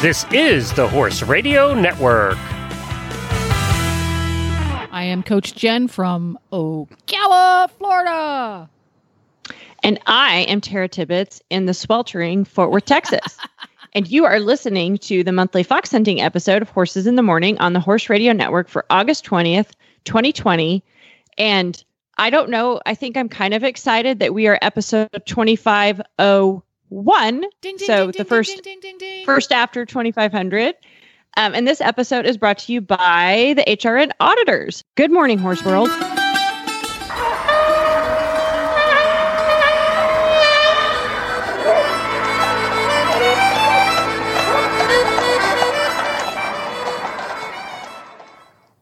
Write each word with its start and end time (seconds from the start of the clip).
This 0.00 0.24
is 0.30 0.72
the 0.74 0.86
Horse 0.86 1.24
Radio 1.24 1.74
Network. 1.74 2.38
I 4.92 5.02
am 5.02 5.24
Coach 5.24 5.56
Jenn 5.56 5.88
from 5.88 6.38
Ocala, 6.52 7.68
Florida. 7.68 8.70
And 9.82 9.98
I 10.06 10.46
am 10.48 10.60
Tara 10.60 10.86
Tibbetts 10.88 11.42
in 11.50 11.66
the 11.66 11.74
sweltering 11.74 12.44
Fort 12.44 12.70
Worth, 12.70 12.84
Texas. 12.84 13.38
and 13.92 14.08
you 14.08 14.24
are 14.24 14.38
listening 14.38 14.98
to 14.98 15.24
the 15.24 15.32
monthly 15.32 15.64
fox 15.64 15.90
hunting 15.90 16.20
episode 16.20 16.62
of 16.62 16.68
Horses 16.68 17.08
in 17.08 17.16
the 17.16 17.22
Morning 17.24 17.58
on 17.58 17.72
the 17.72 17.80
Horse 17.80 18.08
Radio 18.08 18.32
Network 18.32 18.68
for 18.68 18.86
August 18.90 19.24
20th, 19.26 19.72
2020. 20.04 20.80
And 21.38 21.82
I 22.18 22.30
don't 22.30 22.50
know, 22.50 22.80
I 22.86 22.94
think 22.94 23.16
I'm 23.16 23.28
kind 23.28 23.52
of 23.52 23.64
excited 23.64 24.20
that 24.20 24.32
we 24.32 24.46
are 24.46 24.60
episode 24.62 25.08
2501. 26.90 27.40
Ding, 27.40 27.76
ding, 27.76 27.86
so 27.86 28.10
ding, 28.10 28.18
the 28.18 28.24
first 28.24 28.68
first 29.24 29.52
after 29.52 29.84
2500. 29.84 30.74
Um, 31.36 31.54
and 31.54 31.68
this 31.68 31.80
episode 31.80 32.26
is 32.26 32.36
brought 32.36 32.58
to 32.58 32.72
you 32.72 32.80
by 32.80 33.54
the 33.56 33.62
HRN 33.62 34.10
auditors. 34.18 34.82
Good 34.96 35.12
morning, 35.12 35.38
Horse 35.38 35.64
World. 35.64 35.88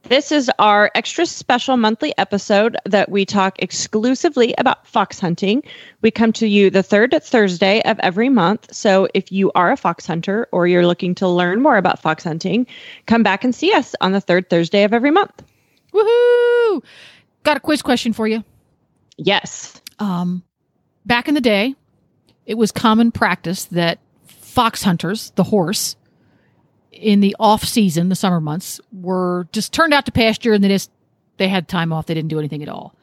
This 0.09 0.31
is 0.31 0.49
our 0.61 0.89
extra 0.95 1.27
special 1.27 1.77
monthly 1.77 2.17
episode 2.17 2.77
that 2.85 3.11
we 3.11 3.27
talk 3.27 3.61
exclusively 3.61 4.55
about 4.57 4.87
fox 4.87 5.19
hunting. 5.19 5.65
We 6.01 6.13
come 6.13 6.33
to 6.35 6.47
you 6.47 6.71
the 6.71 6.85
third 6.85 7.13
Thursday 7.21 7.83
of 7.83 7.99
every 7.99 8.29
month. 8.29 8.73
So 8.73 9.09
if 9.15 9.33
you 9.33 9.51
are 9.57 9.73
a 9.73 9.77
fox 9.77 10.07
hunter 10.07 10.47
or 10.53 10.69
you're 10.69 10.87
looking 10.87 11.17
to 11.17 11.29
learn 11.29 11.61
more 11.61 11.77
about 11.77 12.01
fox 12.01 12.23
hunting, 12.23 12.69
come 13.07 13.25
back 13.25 13.43
and 13.43 13.53
see 13.53 13.73
us 13.73 13.97
on 14.01 14.13
the 14.13 14.21
third 14.21 14.49
Thursday 14.49 14.85
of 14.85 14.95
every 14.95 15.11
month. 15.11 15.43
Woohoo! 15.93 16.85
Got 17.43 17.57
a 17.57 17.61
quiz 17.61 17.83
question 17.83 18.13
for 18.13 18.29
you. 18.29 18.45
Yes. 19.17 19.83
Um, 19.99 20.45
back 21.05 21.27
in 21.27 21.35
the 21.35 21.41
day, 21.41 21.75
it 22.47 22.55
was 22.55 22.71
common 22.71 23.11
practice 23.11 23.65
that 23.67 23.99
fox 24.27 24.85
hunters, 24.85 25.33
the 25.35 25.43
horse, 25.43 25.97
in 26.97 27.21
the 27.21 27.37
off 27.39 27.65
season, 27.65 28.09
the 28.09 28.17
summer 28.17 28.41
months, 28.41 28.81
were 28.93 29.47
just 29.53 29.73
turned 29.73 29.95
out 29.95 30.07
to 30.07 30.13
pasture 30.13 30.53
and 30.53 30.63
they 30.63 30.69
just 30.69 30.91
they 31.37 31.49
had 31.49 31.69
time 31.69 31.93
off. 31.93 32.07
They 32.07 32.15
didn't 32.15 32.29
do 32.29 32.39
anything 32.39 32.63
at 32.63 32.69
all. 32.69 32.95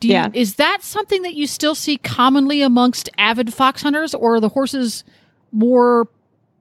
Do 0.00 0.08
you, 0.08 0.14
Yeah. 0.14 0.28
Is 0.32 0.56
that 0.56 0.82
something 0.82 1.22
that 1.22 1.34
you 1.34 1.46
still 1.46 1.74
see 1.74 1.96
commonly 1.98 2.62
amongst 2.62 3.08
avid 3.18 3.52
fox 3.52 3.82
hunters, 3.82 4.14
or 4.14 4.36
are 4.36 4.40
the 4.40 4.50
horses 4.50 5.04
more 5.52 6.08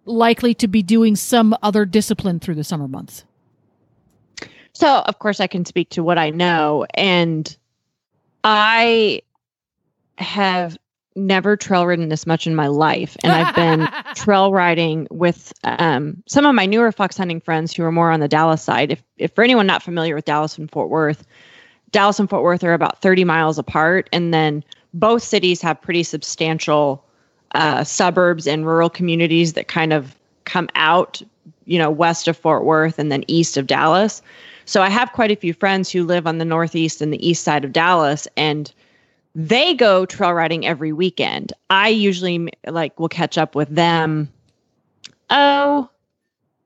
likely 0.05 0.53
to 0.55 0.67
be 0.67 0.81
doing 0.81 1.15
some 1.15 1.55
other 1.61 1.85
discipline 1.85 2.39
through 2.39 2.55
the 2.55 2.63
summer 2.63 2.87
months? 2.87 3.25
So, 4.73 4.99
of 4.99 5.19
course, 5.19 5.39
I 5.39 5.47
can 5.47 5.65
speak 5.65 5.89
to 5.91 6.03
what 6.03 6.17
I 6.17 6.29
know. 6.31 6.85
And 6.95 7.55
I 8.43 9.21
have 10.17 10.77
never 11.15 11.55
trail 11.55 11.85
ridden 11.85 12.09
this 12.09 12.25
much 12.25 12.45
in 12.45 12.55
my 12.55 12.67
life. 12.67 13.15
And 13.23 13.31
I've 13.31 13.55
been 13.55 13.87
trail 14.15 14.51
riding 14.51 15.07
with 15.09 15.53
um, 15.63 16.21
some 16.27 16.45
of 16.45 16.53
my 16.53 16.65
newer 16.65 16.91
fox 16.91 17.17
hunting 17.17 17.39
friends 17.39 17.73
who 17.73 17.83
are 17.83 17.91
more 17.91 18.11
on 18.11 18.19
the 18.19 18.27
Dallas 18.27 18.61
side. 18.61 18.91
If, 18.91 19.01
if 19.17 19.33
for 19.33 19.43
anyone 19.43 19.65
not 19.65 19.81
familiar 19.81 20.15
with 20.15 20.25
Dallas 20.25 20.57
and 20.57 20.69
Fort 20.69 20.89
Worth, 20.89 21.25
Dallas 21.91 22.19
and 22.19 22.29
Fort 22.29 22.43
Worth 22.43 22.63
are 22.63 22.73
about 22.73 23.01
30 23.01 23.23
miles 23.23 23.57
apart. 23.57 24.09
And 24.11 24.33
then 24.33 24.63
both 24.93 25.23
cities 25.23 25.61
have 25.61 25.81
pretty 25.81 26.03
substantial 26.03 27.03
uh, 27.53 27.83
suburbs 27.85 28.47
and 28.47 28.65
rural 28.65 28.89
communities 28.89 29.53
that 29.53 29.67
kind 29.67 29.93
of 29.93 30.15
come 30.43 30.69
out, 30.75 31.21
you 31.65 31.79
know, 31.79 31.89
west 31.89 32.27
of 32.27 32.35
Fort 32.35 32.65
Worth 32.65 32.99
and 32.99 33.11
then 33.11 33.23
east 33.27 33.55
of 33.55 33.67
Dallas. 33.67 34.21
So 34.65 34.81
I 34.81 34.89
have 34.89 35.13
quite 35.13 35.31
a 35.31 35.35
few 35.35 35.53
friends 35.53 35.91
who 35.91 36.03
live 36.03 36.27
on 36.27 36.39
the 36.39 36.45
northeast 36.45 37.01
and 37.01 37.13
the 37.13 37.27
east 37.27 37.43
side 37.43 37.63
of 37.63 37.71
Dallas. 37.71 38.27
And 38.35 38.73
they 39.35 39.73
go 39.73 40.05
trail 40.05 40.33
riding 40.33 40.65
every 40.65 40.93
weekend. 40.93 41.51
I 41.69 41.89
usually 41.89 42.49
like 42.67 42.99
will 42.99 43.09
catch 43.09 43.37
up 43.37 43.53
with 43.53 43.69
them 43.69 44.31
oh 45.29 45.89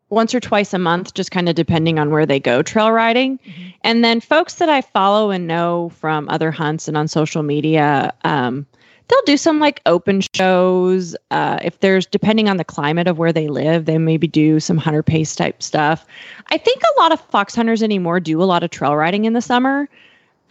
once 0.09 0.34
or 0.34 0.40
twice 0.40 0.74
a 0.74 0.80
month 0.80 1.13
just 1.13 1.31
kind 1.31 1.50
of 1.50 1.56
depending 1.56 2.00
on 2.00 2.12
where 2.12 2.25
they 2.25 2.40
go 2.40 2.62
trail 2.62 2.91
riding. 2.91 3.40
And 3.84 4.03
then 4.03 4.22
folks 4.22 4.56
that 4.56 4.69
I 4.69 4.81
follow 4.81 5.31
and 5.31 5.47
know 5.47 5.90
from 5.90 6.30
other 6.30 6.52
hunts 6.52 6.88
and 6.88 6.96
on 6.96 7.07
social 7.07 7.41
media 7.41 8.13
um 8.24 8.68
they'll 9.07 9.22
do 9.25 9.38
some 9.38 9.59
like 9.59 9.81
open 9.88 10.22
shows 10.36 11.16
uh 11.31 11.57
if 11.63 11.80
there's 11.80 12.06
depending 12.06 12.47
on 12.50 12.57
the 12.57 12.63
climate 12.63 13.07
of 13.07 13.18
where 13.18 13.34
they 13.34 13.47
live 13.47 13.86
they 13.86 13.97
maybe 13.97 14.28
do 14.28 14.59
some 14.59 14.78
hunter 14.78 15.01
pace 15.01 15.36
type 15.36 15.63
stuff. 15.63 16.06
I 16.51 16.59
think 16.59 16.84
a 16.84 17.01
lot 17.01 17.12
of 17.12 17.19
fox 17.19 17.56
hunters 17.56 17.81
anymore 17.81 18.19
do 18.19 18.44
a 18.44 18.46
lot 18.46 18.62
of 18.62 18.69
trail 18.69 18.96
riding 18.96 19.25
in 19.25 19.34
the 19.34 19.41
summer. 19.41 19.90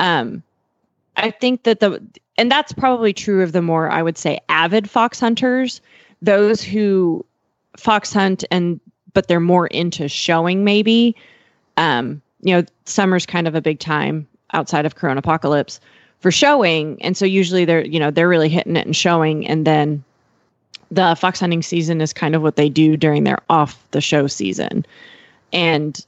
Um 0.00 0.42
I 1.18 1.30
think 1.30 1.64
that 1.64 1.80
the 1.80 2.02
and 2.36 2.50
that's 2.50 2.72
probably 2.72 3.12
true 3.12 3.42
of 3.42 3.52
the 3.52 3.62
more 3.62 3.90
I 3.90 4.02
would 4.02 4.16
say 4.16 4.40
avid 4.48 4.88
fox 4.88 5.20
hunters, 5.20 5.80
those 6.22 6.62
who 6.62 7.24
fox 7.76 8.12
hunt 8.12 8.44
and 8.50 8.80
but 9.12 9.26
they're 9.26 9.40
more 9.40 9.66
into 9.68 10.08
showing 10.08 10.64
maybe. 10.64 11.16
Um, 11.76 12.22
you 12.40 12.54
know, 12.54 12.64
summer's 12.84 13.26
kind 13.26 13.48
of 13.48 13.54
a 13.54 13.60
big 13.60 13.80
time 13.80 14.26
outside 14.52 14.86
of 14.86 14.94
Corona 14.94 15.18
Apocalypse 15.18 15.80
for 16.20 16.30
showing, 16.30 17.00
and 17.02 17.16
so 17.16 17.24
usually 17.24 17.64
they're 17.64 17.84
you 17.84 17.98
know 17.98 18.10
they're 18.10 18.28
really 18.28 18.48
hitting 18.48 18.76
it 18.76 18.86
and 18.86 18.96
showing, 18.96 19.46
and 19.46 19.66
then 19.66 20.02
the 20.90 21.16
fox 21.16 21.40
hunting 21.40 21.62
season 21.62 22.00
is 22.00 22.12
kind 22.12 22.34
of 22.34 22.42
what 22.42 22.56
they 22.56 22.68
do 22.68 22.96
during 22.96 23.24
their 23.24 23.38
off 23.50 23.84
the 23.90 24.00
show 24.00 24.26
season, 24.26 24.86
and 25.52 26.04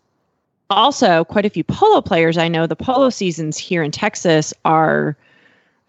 also 0.70 1.24
quite 1.24 1.44
a 1.44 1.50
few 1.50 1.64
polo 1.64 2.00
players 2.00 2.38
I 2.38 2.48
know 2.48 2.66
the 2.66 2.76
polo 2.76 3.10
seasons 3.10 3.58
here 3.58 3.82
in 3.82 3.90
Texas 3.90 4.54
are 4.64 5.16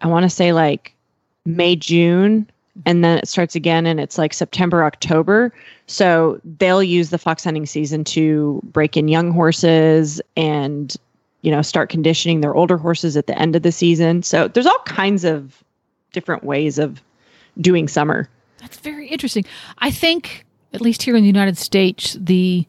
I 0.00 0.08
want 0.08 0.24
to 0.24 0.30
say 0.30 0.52
like 0.52 0.94
May 1.46 1.76
June 1.76 2.50
and 2.86 3.04
then 3.04 3.18
it 3.18 3.28
starts 3.28 3.54
again 3.54 3.86
and 3.86 4.00
it's 4.00 4.18
like 4.18 4.32
September 4.32 4.84
October. 4.84 5.52
So 5.86 6.40
they'll 6.58 6.82
use 6.82 7.10
the 7.10 7.18
fox 7.18 7.44
hunting 7.44 7.66
season 7.66 8.04
to 8.04 8.60
break 8.64 8.96
in 8.96 9.08
young 9.08 9.30
horses 9.30 10.20
and 10.36 10.94
you 11.42 11.50
know 11.50 11.62
start 11.62 11.90
conditioning 11.90 12.40
their 12.40 12.54
older 12.54 12.76
horses 12.76 13.16
at 13.16 13.26
the 13.26 13.38
end 13.38 13.56
of 13.56 13.62
the 13.62 13.72
season. 13.72 14.22
So 14.22 14.48
there's 14.48 14.66
all 14.66 14.82
kinds 14.86 15.24
of 15.24 15.62
different 16.12 16.44
ways 16.44 16.78
of 16.78 17.02
doing 17.60 17.88
summer. 17.88 18.28
That's 18.58 18.78
very 18.78 19.08
interesting. 19.08 19.44
I 19.78 19.90
think, 19.90 20.46
at 20.72 20.80
least 20.80 21.02
here 21.02 21.16
in 21.16 21.22
the 21.22 21.26
United 21.26 21.58
States, 21.58 22.16
the 22.18 22.66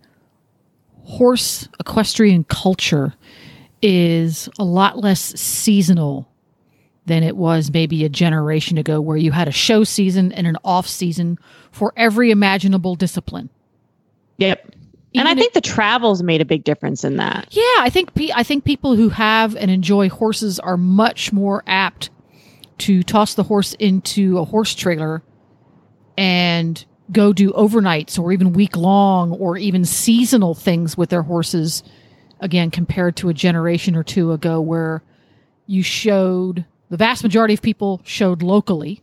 horse 1.04 1.68
equestrian 1.80 2.44
culture 2.46 3.14
is 3.82 4.50
a 4.60 4.64
lot 4.64 4.98
less 5.00 5.20
seasonal 5.40 6.30
than 7.06 7.22
it 7.24 7.36
was 7.36 7.72
maybe 7.72 8.06
a 8.06 8.10
generation 8.10 8.78
ago, 8.78 9.02
where 9.02 9.18
you 9.18 9.32
had 9.32 9.48
a 9.48 9.52
show 9.52 9.84
season 9.84 10.32
and 10.32 10.48
an 10.48 10.56
off 10.64 10.88
season 10.88 11.38
for 11.72 11.92
every 11.98 12.32
imaginable 12.32 12.96
discipline. 12.96 13.50
yep 14.38 14.74
and 15.16 15.28
I 15.28 15.32
Even 15.34 15.42
think 15.44 15.54
the 15.54 15.62
travels 15.62 16.24
made 16.24 16.42
a 16.42 16.46
big 16.46 16.64
difference 16.64 17.04
in 17.04 17.18
that. 17.18 17.48
Yeah, 17.52 17.62
I 17.82 17.92
think 17.92 18.10
I 18.34 18.42
think 18.42 18.64
people 18.64 18.96
who 18.96 19.10
have 19.10 19.56
and 19.56 19.70
enjoy 19.70 20.10
horses 20.10 20.60
are 20.60 20.76
much 20.76 21.32
more 21.32 21.64
apt 21.68 22.10
to 22.80 23.04
toss 23.04 23.36
the 23.36 23.44
horse 23.44 23.74
into 23.76 24.40
a 24.40 24.44
horse 24.44 24.74
trailer 24.74 25.22
and 26.18 26.84
go 27.12 27.34
do 27.34 27.52
overnights 27.52 28.18
or 28.18 28.32
even 28.32 28.54
week 28.54 28.76
long 28.78 29.32
or 29.34 29.58
even 29.58 29.86
seasonal 29.86 30.54
things 30.56 30.98
with 30.98 31.10
their 31.10 31.24
horses 31.24 31.84
again 32.40 32.72
compared 32.72 33.16
to 33.18 33.30
a 33.30 33.34
generation 33.34 33.96
or 33.96 34.04
two 34.04 34.32
ago 34.32 34.60
where 34.62 35.04
you 35.68 35.84
showed 35.84 36.66
the 36.90 36.98
vast 36.98 37.24
majority 37.24 37.54
of 37.54 37.62
people 37.62 38.02
showed 38.04 38.42
locally 38.42 39.02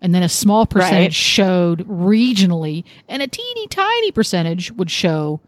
and 0.00 0.14
then 0.14 0.22
a 0.22 0.28
small 0.28 0.66
percentage 0.66 1.06
Right. 1.06 1.12
showed 1.14 1.86
regionally 1.88 2.84
and 3.08 3.22
a 3.22 3.26
teeny 3.28 3.66
tiny 3.68 4.10
percentage 4.12 4.70
would 4.72 4.90
show 4.90 5.40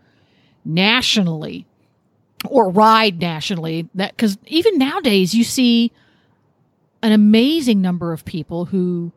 nationally 0.64 1.66
or 2.48 2.70
ride 2.70 3.20
nationally 3.20 3.88
that 3.94 4.16
because 4.16 4.38
even 4.46 4.78
nowadays 4.78 5.34
you 5.34 5.44
see 5.44 5.92
an 7.02 7.12
amazing 7.12 7.80
number 7.80 8.12
of 8.12 8.24
people 8.24 8.66
who 8.66 9.12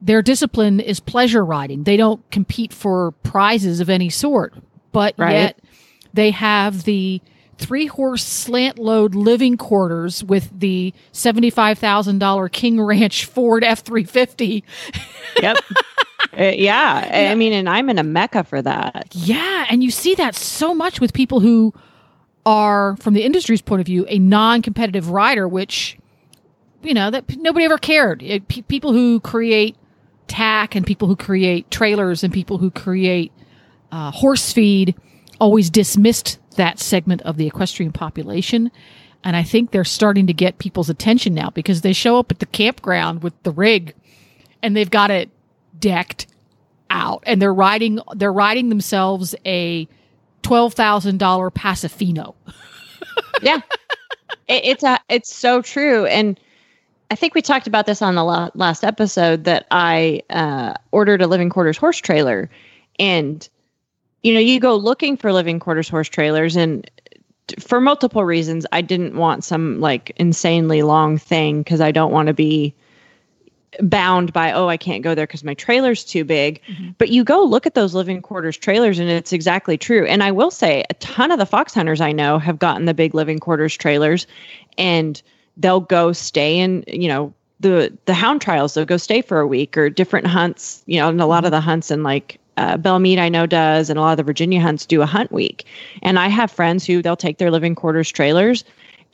their 0.00 0.22
discipline 0.22 0.80
is 0.80 1.00
pleasure 1.00 1.44
riding 1.44 1.84
they 1.84 1.96
don't 1.96 2.28
compete 2.30 2.72
for 2.72 3.12
prizes 3.22 3.80
of 3.80 3.88
any 3.90 4.08
sort 4.08 4.54
but 4.92 5.14
Right. 5.18 5.32
yet 5.32 5.58
they 6.14 6.30
have 6.30 6.84
the 6.84 7.20
three 7.58 7.86
horse 7.86 8.24
slant 8.24 8.78
load 8.78 9.14
living 9.16 9.56
quarters 9.56 10.22
with 10.22 10.48
the 10.58 10.94
$75,000 11.12 12.48
King 12.52 12.80
Ranch 12.80 13.24
Ford 13.24 13.64
F 13.64 13.80
350. 13.80 14.64
Yep. 15.42 15.56
Uh, 16.38 16.42
yeah. 16.54 17.28
I 17.30 17.34
mean, 17.36 17.52
and 17.52 17.68
I'm 17.68 17.88
in 17.90 17.98
a 17.98 18.02
mecca 18.02 18.42
for 18.42 18.60
that. 18.62 19.06
Yeah. 19.12 19.66
And 19.70 19.84
you 19.84 19.90
see 19.90 20.14
that 20.16 20.34
so 20.34 20.74
much 20.74 21.00
with 21.00 21.12
people 21.12 21.38
who 21.40 21.72
are, 22.44 22.96
from 22.96 23.14
the 23.14 23.22
industry's 23.24 23.62
point 23.62 23.80
of 23.80 23.86
view, 23.86 24.04
a 24.08 24.18
non 24.18 24.62
competitive 24.62 25.10
rider, 25.10 25.46
which, 25.46 25.96
you 26.82 26.92
know, 26.94 27.10
that 27.10 27.26
p- 27.28 27.36
nobody 27.36 27.64
ever 27.66 27.78
cared. 27.78 28.22
It, 28.22 28.48
pe- 28.48 28.62
people 28.62 28.92
who 28.92 29.20
create 29.20 29.76
tack 30.28 30.74
and 30.74 30.86
people 30.86 31.08
who 31.08 31.16
create 31.16 31.70
trailers 31.70 32.22
and 32.22 32.32
people 32.32 32.58
who 32.58 32.70
create 32.70 33.32
uh, 33.90 34.10
horse 34.10 34.52
feed 34.52 34.94
always 35.40 35.70
dismissed 35.70 36.38
that 36.56 36.78
segment 36.78 37.22
of 37.22 37.36
the 37.36 37.46
equestrian 37.46 37.92
population. 37.92 38.70
And 39.24 39.36
I 39.36 39.42
think 39.42 39.70
they're 39.70 39.84
starting 39.84 40.26
to 40.26 40.32
get 40.32 40.58
people's 40.58 40.90
attention 40.90 41.34
now 41.34 41.50
because 41.50 41.80
they 41.80 41.92
show 41.92 42.18
up 42.18 42.30
at 42.30 42.38
the 42.38 42.46
campground 42.46 43.22
with 43.22 43.40
the 43.42 43.50
rig 43.50 43.94
and 44.62 44.76
they've 44.76 44.90
got 44.90 45.10
it 45.10 45.30
decked 45.78 46.26
out 46.90 47.22
and 47.26 47.40
they're 47.40 47.54
riding 47.54 48.00
they're 48.16 48.32
riding 48.32 48.68
themselves 48.68 49.34
a 49.44 49.86
twelve 50.42 50.74
thousand 50.74 51.18
dollar 51.18 51.50
Paso 51.50 51.88
Fino. 51.88 52.34
yeah, 53.42 53.60
it, 54.48 54.64
it's 54.64 54.82
a 54.82 54.98
it's 55.08 55.34
so 55.34 55.62
true, 55.62 56.06
and 56.06 56.38
I 57.10 57.14
think 57.14 57.34
we 57.34 57.42
talked 57.42 57.66
about 57.66 57.86
this 57.86 58.02
on 58.02 58.14
the 58.14 58.50
last 58.54 58.84
episode 58.84 59.44
that 59.44 59.66
I 59.70 60.22
uh, 60.28 60.74
ordered 60.92 61.22
a 61.22 61.26
living 61.26 61.48
quarters 61.48 61.78
horse 61.78 61.98
trailer, 61.98 62.50
and 62.98 63.48
you 64.22 64.34
know 64.34 64.40
you 64.40 64.60
go 64.60 64.76
looking 64.76 65.16
for 65.16 65.32
living 65.32 65.58
quarters 65.58 65.88
horse 65.88 66.08
trailers, 66.08 66.54
and 66.54 66.88
for 67.58 67.80
multiple 67.80 68.24
reasons, 68.24 68.66
I 68.72 68.82
didn't 68.82 69.16
want 69.16 69.42
some 69.42 69.80
like 69.80 70.12
insanely 70.16 70.82
long 70.82 71.16
thing 71.16 71.62
because 71.62 71.80
I 71.80 71.92
don't 71.92 72.12
want 72.12 72.26
to 72.26 72.34
be 72.34 72.74
bound 73.80 74.32
by 74.32 74.50
oh 74.50 74.66
i 74.66 74.78
can't 74.78 75.04
go 75.04 75.14
there 75.14 75.26
because 75.26 75.44
my 75.44 75.54
trailer's 75.54 76.02
too 76.02 76.24
big. 76.24 76.60
Mm-hmm. 76.68 76.90
but 76.96 77.10
you 77.10 77.22
go 77.22 77.44
look 77.44 77.66
at 77.66 77.74
those 77.74 77.94
living 77.94 78.22
quarters 78.22 78.56
trailers 78.56 78.98
and 78.98 79.10
it's 79.10 79.32
exactly 79.32 79.76
true. 79.76 80.06
And 80.06 80.22
i 80.22 80.32
will 80.32 80.50
say 80.50 80.84
a 80.88 80.94
ton 80.94 81.30
of 81.30 81.38
the 81.38 81.46
fox 81.46 81.74
hunters 81.74 82.00
i 82.00 82.10
know 82.10 82.38
have 82.38 82.58
gotten 82.58 82.86
the 82.86 82.94
big 82.94 83.14
living 83.14 83.38
quarters 83.38 83.76
trailers. 83.76 84.26
And 84.78 85.20
they'll 85.58 85.80
go 85.80 86.12
stay 86.12 86.58
in 86.58 86.84
you 86.86 87.08
know 87.08 87.32
the 87.60 87.96
the 88.06 88.14
hound 88.14 88.40
trials 88.40 88.74
they'll 88.74 88.84
go 88.84 88.96
stay 88.96 89.20
for 89.20 89.40
a 89.40 89.46
week 89.46 89.76
or 89.76 89.90
different 89.90 90.26
hunts 90.26 90.82
you 90.86 90.98
know 90.98 91.08
and 91.08 91.20
a 91.20 91.26
lot 91.26 91.44
of 91.44 91.48
mm-hmm. 91.48 91.56
the 91.56 91.60
hunts 91.60 91.90
in 91.90 92.02
like 92.02 92.38
uh, 92.56 92.76
Belle 92.76 92.98
Meade 92.98 93.20
I 93.20 93.28
know 93.28 93.46
does, 93.46 93.88
and 93.88 94.00
a 94.00 94.02
lot 94.02 94.10
of 94.10 94.16
the 94.16 94.24
Virginia 94.24 94.60
hunts 94.60 94.84
do 94.84 95.00
a 95.00 95.06
hunt 95.06 95.30
week. 95.30 95.64
And 96.02 96.18
I 96.18 96.26
have 96.26 96.50
friends 96.50 96.84
who 96.84 97.00
they'll 97.00 97.14
take 97.14 97.38
their 97.38 97.52
living 97.52 97.76
quarters 97.76 98.10
trailers 98.10 98.64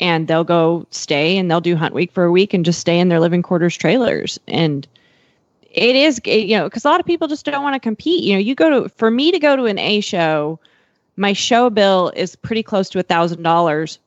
and 0.00 0.28
they'll 0.28 0.44
go 0.44 0.86
stay 0.90 1.36
and 1.38 1.50
they'll 1.50 1.60
do 1.60 1.76
hunt 1.76 1.94
week 1.94 2.12
for 2.12 2.24
a 2.24 2.32
week 2.32 2.54
and 2.54 2.64
just 2.64 2.80
stay 2.80 2.98
in 2.98 3.08
their 3.08 3.20
living 3.20 3.42
quarters 3.42 3.76
trailers 3.76 4.38
and 4.48 4.88
it 5.70 5.96
is 5.96 6.20
you 6.24 6.56
know 6.56 6.64
because 6.64 6.84
a 6.84 6.88
lot 6.88 7.00
of 7.00 7.06
people 7.06 7.28
just 7.28 7.44
don't 7.44 7.62
want 7.62 7.74
to 7.74 7.80
compete 7.80 8.22
you 8.24 8.32
know 8.32 8.38
you 8.38 8.54
go 8.54 8.82
to 8.82 8.88
for 8.88 9.10
me 9.10 9.30
to 9.30 9.38
go 9.38 9.56
to 9.56 9.64
an 9.64 9.78
a 9.78 10.00
show 10.00 10.58
my 11.16 11.32
show 11.32 11.70
bill 11.70 12.12
is 12.16 12.34
pretty 12.36 12.62
close 12.62 12.88
to 12.88 12.98
a 12.98 13.02
thousand 13.02 13.42
dollars 13.42 13.98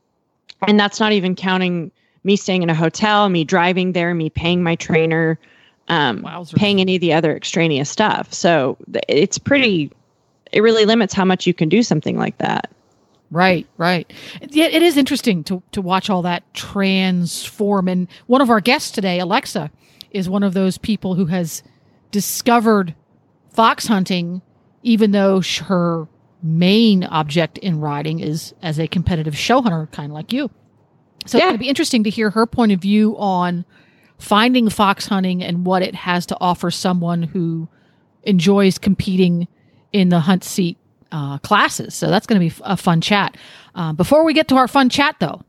and 0.67 0.79
that's 0.79 0.99
not 0.99 1.11
even 1.11 1.35
counting 1.35 1.91
me 2.27 2.35
staying 2.35 2.61
in 2.61 2.69
a 2.69 2.75
hotel 2.75 3.29
me 3.29 3.43
driving 3.43 3.93
there 3.93 4.13
me 4.13 4.29
paying 4.29 4.61
my 4.61 4.75
trainer 4.75 5.39
um, 5.89 6.23
paying 6.55 6.81
any 6.81 6.95
of 6.95 7.01
the 7.01 7.13
other 7.13 7.35
extraneous 7.35 7.89
stuff 7.89 8.31
so 8.33 8.77
it's 9.07 9.37
pretty 9.37 9.91
it 10.51 10.61
really 10.61 10.85
limits 10.85 11.13
how 11.13 11.25
much 11.25 11.47
you 11.47 11.53
can 11.53 11.69
do 11.69 11.81
something 11.81 12.17
like 12.17 12.37
that 12.37 12.69
Right, 13.29 13.67
right. 13.77 14.11
Yeah, 14.51 14.67
it 14.67 14.81
is 14.81 14.95
interesting 14.95 15.43
to 15.45 15.61
to 15.73 15.81
watch 15.81 16.09
all 16.09 16.21
that 16.21 16.53
transform. 16.53 17.87
And 17.87 18.07
one 18.27 18.41
of 18.41 18.49
our 18.49 18.61
guests 18.61 18.91
today, 18.91 19.19
Alexa, 19.19 19.69
is 20.11 20.29
one 20.29 20.43
of 20.43 20.53
those 20.53 20.77
people 20.77 21.15
who 21.15 21.25
has 21.25 21.61
discovered 22.11 22.95
fox 23.49 23.87
hunting, 23.87 24.41
even 24.83 25.11
though 25.11 25.41
her 25.65 26.07
main 26.41 27.03
object 27.03 27.57
in 27.57 27.79
riding 27.81 28.19
is 28.19 28.53
as 28.61 28.79
a 28.79 28.87
competitive 28.87 29.37
show 29.37 29.61
hunter, 29.61 29.89
kind 29.91 30.11
of 30.11 30.15
like 30.15 30.31
you. 30.31 30.49
So 31.27 31.37
yeah. 31.37 31.43
it's 31.43 31.49
going 31.49 31.55
to 31.55 31.59
be 31.59 31.69
interesting 31.69 32.03
to 32.03 32.09
hear 32.09 32.29
her 32.31 32.45
point 32.45 32.71
of 32.71 32.79
view 32.79 33.17
on 33.17 33.65
finding 34.17 34.69
fox 34.69 35.07
hunting 35.07 35.43
and 35.43 35.65
what 35.65 35.81
it 35.81 35.95
has 35.95 36.25
to 36.27 36.37
offer 36.39 36.71
someone 36.71 37.23
who 37.23 37.67
enjoys 38.23 38.77
competing 38.77 39.47
in 39.93 40.09
the 40.09 40.21
hunt 40.21 40.43
seat 40.43 40.77
uh, 41.11 41.37
classes. 41.39 41.95
So 41.95 42.09
that's 42.09 42.27
going 42.27 42.41
to 42.41 42.55
be 42.55 42.61
a 42.63 42.77
fun 42.77 43.01
chat. 43.01 43.37
Uh, 43.75 43.93
before 43.93 44.25
we 44.25 44.33
get 44.33 44.47
to 44.49 44.55
our 44.55 44.67
fun 44.67 44.89
chat, 44.89 45.15
though, 45.19 45.41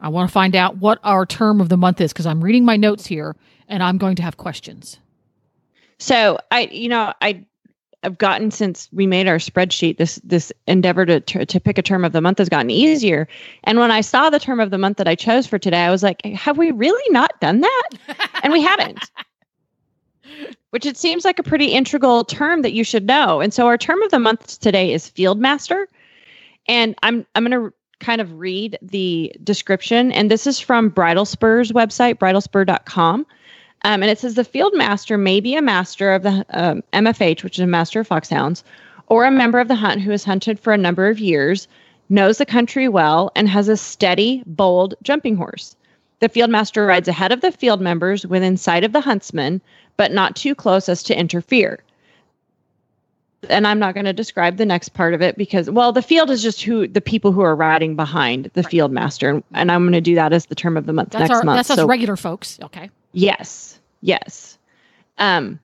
I 0.00 0.08
want 0.08 0.28
to 0.28 0.32
find 0.32 0.56
out 0.56 0.78
what 0.78 0.98
our 1.04 1.26
term 1.26 1.60
of 1.60 1.68
the 1.68 1.76
month 1.76 2.00
is 2.00 2.12
because 2.12 2.26
I'm 2.26 2.42
reading 2.42 2.64
my 2.64 2.76
notes 2.76 3.06
here 3.06 3.36
and 3.68 3.82
I'm 3.82 3.98
going 3.98 4.16
to 4.16 4.22
have 4.22 4.36
questions. 4.36 4.98
So 5.98 6.38
I, 6.50 6.62
you 6.72 6.88
know, 6.88 7.12
I 7.20 7.44
I've 8.02 8.18
gotten 8.18 8.50
since 8.50 8.88
we 8.92 9.06
made 9.06 9.28
our 9.28 9.36
spreadsheet 9.36 9.98
this 9.98 10.20
this 10.24 10.52
endeavor 10.66 11.04
to 11.04 11.20
to 11.20 11.60
pick 11.60 11.76
a 11.76 11.82
term 11.82 12.04
of 12.04 12.12
the 12.12 12.20
month 12.20 12.38
has 12.38 12.48
gotten 12.48 12.70
easier. 12.70 13.28
And 13.64 13.78
when 13.78 13.90
I 13.90 14.00
saw 14.00 14.30
the 14.30 14.38
term 14.38 14.58
of 14.58 14.70
the 14.70 14.78
month 14.78 14.96
that 14.96 15.08
I 15.08 15.14
chose 15.14 15.46
for 15.46 15.58
today, 15.58 15.84
I 15.84 15.90
was 15.90 16.02
like, 16.02 16.24
have 16.24 16.56
we 16.56 16.70
really 16.70 17.12
not 17.12 17.38
done 17.40 17.60
that? 17.60 17.90
and 18.42 18.52
we 18.52 18.62
haven't 18.62 19.10
which 20.70 20.86
it 20.86 20.96
seems 20.96 21.24
like 21.24 21.38
a 21.38 21.42
pretty 21.42 21.66
integral 21.66 22.24
term 22.24 22.62
that 22.62 22.72
you 22.72 22.84
should 22.84 23.06
know. 23.06 23.40
And 23.40 23.52
so 23.52 23.66
our 23.66 23.76
term 23.76 24.02
of 24.02 24.10
the 24.10 24.18
month 24.18 24.60
today 24.60 24.92
is 24.92 25.08
field 25.08 25.40
master. 25.40 25.88
And 26.68 26.94
I'm 27.02 27.26
I'm 27.34 27.44
going 27.44 27.70
to 27.70 27.74
kind 27.98 28.20
of 28.20 28.32
read 28.38 28.78
the 28.80 29.34
description 29.44 30.10
and 30.12 30.30
this 30.30 30.46
is 30.46 30.58
from 30.58 30.88
Bridle 30.88 31.26
Spur's 31.26 31.70
website 31.72 32.14
bridlespur.com. 32.14 33.26
Um, 33.82 34.02
and 34.02 34.10
it 34.10 34.18
says 34.18 34.34
the 34.34 34.44
field 34.44 34.74
master 34.74 35.16
may 35.16 35.40
be 35.40 35.56
a 35.56 35.62
master 35.62 36.12
of 36.12 36.22
the 36.22 36.44
um, 36.50 36.82
MFH, 36.92 37.42
which 37.42 37.58
is 37.58 37.62
a 37.62 37.66
master 37.66 38.00
of 38.00 38.06
foxhounds, 38.06 38.62
or 39.06 39.24
a 39.24 39.30
member 39.30 39.58
of 39.58 39.68
the 39.68 39.74
hunt 39.74 40.00
who 40.02 40.10
has 40.10 40.24
hunted 40.24 40.60
for 40.60 40.72
a 40.72 40.78
number 40.78 41.08
of 41.08 41.18
years, 41.18 41.66
knows 42.08 42.38
the 42.38 42.46
country 42.46 42.88
well, 42.88 43.32
and 43.34 43.48
has 43.48 43.68
a 43.68 43.76
steady, 43.76 44.42
bold 44.46 44.94
jumping 45.02 45.36
horse. 45.36 45.76
The 46.18 46.28
field 46.28 46.50
master 46.50 46.84
rides 46.84 47.08
ahead 47.08 47.32
of 47.32 47.40
the 47.40 47.52
field 47.52 47.80
members 47.80 48.26
within 48.26 48.56
sight 48.56 48.84
of 48.84 48.92
the 48.92 49.00
huntsman, 49.00 49.62
but 49.96 50.12
not 50.12 50.36
too 50.36 50.54
close 50.54 50.88
as 50.88 51.02
to 51.04 51.18
interfere. 51.18 51.82
And 53.48 53.66
I'm 53.66 53.78
not 53.78 53.94
going 53.94 54.04
to 54.04 54.12
describe 54.12 54.58
the 54.58 54.66
next 54.66 54.90
part 54.90 55.14
of 55.14 55.22
it 55.22 55.38
because, 55.38 55.70
well, 55.70 55.92
the 55.92 56.02
field 56.02 56.28
is 56.28 56.42
just 56.42 56.62
who 56.62 56.86
the 56.86 57.00
people 57.00 57.32
who 57.32 57.40
are 57.40 57.56
riding 57.56 57.96
behind 57.96 58.50
the 58.52 58.60
right. 58.60 58.70
field 58.70 58.92
master, 58.92 59.42
and 59.54 59.72
I'm 59.72 59.82
going 59.84 59.92
to 59.94 60.02
do 60.02 60.14
that 60.16 60.34
as 60.34 60.46
the 60.46 60.54
term 60.54 60.76
of 60.76 60.84
the 60.84 60.92
month 60.92 61.10
that's 61.10 61.20
next 61.20 61.38
our, 61.38 61.42
month. 61.42 61.56
That's 61.56 61.68
so, 61.68 61.84
us 61.84 61.88
regular 61.88 62.16
folks. 62.16 62.58
Okay. 62.62 62.90
Yes. 63.12 63.78
Yes. 64.00 64.58
Um, 65.18 65.58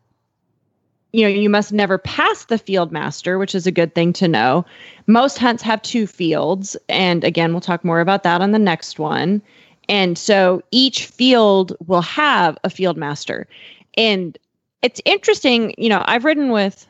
you 1.12 1.22
know, 1.22 1.28
you 1.28 1.48
must 1.48 1.72
never 1.72 1.96
pass 1.98 2.44
the 2.44 2.58
field 2.58 2.92
master, 2.92 3.38
which 3.38 3.54
is 3.54 3.66
a 3.66 3.72
good 3.72 3.94
thing 3.94 4.12
to 4.14 4.28
know. 4.28 4.66
Most 5.06 5.38
hunts 5.38 5.62
have 5.62 5.80
two 5.80 6.06
fields, 6.06 6.76
and 6.88 7.24
again, 7.24 7.52
we'll 7.52 7.60
talk 7.60 7.84
more 7.84 8.00
about 8.00 8.22
that 8.24 8.42
on 8.42 8.50
the 8.50 8.58
next 8.58 8.98
one. 8.98 9.40
And 9.88 10.18
so 10.18 10.62
each 10.72 11.06
field 11.06 11.74
will 11.86 12.02
have 12.02 12.58
a 12.64 12.70
field 12.70 12.96
master 12.96 13.46
and 13.96 14.36
it's 14.82 15.00
interesting, 15.04 15.74
you 15.78 15.88
know, 15.88 16.02
I've 16.06 16.24
ridden 16.24 16.50
with 16.50 16.86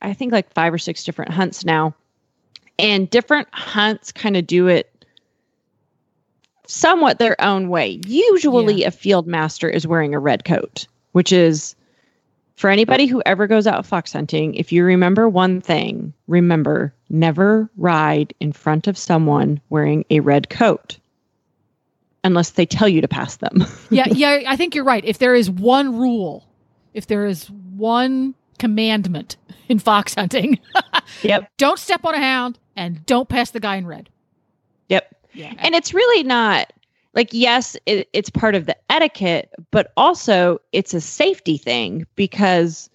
I 0.00 0.12
think 0.14 0.32
like 0.32 0.52
five 0.52 0.72
or 0.72 0.78
six 0.78 1.02
different 1.04 1.32
hunts 1.32 1.64
now. 1.64 1.94
And 2.78 3.10
different 3.10 3.48
hunts 3.52 4.12
kind 4.12 4.36
of 4.36 4.46
do 4.46 4.68
it 4.68 4.87
somewhat 6.68 7.18
their 7.18 7.40
own 7.40 7.68
way. 7.68 8.00
Usually 8.06 8.82
yeah. 8.82 8.88
a 8.88 8.90
field 8.90 9.26
master 9.26 9.68
is 9.68 9.86
wearing 9.86 10.14
a 10.14 10.20
red 10.20 10.44
coat, 10.44 10.86
which 11.12 11.32
is 11.32 11.74
for 12.54 12.70
anybody 12.70 13.06
who 13.06 13.22
ever 13.26 13.46
goes 13.46 13.66
out 13.66 13.84
fox 13.84 14.12
hunting, 14.12 14.54
if 14.54 14.72
you 14.72 14.84
remember 14.84 15.28
one 15.28 15.60
thing, 15.60 16.12
remember 16.28 16.94
never 17.10 17.70
ride 17.76 18.32
in 18.40 18.52
front 18.52 18.86
of 18.86 18.96
someone 18.96 19.60
wearing 19.70 20.04
a 20.10 20.20
red 20.20 20.48
coat 20.48 20.98
unless 22.24 22.50
they 22.50 22.66
tell 22.66 22.88
you 22.88 23.00
to 23.00 23.08
pass 23.08 23.36
them. 23.36 23.64
yeah, 23.90 24.08
yeah, 24.08 24.42
I 24.46 24.56
think 24.56 24.74
you're 24.74 24.84
right. 24.84 25.04
If 25.04 25.18
there 25.18 25.34
is 25.34 25.50
one 25.50 25.98
rule 25.98 26.48
if 26.94 27.06
there 27.06 27.26
is 27.26 27.48
one 27.50 28.34
commandment 28.58 29.36
in 29.68 29.78
fox 29.78 30.14
hunting, 30.14 30.58
yep. 31.22 31.50
Don't 31.56 31.78
step 31.78 32.04
on 32.04 32.14
a 32.14 32.18
hound 32.18 32.58
and 32.76 33.04
don't 33.06 33.28
pass 33.28 33.50
the 33.50 33.60
guy 33.60 33.76
in 33.76 33.86
red. 33.86 34.08
Yep. 34.88 35.14
Yeah. 35.38 35.54
And 35.58 35.74
it's 35.74 35.94
really 35.94 36.24
not 36.24 36.72
like 37.14 37.28
yes, 37.32 37.76
it, 37.86 38.08
it's 38.12 38.28
part 38.28 38.54
of 38.54 38.66
the 38.66 38.76
etiquette, 38.90 39.50
but 39.70 39.92
also 39.96 40.60
it's 40.72 40.92
a 40.92 41.00
safety 41.00 41.56
thing 41.56 42.06
because 42.16 42.90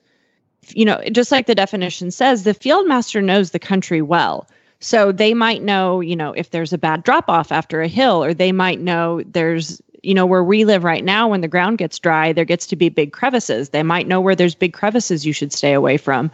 you 0.70 0.86
know, 0.86 1.02
just 1.12 1.32
like 1.32 1.46
the 1.46 1.56
definition 1.56 2.10
says, 2.10 2.44
the 2.44 2.54
field 2.54 2.88
master 2.88 3.22
knows 3.22 3.52
the 3.52 3.60
country 3.60 4.02
well. 4.02 4.48
So 4.80 5.12
they 5.12 5.34
might 5.34 5.62
know, 5.62 6.00
you 6.00 6.16
know, 6.16 6.32
if 6.34 6.52
there's 6.52 6.72
a 6.72 6.78
bad 6.78 7.04
drop 7.04 7.30
off 7.30 7.52
after 7.52 7.82
a 7.82 7.88
hill, 7.88 8.24
or 8.24 8.34
they 8.34 8.52
might 8.52 8.80
know 8.80 9.22
there's 9.26 9.82
you 10.04 10.14
know, 10.14 10.26
where 10.26 10.44
we 10.44 10.66
live 10.66 10.84
right 10.84 11.04
now, 11.04 11.30
when 11.30 11.40
the 11.40 11.48
ground 11.48 11.78
gets 11.78 11.98
dry, 11.98 12.34
there 12.34 12.44
gets 12.44 12.68
to 12.68 12.76
be 12.76 12.90
big 12.90 13.14
crevices. 13.14 13.70
They 13.70 13.84
might 13.84 14.06
know 14.06 14.20
where 14.20 14.36
there's 14.36 14.54
big 14.54 14.74
crevices 14.74 15.26
you 15.26 15.32
should 15.32 15.54
stay 15.54 15.72
away 15.72 15.96
from. 15.96 16.30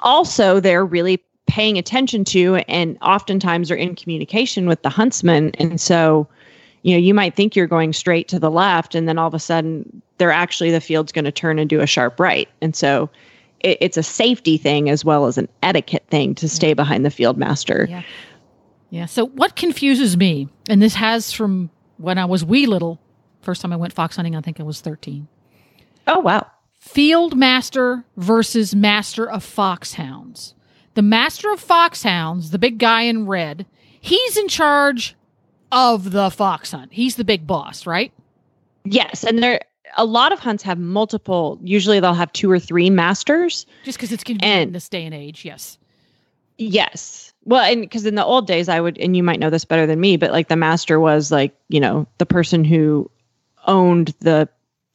Also, 0.00 0.58
they're 0.58 0.84
really 0.84 1.22
paying 1.50 1.76
attention 1.76 2.24
to 2.24 2.56
and 2.68 2.96
oftentimes 3.02 3.72
are 3.72 3.76
in 3.76 3.96
communication 3.96 4.68
with 4.68 4.82
the 4.82 4.88
huntsman. 4.88 5.50
And 5.56 5.80
so, 5.80 6.28
you 6.82 6.92
know, 6.92 6.98
you 6.98 7.12
might 7.12 7.34
think 7.34 7.56
you're 7.56 7.66
going 7.66 7.92
straight 7.92 8.28
to 8.28 8.38
the 8.38 8.52
left, 8.52 8.94
and 8.94 9.08
then 9.08 9.18
all 9.18 9.26
of 9.26 9.34
a 9.34 9.40
sudden, 9.40 10.00
they're 10.18 10.30
actually 10.30 10.70
the 10.70 10.80
field's 10.80 11.10
going 11.10 11.24
to 11.24 11.32
turn 11.32 11.58
and 11.58 11.68
do 11.68 11.80
a 11.80 11.88
sharp 11.88 12.20
right. 12.20 12.48
And 12.60 12.76
so, 12.76 13.10
it, 13.58 13.78
it's 13.80 13.96
a 13.96 14.02
safety 14.02 14.56
thing 14.56 14.88
as 14.88 15.04
well 15.04 15.26
as 15.26 15.36
an 15.36 15.48
etiquette 15.64 16.04
thing 16.08 16.36
to 16.36 16.48
stay 16.48 16.72
behind 16.72 17.04
the 17.04 17.10
field 17.10 17.36
master. 17.36 17.86
Yeah. 17.90 18.02
Yeah. 18.90 19.06
So, 19.06 19.26
what 19.26 19.56
confuses 19.56 20.16
me, 20.16 20.48
and 20.68 20.80
this 20.80 20.94
has 20.94 21.32
from 21.32 21.68
when 21.96 22.16
I 22.16 22.26
was 22.26 22.44
wee 22.44 22.66
little, 22.66 23.00
first 23.42 23.60
time 23.60 23.72
I 23.72 23.76
went 23.76 23.92
fox 23.92 24.14
hunting, 24.14 24.36
I 24.36 24.40
think 24.40 24.60
I 24.60 24.62
was 24.62 24.80
13. 24.80 25.26
Oh, 26.06 26.20
wow. 26.20 26.46
Field 26.78 27.36
Master 27.36 28.04
versus 28.16 28.74
Master 28.74 29.28
of 29.28 29.44
Foxhounds. 29.44 30.54
The 30.94 31.02
Master 31.02 31.52
of 31.52 31.60
Foxhounds, 31.60 32.50
the 32.50 32.58
big 32.58 32.78
guy 32.78 33.02
in 33.02 33.26
red, 33.26 33.66
he's 34.00 34.36
in 34.36 34.48
charge 34.48 35.14
of 35.72 36.10
the 36.10 36.30
fox 36.30 36.72
hunt. 36.72 36.92
He's 36.92 37.16
the 37.16 37.24
big 37.24 37.46
boss, 37.46 37.86
right? 37.86 38.12
Yes, 38.84 39.24
and 39.24 39.42
there 39.42 39.60
a 39.96 40.04
lot 40.04 40.32
of 40.32 40.38
hunts 40.38 40.62
have 40.62 40.78
multiple. 40.78 41.58
Usually, 41.62 42.00
they'll 42.00 42.14
have 42.14 42.32
two 42.32 42.50
or 42.50 42.58
three 42.58 42.90
masters. 42.90 43.66
Just 43.84 43.98
because 43.98 44.12
it's 44.12 44.24
convenient 44.24 44.68
in 44.68 44.72
this 44.72 44.88
day 44.88 45.04
and 45.04 45.14
age, 45.14 45.44
yes. 45.44 45.78
Yes. 46.58 47.32
Well, 47.44 47.62
and 47.62 47.80
because 47.80 48.04
in 48.04 48.16
the 48.16 48.24
old 48.24 48.46
days, 48.46 48.68
I 48.68 48.80
would, 48.80 48.98
and 48.98 49.16
you 49.16 49.22
might 49.22 49.40
know 49.40 49.50
this 49.50 49.64
better 49.64 49.86
than 49.86 50.00
me, 50.00 50.16
but 50.16 50.30
like 50.30 50.48
the 50.48 50.56
master 50.56 51.00
was 51.00 51.32
like, 51.32 51.56
you 51.68 51.80
know, 51.80 52.06
the 52.18 52.26
person 52.26 52.64
who 52.64 53.10
owned 53.66 54.14
the 54.20 54.48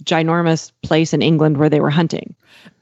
ginormous 0.03 0.71
place 0.83 1.13
in 1.13 1.21
England 1.21 1.57
where 1.57 1.69
they 1.69 1.79
were 1.79 1.89
hunting. 1.89 2.35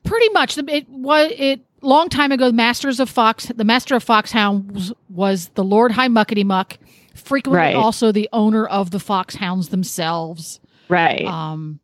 Pretty 0.03 0.29
much. 0.29 0.58
It 0.58 0.89
was 0.89 1.32
it 1.38 1.62
long 1.87 2.09
time 2.09 2.31
ago. 2.31 2.51
Masters 2.51 2.99
of 2.99 3.09
Fox, 3.09 3.45
the 3.55 3.63
Master 3.63 3.95
of 3.95 4.03
Foxhounds 4.03 4.71
was, 4.73 4.93
was 5.09 5.47
the 5.55 5.63
Lord 5.63 5.91
High 5.91 6.07
Muckety 6.07 6.45
Muck. 6.45 6.77
Frequently, 7.15 7.57
Right. 7.59 7.75
also 7.75 8.11
the 8.11 8.27
owner 8.33 8.65
of 8.65 8.89
the 8.89 8.99
foxhounds 8.99 9.69
themselves. 9.69 10.59
Right. 10.89 11.23
Um, 11.25 11.79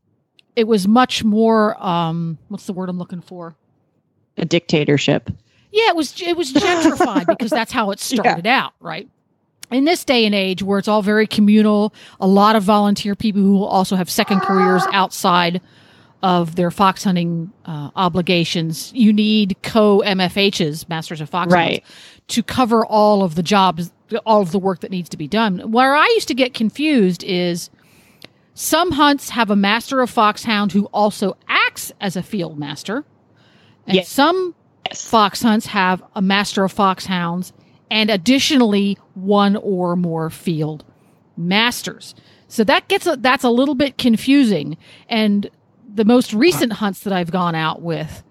it 0.55 0.67
was 0.67 0.87
much 0.87 1.23
more. 1.23 1.81
Um, 1.83 2.39
what's 2.47 2.65
the 2.65 2.73
word 2.73 2.89
I'm 2.89 2.97
looking 2.97 3.21
for? 3.21 3.55
a 4.37 4.45
dictatorship. 4.45 5.29
Yeah, 5.71 5.89
it 5.89 5.95
was 5.97 6.19
it 6.21 6.35
was 6.37 6.53
gentrified 6.53 7.25
because 7.27 7.51
that's 7.51 7.71
how 7.73 7.91
it 7.91 7.99
started 7.99 8.47
out, 8.47 8.73
right? 8.79 9.07
In 9.69 9.83
this 9.83 10.03
day 10.05 10.25
and 10.25 10.33
age 10.33 10.63
where 10.63 10.79
it's 10.79 10.87
all 10.87 11.01
very 11.03 11.27
communal, 11.27 11.93
a 12.19 12.25
lot 12.27 12.55
of 12.55 12.63
volunteer 12.63 13.15
people 13.15 13.41
who 13.41 13.63
also 13.63 13.95
have 13.97 14.09
second 14.09 14.39
careers 14.39 14.81
outside 14.93 15.61
of 16.21 16.55
their 16.55 16.71
fox 16.71 17.03
hunting 17.03 17.51
uh, 17.65 17.91
obligations, 17.95 18.91
you 18.93 19.13
need 19.13 19.55
co 19.63 19.99
MFHs, 20.05 20.87
Masters 20.89 21.21
of 21.21 21.29
Fox 21.29 21.51
Right. 21.53 21.83
To 22.29 22.43
cover 22.43 22.85
all 22.85 23.23
of 23.23 23.35
the 23.35 23.43
jobs, 23.43 23.91
all 24.25 24.41
of 24.41 24.51
the 24.51 24.59
work 24.59 24.81
that 24.81 24.91
needs 24.91 25.09
to 25.09 25.17
be 25.17 25.27
done. 25.27 25.71
Where 25.71 25.95
I 25.95 26.05
used 26.15 26.27
to 26.27 26.33
get 26.35 26.53
confused 26.53 27.23
is 27.23 27.69
some 28.53 28.91
hunts 28.91 29.29
have 29.29 29.49
a 29.49 29.55
Master 29.55 30.01
of 30.01 30.09
Foxhound 30.09 30.71
who 30.73 30.85
also 30.87 31.37
acts 31.47 31.91
as 32.01 32.15
a 32.15 32.21
field 32.23 32.59
master, 32.59 33.05
and 33.87 33.95
Yes. 33.95 34.09
some 34.09 34.53
Yes. 34.87 35.07
fox 35.07 35.41
hunts 35.41 35.67
have 35.67 36.03
a 36.15 36.21
master 36.21 36.63
of 36.63 36.71
foxhounds 36.71 37.53
and 37.91 38.09
additionally 38.09 38.97
one 39.13 39.55
or 39.55 39.95
more 39.95 40.29
field 40.29 40.83
masters. 41.37 42.13
So 42.47 42.63
that 42.63 42.87
gets 42.87 43.05
a, 43.07 43.15
that's 43.15 43.43
a 43.43 43.49
little 43.49 43.75
bit 43.75 43.97
confusing. 43.97 44.77
And 45.07 45.49
the 45.93 46.05
most 46.05 46.33
recent 46.33 46.73
hunts 46.73 47.01
that 47.01 47.13
I've 47.13 47.31
gone 47.31 47.55
out 47.55 47.81
with, 47.81 48.23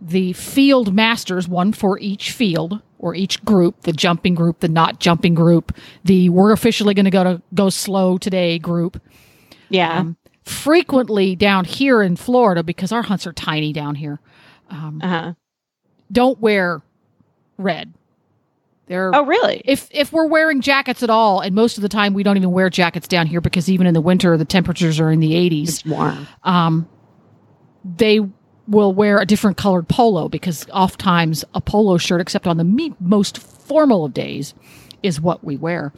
the 0.00 0.32
field 0.34 0.94
masters, 0.94 1.48
one 1.48 1.72
for 1.72 1.98
each 1.98 2.32
field 2.32 2.80
or 2.98 3.14
each 3.14 3.44
group, 3.44 3.82
the 3.82 3.92
jumping 3.92 4.34
group, 4.34 4.60
the 4.60 4.68
not 4.68 4.98
jumping 5.00 5.34
group, 5.34 5.76
the 6.04 6.28
we're 6.28 6.52
officially 6.52 6.94
going 6.94 7.04
to 7.04 7.10
go 7.10 7.24
to 7.24 7.42
go 7.54 7.70
slow 7.70 8.18
today 8.18 8.58
group. 8.58 9.00
Yeah. 9.68 9.98
Um, 10.00 10.16
frequently 10.44 11.34
down 11.36 11.64
here 11.64 12.02
in 12.02 12.16
Florida 12.16 12.62
because 12.62 12.92
our 12.92 13.02
hunts 13.02 13.26
are 13.26 13.32
tiny 13.32 13.72
down 13.72 13.94
here. 13.94 14.20
uh-huh. 14.70 15.34
don't 16.12 16.38
wear 16.40 16.82
red. 17.58 17.92
They're 18.86 19.10
Oh, 19.14 19.24
really? 19.24 19.62
if 19.64 19.88
if 19.90 20.12
we're 20.12 20.26
wearing 20.26 20.60
jackets 20.60 21.02
at 21.02 21.08
all, 21.08 21.40
and 21.40 21.54
most 21.54 21.78
of 21.78 21.82
the 21.82 21.88
time 21.88 22.12
we 22.12 22.22
don't 22.22 22.36
even 22.36 22.50
wear 22.52 22.68
jackets 22.68 23.08
down 23.08 23.26
here 23.26 23.40
because 23.40 23.70
even 23.70 23.86
in 23.86 23.94
the 23.94 24.00
winter 24.00 24.36
the 24.36 24.44
temperatures 24.44 25.00
are 25.00 25.10
in 25.10 25.20
the 25.20 25.32
80s. 25.32 25.68
It's 25.68 25.86
warm. 25.86 26.26
Um, 26.42 26.88
they 27.84 28.20
will 28.66 28.92
wear 28.94 29.18
a 29.18 29.26
different 29.26 29.56
colored 29.56 29.88
polo 29.88 30.28
because 30.28 30.66
oftentimes 30.70 31.44
a 31.54 31.60
polo 31.60 31.98
shirt, 31.98 32.20
except 32.20 32.46
on 32.46 32.56
the 32.56 32.64
me- 32.64 32.94
most 33.00 33.38
formal 33.38 34.04
of 34.06 34.14
days, 34.14 34.54
is 35.02 35.20
what 35.20 35.44
we 35.44 35.56
wear. 35.56 35.92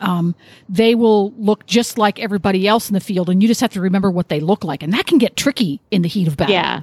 Um, 0.00 0.34
they 0.68 0.94
will 0.94 1.32
look 1.32 1.66
just 1.66 1.98
like 1.98 2.18
everybody 2.18 2.66
else 2.66 2.88
in 2.88 2.94
the 2.94 3.00
field, 3.00 3.28
and 3.28 3.42
you 3.42 3.48
just 3.48 3.60
have 3.60 3.72
to 3.72 3.80
remember 3.80 4.10
what 4.10 4.28
they 4.28 4.40
look 4.40 4.64
like, 4.64 4.82
and 4.82 4.92
that 4.92 5.06
can 5.06 5.18
get 5.18 5.36
tricky 5.36 5.80
in 5.90 6.02
the 6.02 6.08
heat 6.08 6.28
of 6.28 6.36
battle. 6.36 6.54
Yeah. 6.54 6.82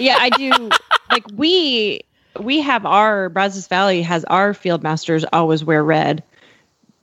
yeah, 0.00 0.16
I 0.18 0.30
do. 0.30 0.70
like 1.10 1.24
we 1.34 2.02
we 2.40 2.60
have 2.60 2.86
our 2.86 3.28
Brazos 3.30 3.66
Valley 3.66 4.02
has 4.02 4.24
our 4.26 4.54
field 4.54 4.82
masters 4.82 5.24
always 5.32 5.64
wear 5.64 5.82
red, 5.82 6.22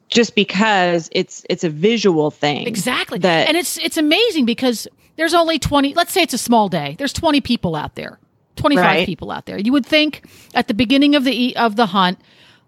just 0.10 0.34
because 0.36 1.10
it's 1.12 1.46
it's 1.50 1.64
a 1.66 1.70
visual 1.70 2.32
thing. 2.32 2.66
Exactly. 2.68 3.20
That- 3.20 3.48
and 3.50 3.58
it's 3.58 3.78
it's 3.78 3.98
amazing 3.98 4.46
because 4.46 4.88
there's 5.18 5.34
only 5.34 5.60
20 5.60 5.94
let's 5.96 6.14
say 6.14 6.22
it's 6.22 6.34
a 6.34 6.38
small 6.38 6.70
day. 6.70 6.96
There's 6.98 7.14
20 7.14 7.42
people 7.42 7.76
out 7.76 7.96
there. 7.96 8.20
25 8.56 8.84
Right. 8.84 9.06
people 9.06 9.30
out 9.30 9.46
there. 9.46 9.58
You 9.60 9.72
would 9.74 9.86
think 9.86 10.26
at 10.56 10.68
the 10.68 10.74
beginning 10.74 11.16
of 11.16 11.24
the 11.24 11.56
of 11.58 11.76
the 11.76 11.88
hunt, 11.88 12.20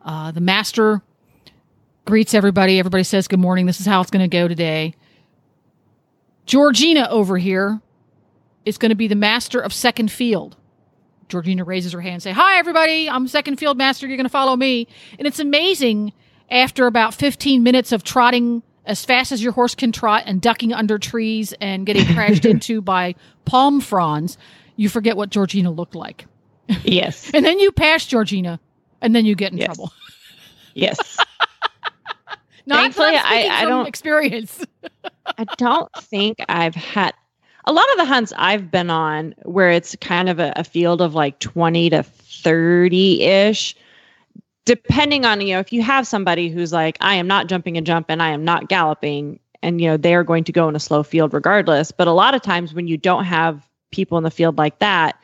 uh, 0.03 0.31
the 0.31 0.41
master 0.41 1.01
greets 2.05 2.33
everybody. 2.33 2.77
Everybody 2.79 3.03
says 3.03 3.27
good 3.27 3.39
morning. 3.39 3.65
This 3.65 3.79
is 3.79 3.85
how 3.85 4.01
it's 4.01 4.11
going 4.11 4.27
to 4.27 4.35
go 4.37 4.47
today. 4.47 4.93
Georgina 6.45 7.07
over 7.09 7.37
here 7.37 7.81
is 8.65 8.77
going 8.77 8.89
to 8.89 8.95
be 8.95 9.07
the 9.07 9.15
master 9.15 9.59
of 9.59 9.73
second 9.73 10.11
field. 10.11 10.55
Georgina 11.27 11.63
raises 11.63 11.91
her 11.93 12.01
hand 12.01 12.15
and 12.15 12.23
say, 12.23 12.31
"Hi 12.31 12.57
everybody, 12.57 13.09
I'm 13.09 13.27
second 13.27 13.57
field 13.57 13.77
master. 13.77 14.07
You're 14.07 14.17
going 14.17 14.25
to 14.25 14.29
follow 14.31 14.55
me." 14.55 14.87
And 15.17 15.27
it's 15.27 15.39
amazing 15.39 16.13
after 16.49 16.87
about 16.87 17.13
15 17.13 17.61
minutes 17.61 17.91
of 17.91 18.03
trotting 18.03 18.63
as 18.85 19.05
fast 19.05 19.31
as 19.31 19.43
your 19.43 19.51
horse 19.53 19.75
can 19.75 19.91
trot 19.91 20.23
and 20.25 20.41
ducking 20.41 20.73
under 20.73 20.97
trees 20.97 21.53
and 21.61 21.85
getting 21.85 22.05
crashed 22.13 22.45
into 22.53 22.81
by 22.81 23.15
palm 23.45 23.81
fronds, 23.81 24.37
you 24.75 24.89
forget 24.89 25.15
what 25.17 25.29
Georgina 25.29 25.71
looked 25.71 25.95
like. 25.95 26.25
Yes. 26.83 27.31
And 27.33 27.45
then 27.45 27.59
you 27.59 27.71
pass 27.71 28.05
Georgina 28.05 28.59
and 29.01 29.15
then 29.15 29.25
you 29.25 29.35
get 29.35 29.51
in 29.51 29.57
Yes. 29.57 29.65
trouble. 29.67 29.91
Yes. 30.73 31.17
Not 32.65 32.77
Thankfully, 32.81 33.15
I- 33.15 33.47
I 33.61 33.65
don't- 33.65 33.87
experience. 33.87 34.63
I 35.37 35.43
don't 35.57 35.89
think 35.97 36.37
I've 36.49 36.75
had 36.75 37.13
a 37.65 37.73
lot 37.73 37.85
of 37.91 37.97
the 37.97 38.05
hunts 38.05 38.33
I've 38.37 38.69
been 38.71 38.89
on 38.89 39.33
where 39.43 39.69
it's 39.71 39.95
kind 40.01 40.29
of 40.29 40.39
a, 40.39 40.53
a 40.55 40.63
field 40.63 41.01
of 41.01 41.13
like 41.15 41.39
20 41.39 41.89
to 41.91 42.03
30 42.03 43.23
ish. 43.23 43.75
Depending 44.69 45.25
on, 45.25 45.41
you 45.41 45.55
know, 45.55 45.59
if 45.59 45.73
you 45.73 45.81
have 45.81 46.05
somebody 46.05 46.47
who's 46.47 46.71
like, 46.71 46.95
I 47.01 47.15
am 47.15 47.25
not 47.25 47.47
jumping 47.47 47.75
a 47.75 47.81
jump 47.81 48.05
and 48.07 48.21
I 48.21 48.29
am 48.29 48.45
not 48.45 48.69
galloping, 48.69 49.39
and, 49.63 49.81
you 49.81 49.87
know, 49.87 49.97
they 49.97 50.13
are 50.13 50.23
going 50.23 50.43
to 50.43 50.51
go 50.51 50.69
in 50.69 50.75
a 50.75 50.79
slow 50.79 51.01
field 51.01 51.33
regardless. 51.33 51.91
But 51.91 52.07
a 52.07 52.11
lot 52.11 52.35
of 52.35 52.43
times 52.43 52.71
when 52.71 52.87
you 52.87 52.95
don't 52.95 53.25
have 53.25 53.67
people 53.89 54.19
in 54.19 54.23
the 54.23 54.29
field 54.29 54.59
like 54.59 54.77
that, 54.77 55.15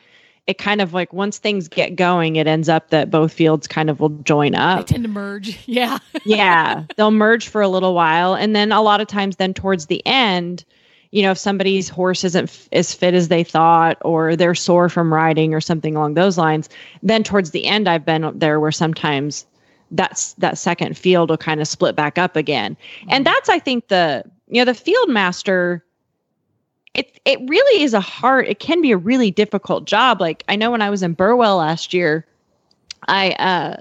it 0.48 0.58
kind 0.58 0.80
of 0.80 0.92
like 0.92 1.12
once 1.12 1.38
things 1.38 1.68
get 1.68 1.94
going, 1.94 2.34
it 2.34 2.48
ends 2.48 2.68
up 2.68 2.90
that 2.90 3.08
both 3.08 3.32
fields 3.32 3.68
kind 3.68 3.88
of 3.88 4.00
will 4.00 4.08
join 4.08 4.56
up. 4.56 4.84
They 4.84 4.94
tend 4.94 5.04
to 5.04 5.10
merge. 5.10 5.56
Yeah. 5.68 5.98
yeah 6.24 6.82
they'll 6.96 7.12
merge 7.12 7.46
for 7.46 7.62
a 7.62 7.68
little 7.68 7.94
while 7.94 8.34
and 8.34 8.56
then 8.56 8.72
a 8.72 8.82
lot 8.82 9.00
of 9.00 9.06
times 9.06 9.36
then 9.36 9.54
towards 9.54 9.86
the 9.86 10.04
end 10.04 10.64
you 11.10 11.22
know 11.22 11.30
if 11.30 11.38
somebody's 11.38 11.88
horse 11.88 12.24
isn't 12.24 12.48
f- 12.48 12.68
as 12.72 12.92
fit 12.92 13.14
as 13.14 13.28
they 13.28 13.44
thought 13.44 13.98
or 14.02 14.36
they're 14.36 14.54
sore 14.54 14.88
from 14.88 15.12
riding 15.12 15.54
or 15.54 15.60
something 15.60 15.96
along 15.96 16.14
those 16.14 16.38
lines 16.38 16.68
then 17.02 17.22
towards 17.22 17.50
the 17.50 17.66
end 17.66 17.88
i've 17.88 18.04
been 18.04 18.30
there 18.38 18.60
where 18.60 18.72
sometimes 18.72 19.46
that's 19.92 20.34
that 20.34 20.58
second 20.58 20.96
field 20.96 21.30
will 21.30 21.36
kind 21.36 21.60
of 21.60 21.68
split 21.68 21.94
back 21.94 22.18
up 22.18 22.36
again. 22.36 22.76
And 23.08 23.26
that's 23.26 23.48
i 23.48 23.58
think 23.58 23.88
the 23.88 24.24
you 24.48 24.60
know 24.60 24.64
the 24.64 24.74
field 24.74 25.08
master 25.08 25.84
it 26.94 27.20
it 27.24 27.38
really 27.48 27.82
is 27.82 27.94
a 27.94 28.00
hard 28.00 28.46
it 28.46 28.58
can 28.58 28.80
be 28.80 28.92
a 28.92 28.96
really 28.96 29.30
difficult 29.30 29.84
job. 29.84 30.20
Like 30.20 30.44
i 30.48 30.56
know 30.56 30.70
when 30.70 30.82
i 30.82 30.90
was 30.90 31.02
in 31.02 31.12
burwell 31.12 31.58
last 31.58 31.94
year 31.94 32.26
i 33.08 33.30
uh 33.32 33.80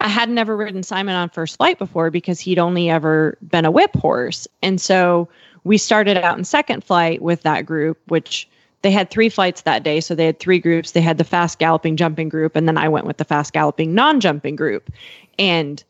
I 0.00 0.08
had 0.08 0.28
never 0.28 0.56
ridden 0.56 0.82
Simon 0.82 1.14
on 1.14 1.28
first 1.28 1.58
flight 1.58 1.78
before 1.78 2.10
because 2.10 2.40
he'd 2.40 2.58
only 2.58 2.90
ever 2.90 3.38
been 3.40 3.64
a 3.64 3.70
whip 3.70 3.94
horse. 3.94 4.48
And 4.60 4.80
so 4.80 5.28
we 5.64 5.78
started 5.78 6.16
out 6.16 6.38
in 6.38 6.44
second 6.44 6.84
flight 6.84 7.22
with 7.22 7.42
that 7.42 7.66
group, 7.66 7.98
which 8.08 8.48
they 8.82 8.90
had 8.90 9.10
three 9.10 9.28
flights 9.28 9.62
that 9.62 9.84
day. 9.84 10.00
So 10.00 10.14
they 10.14 10.26
had 10.26 10.40
three 10.40 10.58
groups. 10.58 10.92
They 10.92 11.00
had 11.00 11.18
the 11.18 11.24
fast 11.24 11.58
galloping 11.58 11.96
jumping 11.96 12.28
group, 12.28 12.56
and 12.56 12.66
then 12.66 12.76
I 12.76 12.88
went 12.88 13.06
with 13.06 13.16
the 13.16 13.24
fast 13.24 13.52
galloping 13.52 13.94
non 13.94 14.20
jumping 14.20 14.56
group. 14.56 14.90
And 15.38 15.82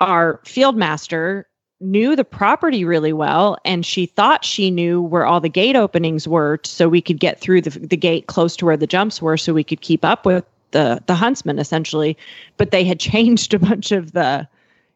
our 0.00 0.40
field 0.44 0.76
master 0.76 1.46
knew 1.80 2.16
the 2.16 2.24
property 2.24 2.84
really 2.84 3.12
well 3.12 3.58
and 3.64 3.84
she 3.84 4.06
thought 4.06 4.44
she 4.44 4.70
knew 4.70 5.02
where 5.02 5.26
all 5.26 5.40
the 5.40 5.48
gate 5.48 5.76
openings 5.76 6.26
were 6.26 6.58
so 6.64 6.88
we 6.88 7.02
could 7.02 7.20
get 7.20 7.38
through 7.38 7.60
the, 7.60 7.70
the 7.70 7.96
gate 7.96 8.28
close 8.28 8.56
to 8.56 8.64
where 8.64 8.78
the 8.78 8.86
jumps 8.86 9.20
were 9.20 9.36
so 9.36 9.52
we 9.52 9.64
could 9.64 9.82
keep 9.82 10.02
up 10.02 10.24
with 10.24 10.44
the 10.70 11.02
the 11.06 11.14
huntsman 11.14 11.58
essentially 11.58 12.16
but 12.56 12.70
they 12.70 12.82
had 12.82 12.98
changed 13.12 13.52
a 13.52 13.58
bunch 13.58 13.92
of 13.92 14.12
the 14.12 14.48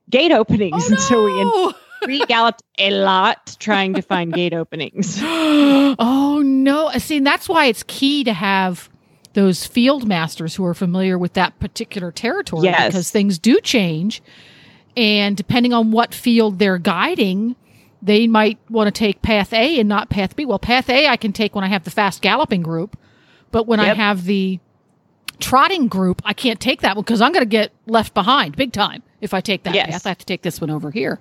gate 0.09 0.33
openings 0.33 0.85
oh, 0.85 0.89
and 0.89 1.01
so 1.01 1.25
we 1.25 1.45
no. 1.45 1.75
We 2.07 2.25
galloped 2.27 2.63
a 2.79 2.91
lot 2.91 3.57
trying 3.61 3.95
to 3.95 4.03
find 4.03 4.33
gate 4.33 4.53
openings 4.55 5.21
oh 5.23 6.43
no! 6.45 6.87
I 6.89 6.99
see, 6.99 7.19
and 7.19 7.27
that's 7.27 7.49
why 7.49 7.67
it's 7.67 7.83
key 7.85 8.25
to 8.25 8.33
have 8.33 8.89
those 9.35 9.67
field 9.67 10.07
masters 10.09 10.55
who 10.57 10.65
are 10.65 10.75
familiar 10.75 11.17
with 11.19 11.35
that 11.35 11.59
particular 11.61 12.11
territory 12.13 12.65
Yes. 12.65 12.87
because 12.87 13.11
things 13.11 13.39
do 13.39 13.61
change, 13.61 14.23
and 14.97 15.37
depending 15.37 15.73
on 15.73 15.91
what 15.93 16.15
field 16.15 16.59
they're 16.59 16.79
guiding, 16.79 17.55
they 18.03 18.27
might 18.27 18.59
want 18.69 18.89
to 18.89 18.99
take 18.99 19.23
path 19.23 19.53
A 19.53 19.79
and 19.79 19.89
not 19.89 20.11
path 20.11 20.35
B. 20.37 20.45
Well, 20.47 20.59
path 20.59 20.89
A 20.91 21.07
I 21.07 21.17
can 21.17 21.33
take 21.33 21.55
when 21.55 21.65
I 21.65 21.69
have 21.69 21.85
the 21.85 21.91
fast 21.91 22.23
galloping 22.23 22.63
group, 22.63 22.97
but 23.51 23.67
when 23.67 23.79
I 23.81 23.95
have 23.95 24.25
the 24.25 24.59
trotting 25.39 25.89
group, 25.89 26.21
I 26.25 26.33
can't 26.33 26.61
take 26.61 26.81
that 26.83 26.97
one 26.97 27.05
because 27.05 27.21
I'm 27.21 27.33
going 27.33 27.45
to 27.45 27.49
get 27.49 27.73
left 27.87 28.15
behind 28.15 28.57
big 28.57 28.73
time 28.73 29.03
if 29.21 29.33
I 29.33 29.41
take 29.41 29.63
that 29.65 29.75
Yes. 29.75 29.91
path. 29.91 30.07
I 30.07 30.09
have 30.11 30.19
to 30.19 30.27
take 30.27 30.43
this 30.43 30.61
one 30.61 30.71
over 30.71 30.91
here, 30.91 31.19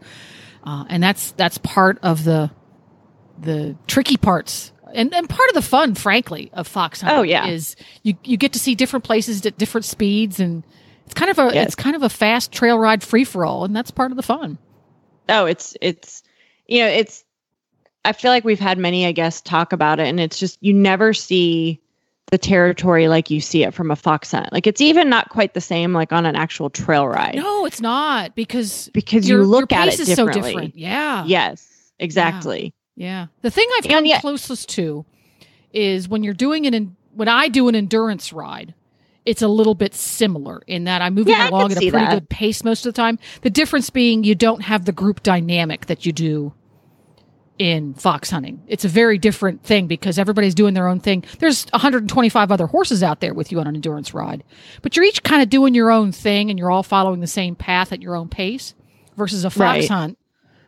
uh, 0.64 0.86
and 0.90 1.02
that's 1.02 1.32
that's 1.32 1.58
part 1.60 2.00
of 2.04 2.24
the 2.24 2.52
the 3.40 3.76
tricky 3.88 4.18
parts. 4.18 4.72
And, 4.94 5.14
and 5.14 5.30
part 5.30 5.48
of 5.50 5.54
the 5.54 5.62
fun, 5.62 5.94
frankly, 5.94 6.50
of 6.52 6.68
fox 6.68 7.02
hunting 7.02 7.20
Oh, 7.20 7.22
yeah. 7.22 7.46
is 7.48 7.76
you, 8.02 8.16
you 8.24 8.38
get 8.38 8.54
to 8.54 8.60
see 8.60 8.74
different 8.74 9.06
places 9.06 9.46
at 9.46 9.56
different 9.58 9.86
speeds, 9.86 10.40
and 10.40 10.64
it's 11.06 11.14
kind 11.14 11.30
of 11.30 11.38
a 11.38 11.54
Yes. 11.54 11.68
it's 11.68 11.76
kind 11.76 11.96
of 11.96 12.02
a 12.02 12.10
fast 12.10 12.52
trail 12.52 12.78
ride 12.80 13.04
free 13.04 13.24
for 13.24 13.46
all, 13.46 13.66
and 13.66 13.76
that's 13.76 13.92
part 13.92 14.12
of 14.12 14.18
the 14.18 14.24
fun. 14.24 14.58
Oh, 15.30 15.46
it's 15.46 15.78
it's 15.80 16.24
you 16.68 16.80
know, 16.80 16.88
it's 16.88 17.24
I 18.04 18.14
feel 18.14 18.32
like 18.32 18.44
we've 18.46 18.60
had 18.60 18.80
many, 18.80 19.06
I 19.06 19.12
guess, 19.12 19.42
talk 19.42 19.74
about 19.74 20.00
it, 20.00 20.08
and 20.08 20.20
it's 20.20 20.40
just 20.40 20.58
you 20.62 20.74
never 20.74 21.14
see 21.14 21.80
the 22.32 22.38
territory 22.38 23.08
like 23.08 23.30
you 23.30 23.40
see 23.42 23.64
it 23.64 23.74
from 23.74 23.92
a 23.92 23.96
fox 23.96 24.32
hunt. 24.32 24.52
Like 24.52 24.68
it's 24.68 24.82
even 24.82 25.10
not 25.10 25.30
quite 25.30 25.54
the 25.54 25.62
same 25.62 25.94
like 25.94 26.12
on 26.14 26.26
an 26.26 26.36
actual 26.36 26.70
trail 26.70 27.08
ride. 27.08 27.36
No, 27.36 27.66
it's 27.66 27.82
not 27.82 28.36
because 28.36 28.90
because 28.94 29.28
your, 29.28 29.40
you 29.42 29.46
look 29.46 29.72
your 29.72 29.80
at 29.80 29.90
pace 29.90 30.00
it 30.00 30.10
is 30.10 30.16
so 30.16 30.28
different. 30.28 30.76
Yeah, 30.78 31.26
Yes, 31.26 31.92
exactly. 32.00 32.74
yeah. 32.96 33.28
The 33.42 33.52
thing 33.52 33.68
I've 33.78 33.88
come 33.88 34.06
yet- 34.06 34.22
closest 34.22 34.70
to 34.70 35.06
is 35.74 36.08
when 36.08 36.24
you're 36.24 36.34
doing 36.34 36.66
an 36.66 36.74
en- 36.74 36.96
when 37.14 37.28
I 37.28 37.48
do 37.48 37.68
an 37.68 37.76
endurance 37.76 38.32
ride. 38.34 38.74
It's 39.26 39.42
a 39.44 39.48
little 39.48 39.76
bit 39.76 39.94
similar 39.94 40.62
in 40.66 40.86
that 40.86 41.04
I'm 41.04 41.14
moving 41.14 41.34
Yeah, 41.34 41.50
along 41.50 41.72
at 41.74 41.78
a 41.78 41.82
pretty 41.82 41.92
that. 41.92 42.10
good 42.12 42.30
pace 42.30 42.64
most 42.64 42.86
of 42.88 42.94
the 42.94 43.00
time. 43.00 43.20
The 43.42 43.50
difference 43.52 43.92
being 43.92 44.24
you 44.24 44.34
don't 44.34 44.62
have 44.62 44.86
the 44.86 44.92
group 44.92 45.22
dynamic 45.22 45.86
that 45.86 46.04
you 46.06 46.12
do 46.12 46.54
in 47.60 47.94
fox 47.94 48.30
hunting. 48.32 48.64
It's 48.68 48.86
a 48.86 48.88
very 48.88 49.18
different 49.18 49.64
thing 49.64 49.86
because 49.88 50.18
everybody's 50.18 50.56
doing 50.56 50.74
their 50.74 50.88
own 50.88 51.00
thing. 51.02 51.26
There's 51.40 51.66
125 51.72 52.52
other 52.52 52.66
horses 52.68 53.04
out 53.04 53.20
there 53.20 53.34
with 53.34 53.52
you 53.52 53.60
on 53.60 53.68
an 53.68 53.76
endurance 53.76 54.14
ride, 54.14 54.44
but 54.82 54.96
you're 54.96 55.06
each 55.06 55.22
kind 55.24 55.42
of 55.44 55.50
doing 55.50 55.76
your 55.76 55.92
own 55.92 56.12
thing 56.14 56.50
and 56.50 56.58
you're 56.58 56.72
all 56.72 56.84
following 56.84 57.20
the 57.20 57.28
same 57.28 57.56
path 57.56 57.92
at 57.92 58.02
your 58.02 58.16
own 58.16 58.30
pace 58.30 58.74
versus 59.18 59.44
a 59.44 59.50
fox 59.50 59.60
Right. 59.60 59.88
hunt 59.90 60.18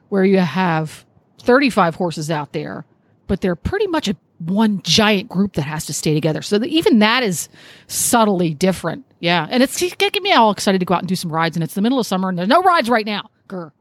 where 0.10 0.26
you 0.26 0.38
have 0.40 1.06
35 1.42 1.96
horses 1.96 2.30
out 2.30 2.52
there, 2.52 2.86
but 3.28 3.40
they're 3.42 3.56
pretty 3.56 3.88
much 3.88 4.10
a 4.10 4.16
one 4.40 4.82
giant 4.82 5.30
group 5.30 5.54
that 5.54 5.62
has 5.62 5.86
to 5.86 5.94
stay 5.94 6.14
together. 6.14 6.42
So 6.42 6.58
that 6.60 6.68
even 6.68 7.00
that 7.00 7.24
is 7.24 7.48
subtly 7.88 8.54
different. 8.54 9.06
Yeah. 9.20 9.48
And 9.50 9.62
it's 9.64 9.82
it's 9.82 9.96
getting 9.96 10.24
me 10.24 10.34
all 10.34 10.52
excited 10.52 10.80
to 10.80 10.86
go 10.86 10.96
out 10.96 11.02
and 11.02 11.08
do 11.08 11.16
some 11.16 11.32
rides 11.32 11.56
and 11.56 11.64
it's 11.64 11.76
the 11.76 11.82
middle 11.82 12.00
of 12.00 12.06
summer 12.08 12.28
and 12.28 12.38
there's 12.38 12.50
no 12.50 12.62
rides 12.64 12.90
right 12.90 13.06
now. 13.06 13.30
Grr. 13.48 13.72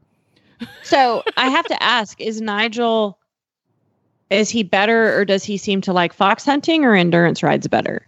So 0.83 1.23
I 1.37 1.49
have 1.49 1.65
to 1.67 1.81
ask: 1.83 2.19
Is 2.19 2.41
Nigel? 2.41 3.17
Is 4.29 4.49
he 4.49 4.63
better, 4.63 5.17
or 5.19 5.25
does 5.25 5.43
he 5.43 5.57
seem 5.57 5.81
to 5.81 5.93
like 5.93 6.13
fox 6.13 6.45
hunting 6.45 6.85
or 6.85 6.95
endurance 6.95 7.43
rides 7.43 7.67
better? 7.67 8.07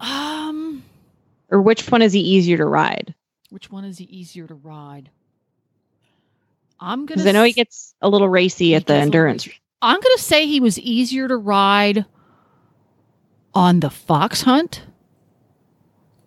Um 0.00 0.82
Or 1.50 1.60
which 1.60 1.90
one 1.90 2.02
is 2.02 2.12
he 2.12 2.20
easier 2.20 2.56
to 2.56 2.64
ride? 2.64 3.14
Which 3.50 3.70
one 3.70 3.84
is 3.84 3.98
he 3.98 4.04
easier 4.04 4.46
to 4.46 4.54
ride? 4.54 5.10
I'm 6.80 7.06
gonna. 7.06 7.16
Because 7.16 7.26
I 7.26 7.32
know 7.32 7.44
he 7.44 7.52
gets 7.52 7.94
a 8.00 8.08
little 8.08 8.28
racy 8.28 8.74
at 8.74 8.86
the 8.86 8.94
endurance. 8.94 9.46
racy. 9.46 9.58
I'm 9.82 10.00
gonna 10.00 10.18
say 10.18 10.46
he 10.46 10.60
was 10.60 10.78
easier 10.78 11.28
to 11.28 11.36
ride 11.36 12.04
on 13.54 13.80
the 13.80 13.90
fox 13.90 14.42
hunt. 14.42 14.82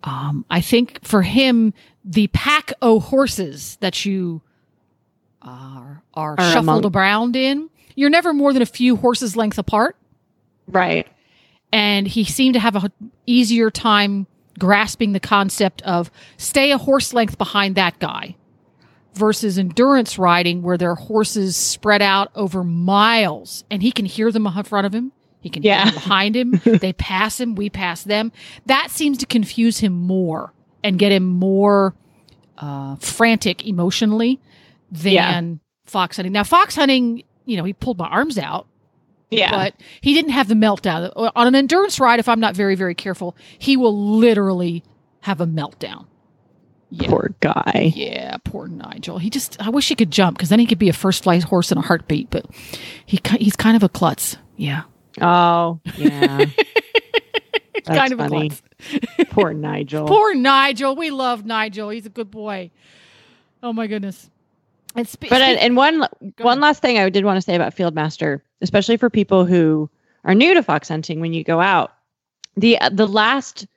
Um, 0.04 0.46
I 0.50 0.62
think 0.62 1.00
for 1.06 1.22
him, 1.22 1.74
the 2.04 2.28
pack 2.28 2.74
o 2.82 3.00
horses 3.00 3.78
that 3.82 4.04
you 4.06 4.42
are 5.41 6.03
are, 6.13 6.36
Are 6.38 6.51
shuffled 6.53 6.86
among- 6.86 6.95
around 6.95 7.36
in, 7.36 7.69
you're 7.95 8.10
never 8.10 8.33
more 8.33 8.53
than 8.53 8.62
a 8.62 8.65
few 8.67 8.95
horses 8.95 9.36
length 9.36 9.57
apart. 9.57 9.95
Right. 10.67 11.07
and 11.74 12.07
he 12.07 12.24
seemed 12.24 12.53
to 12.53 12.59
have 12.59 12.75
a 12.75 12.85
h- 12.85 13.09
easier 13.25 13.70
time 13.72 14.27
grasping 14.59 15.11
the 15.13 15.20
concept 15.20 15.81
of 15.83 16.11
stay 16.37 16.72
a 16.72 16.77
horse 16.77 17.13
length 17.13 17.37
behind 17.37 17.75
that 17.75 17.98
guy 18.00 18.35
versus 19.13 19.57
endurance 19.57 20.18
riding 20.18 20.61
where 20.61 20.77
their 20.77 20.96
horses 20.96 21.57
spread 21.57 22.01
out 22.01 22.31
over 22.35 22.63
miles 22.63 23.63
and 23.70 23.81
he 23.81 23.92
can 23.92 24.05
hear 24.05 24.31
them 24.31 24.46
in 24.48 24.63
front 24.63 24.85
of 24.85 24.94
him. 24.94 25.11
He 25.42 25.50
can 25.50 25.63
hear 25.63 25.83
them 25.85 25.94
behind 25.94 26.35
him. 26.35 26.61
They 26.66 26.94
pass 26.94 27.39
him. 27.39 27.55
We 27.55 27.70
pass 27.70 28.03
them. 28.03 28.31
That 28.68 28.92
seems 28.92 29.18
to 29.20 29.25
confuse 29.25 29.79
him 29.79 29.94
more 29.94 30.53
and 30.83 31.00
get 31.00 31.11
him 31.11 31.25
more 31.25 31.96
uh, 32.57 32.96
frantic 32.98 33.66
emotionally 33.68 34.39
than 34.92 35.12
Yeah. 35.14 35.42
fox 35.86 36.18
hunting 36.18 36.34
now 36.34 36.44
fox 36.44 36.75
hunting 36.75 37.24
you 37.46 37.58
know 37.58 37.64
he 37.64 37.74
pulled 37.74 37.98
my 37.98 38.08
arms 38.08 38.38
out 38.38 38.68
Yeah. 39.30 39.51
but 39.51 39.74
he 40.01 40.14
didn't 40.14 40.32
have 40.32 40.48
the 40.48 40.54
meltdown 40.56 41.12
on 41.36 41.48
an 41.48 41.56
endurance 41.56 42.00
ride. 42.00 42.20
If 42.20 42.27
I'm 42.27 42.40
not 42.42 42.56
very, 42.56 42.75
very 42.75 42.94
careful, 42.96 43.36
he 43.58 43.77
will 43.77 44.18
literally 44.18 44.84
have 45.22 45.40
a 45.42 45.46
meltdown. 45.48 46.06
Yeah, 46.90 47.08
Poor 47.10 47.34
guy. 47.40 47.94
yeah, 47.96 48.36
poor 48.44 48.68
Nigel. 48.68 49.18
He 49.20 49.30
just, 49.30 49.56
I 49.66 49.70
wish 49.70 49.88
he 49.88 49.96
could 49.96 50.12
jump 50.12 50.38
because 50.38 50.50
then 50.50 50.60
he 50.60 50.66
could 50.66 50.77
be 50.80 50.90
a 50.90 50.94
first 50.94 51.24
flight 51.24 51.44
horse 51.44 51.72
in 51.72 51.77
a 51.77 51.82
heartbeat. 51.82 52.30
But 52.30 52.46
he, 53.06 53.20
he's 53.40 53.56
kind 53.56 53.77
of 53.77 53.84
a 53.84 53.88
klutz. 53.90 54.36
Yeah, 54.58 54.82
Oh, 55.22 55.80
yeah. 55.98 56.38
He's 57.74 57.86
That's 57.86 57.98
kind 57.98 58.12
of 58.14 58.20
funny. 58.20 58.48
a 58.48 58.50
klutz. 58.50 59.30
Poor 59.32 59.54
Nigel. 59.54 60.08
Poor 60.10 60.36
Nigel. 60.36 60.96
We 60.98 61.10
love 61.12 61.46
Nigel. 61.46 61.90
He's 61.90 62.06
a 62.06 62.10
good 62.10 62.30
boy. 62.30 62.72
Oh 63.64 63.72
my 63.74 63.88
goodness. 63.88 64.30
And 64.96 65.08
spe- 65.08 65.30
but 65.30 65.42
uh, 65.42 65.46
and, 65.46 65.60
and 65.60 65.77
one 65.77 66.00
one 66.00 66.10
ahead. 66.40 66.60
last 66.60 66.82
thing 66.82 66.98
I 66.98 67.10
did 67.10 67.25
want 67.25 67.38
to 67.38 67.42
say 67.42 67.56
about 67.56 67.75
Fieldmaster, 67.75 68.42
especially 68.62 68.98
for 68.98 69.10
people 69.10 69.46
who 69.46 69.90
are 70.24 70.36
new 70.36 70.54
to 70.54 70.64
fox 70.64 70.90
hunting, 70.90 71.20
when 71.20 71.34
you 71.34 71.44
go 71.44 71.62
out, 71.62 71.94
the 72.58 72.80
uh, 72.80 72.90
the 72.90 73.08
last 73.08 73.68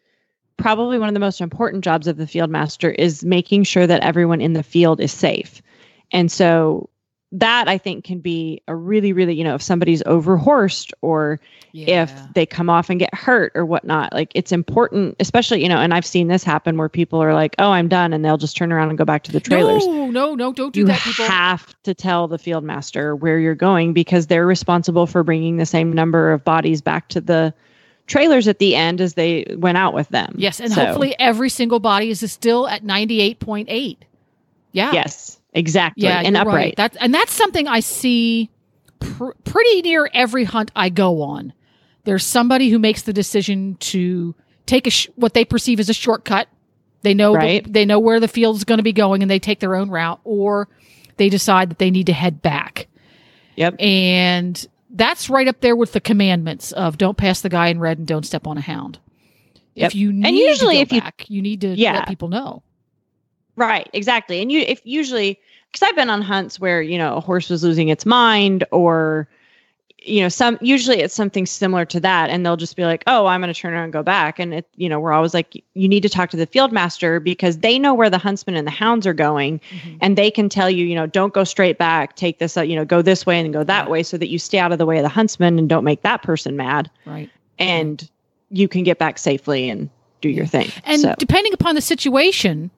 probably 0.57 0.98
one 0.98 1.09
of 1.09 1.14
the 1.14 1.20
most 1.20 1.40
important 1.40 1.85
jobs 1.85 2.07
of 2.07 2.16
the 2.16 2.24
Fieldmaster 2.24 2.94
is 2.98 3.24
making 3.24 3.64
sure 3.64 3.87
that 3.87 4.03
everyone 4.03 4.40
in 4.40 4.53
the 4.53 4.62
field 4.62 5.00
is 5.00 5.12
safe, 5.12 5.62
and 6.11 6.31
so 6.31 6.88
that 7.34 7.68
I 7.68 7.78
think 7.78 8.04
can 8.04 8.20
be 8.20 8.62
a 8.68 8.74
really 8.74 9.12
really 9.12 9.34
you 9.34 9.44
know 9.44 9.54
if 9.54 9.62
somebody's 9.62 10.02
overhorsed 10.04 10.92
or 11.02 11.40
if 11.76 12.12
they 12.34 12.46
come 12.46 12.70
off 12.70 12.88
and 12.88 13.00
get 13.00 13.12
hurt 13.12 13.50
or 13.56 13.66
whatnot. 13.66 14.12
Like 14.12 14.30
it's 14.34 14.52
important, 14.52 15.16
especially, 15.18 15.60
you 15.60 15.68
know, 15.68 15.78
and 15.78 15.92
I've 15.92 16.06
seen 16.06 16.28
this 16.28 16.44
happen 16.44 16.78
where 16.78 16.88
people 16.88 17.20
are 17.20 17.34
like, 17.34 17.56
oh, 17.58 17.72
I'm 17.72 17.88
done. 17.88 18.12
And 18.12 18.24
they'll 18.24 18.36
just 18.36 18.56
turn 18.56 18.70
around 18.70 18.90
and 18.90 18.98
go 18.98 19.04
back 19.04 19.24
to 19.24 19.32
the 19.32 19.40
trailers. 19.40 19.84
No, 19.84 20.08
no, 20.08 20.34
no, 20.36 20.52
don't 20.52 20.72
do 20.72 20.80
you 20.80 20.86
that, 20.86 21.04
You 21.04 21.24
have 21.24 21.74
to 21.82 21.92
tell 21.92 22.28
the 22.28 22.38
field 22.38 22.62
master 22.62 23.16
where 23.16 23.40
you're 23.40 23.56
going 23.56 23.92
because 23.92 24.28
they're 24.28 24.46
responsible 24.46 25.08
for 25.08 25.24
bringing 25.24 25.56
the 25.56 25.66
same 25.66 25.92
number 25.92 26.32
of 26.32 26.44
bodies 26.44 26.80
back 26.80 27.08
to 27.08 27.20
the 27.20 27.52
trailers 28.06 28.46
at 28.46 28.60
the 28.60 28.76
end 28.76 29.00
as 29.00 29.14
they 29.14 29.44
went 29.56 29.76
out 29.76 29.94
with 29.94 30.08
them. 30.10 30.34
yes, 30.38 30.60
and 30.60 30.72
So, 30.72 30.84
hopefully 30.84 31.16
every 31.18 31.48
single 31.48 31.80
body 31.80 32.10
is 32.10 32.30
still 32.30 32.68
at 32.68 32.84
98.8. 32.84 33.96
Yeah. 34.70 34.92
Yes, 34.92 35.40
exactly. 35.54 36.04
Yeah, 36.04 36.20
and 36.24 36.36
upright. 36.36 36.54
Right. 36.54 36.74
That's 36.76 36.96
and 36.98 37.14
that's 37.14 37.32
something 37.32 37.66
I 37.68 37.80
see 37.80 38.50
pr- 39.00 39.32
pretty 39.44 39.82
near 39.82 40.08
every 40.12 40.44
hunt 40.44 40.70
I 40.76 40.88
go 40.88 41.22
on. 41.22 41.52
There's 42.04 42.24
somebody 42.24 42.68
who 42.70 42.78
makes 42.78 43.02
the 43.02 43.12
decision 43.12 43.76
to 43.80 44.34
take 44.66 44.86
a 44.86 44.90
sh- 44.90 45.08
what 45.14 45.32
they 45.34 45.44
perceive 45.44 45.80
as 45.80 45.88
a 45.88 45.94
shortcut. 45.94 46.48
They 47.02 47.14
know 47.14 47.32
the- 47.38 47.60
they 47.66 47.84
know 47.84 47.98
where 47.98 48.20
the 48.20 48.28
field's 48.28 48.64
going 48.64 48.78
to 48.78 48.82
be 48.82 48.92
going, 48.92 49.22
and 49.22 49.30
they 49.30 49.38
take 49.38 49.60
their 49.60 49.74
own 49.74 49.90
route, 49.90 50.20
or 50.24 50.68
they 51.16 51.28
decide 51.28 51.70
that 51.70 51.78
they 51.78 51.90
need 51.90 52.06
to 52.06 52.12
head 52.12 52.42
back. 52.42 52.88
Yep. 53.56 53.76
And 53.78 54.66
that's 54.90 55.30
right 55.30 55.46
up 55.48 55.60
there 55.60 55.76
with 55.76 55.92
the 55.92 56.00
commandments 56.00 56.72
of 56.72 56.98
don't 56.98 57.16
pass 57.16 57.40
the 57.40 57.48
guy 57.48 57.68
in 57.68 57.78
red 57.78 57.98
and 57.98 58.06
don't 58.06 58.24
step 58.26 58.46
on 58.46 58.58
a 58.58 58.60
hound. 58.60 58.98
Yep. 59.74 59.86
If 59.90 59.94
you 59.94 60.12
need 60.12 60.26
And 60.26 60.36
usually 60.36 60.78
if 60.78 60.92
you- 60.92 61.02
you 61.28 61.42
need 61.42 61.60
to 61.62 61.68
Yeah. 61.74 61.94
let 61.94 62.08
people 62.08 62.28
know. 62.28 62.62
Right, 63.56 63.88
exactly. 63.92 64.40
And 64.42 64.50
you 64.50 64.60
if 64.60 64.80
usually 64.84 65.38
because 65.70 65.88
I've 65.88 65.96
been 65.96 66.10
on 66.10 66.22
hunts 66.22 66.60
where, 66.60 66.80
you 66.82 66.98
know, 66.98 67.16
a 67.16 67.20
horse 67.20 67.50
was 67.50 67.62
losing 67.64 67.88
its 67.88 68.06
mind 68.06 68.64
or 68.70 69.28
you 70.06 70.20
know, 70.20 70.28
some 70.28 70.58
usually 70.60 71.00
it's 71.00 71.14
something 71.14 71.46
similar 71.46 71.86
to 71.86 71.98
that 71.98 72.28
and 72.28 72.44
they'll 72.44 72.58
just 72.58 72.76
be 72.76 72.84
like, 72.84 73.02
"Oh, 73.06 73.24
I'm 73.24 73.40
going 73.40 73.52
to 73.52 73.58
turn 73.58 73.72
around 73.72 73.84
and 73.84 73.92
go 73.92 74.02
back." 74.02 74.38
And 74.38 74.52
it 74.52 74.68
you 74.76 74.86
know, 74.86 75.00
we're 75.00 75.12
always 75.12 75.32
like 75.32 75.54
you 75.72 75.88
need 75.88 76.02
to 76.02 76.10
talk 76.10 76.28
to 76.30 76.36
the 76.36 76.44
field 76.46 76.72
master 76.72 77.20
because 77.20 77.58
they 77.58 77.78
know 77.78 77.94
where 77.94 78.10
the 78.10 78.18
huntsman 78.18 78.54
and 78.54 78.66
the 78.66 78.70
hounds 78.70 79.06
are 79.06 79.14
going 79.14 79.60
Mhm. 79.70 79.98
and 80.02 80.18
they 80.18 80.30
can 80.30 80.50
tell 80.50 80.68
you, 80.68 80.84
you 80.84 80.94
know, 80.94 81.06
don't 81.06 81.32
go 81.32 81.42
straight 81.42 81.78
back, 81.78 82.16
take 82.16 82.38
this, 82.38 82.54
uh, 82.58 82.60
you 82.60 82.76
know, 82.76 82.84
go 82.84 83.00
this 83.00 83.24
way 83.24 83.40
and 83.40 83.50
go 83.54 83.64
that 83.64 83.88
way 83.88 84.02
so 84.02 84.18
that 84.18 84.28
you 84.28 84.38
stay 84.38 84.58
out 84.58 84.72
of 84.72 84.78
the 84.78 84.84
way 84.84 84.98
of 84.98 85.04
the 85.04 85.08
huntsman 85.08 85.58
and 85.58 85.70
don't 85.70 85.84
make 85.84 86.02
that 86.02 86.22
person 86.22 86.54
mad 86.54 86.90
Right. 87.06 87.30
and 87.58 88.06
you 88.50 88.68
can 88.68 88.82
get 88.82 88.98
back 88.98 89.16
safely 89.18 89.70
and 89.70 89.88
do 90.20 90.28
your 90.28 90.44
thing. 90.44 90.70
And 90.84 91.00
so, 91.00 91.14
depending 91.18 91.54
upon 91.54 91.76
the 91.76 91.80
situation, 91.80 92.70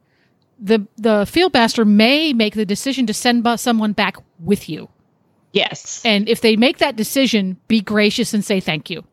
the 0.59 0.87
the 0.97 1.27
field 1.27 1.53
master 1.55 1.85
may 1.85 2.33
make 2.33 2.55
the 2.55 2.67
decision 2.67 3.07
to 3.07 3.15
send 3.15 3.47
someone 3.61 3.93
back 3.93 4.17
with 4.41 4.69
you. 4.69 4.89
yes. 5.53 6.03
And 6.05 6.29
if 6.29 6.41
they 6.41 6.57
make 6.57 6.79
that 6.79 6.97
decision, 6.97 7.59
be 7.69 7.81
gracious 7.81 8.35
and 8.35 8.45
say 8.45 8.61
thank 8.61 8.91
you. 8.91 9.05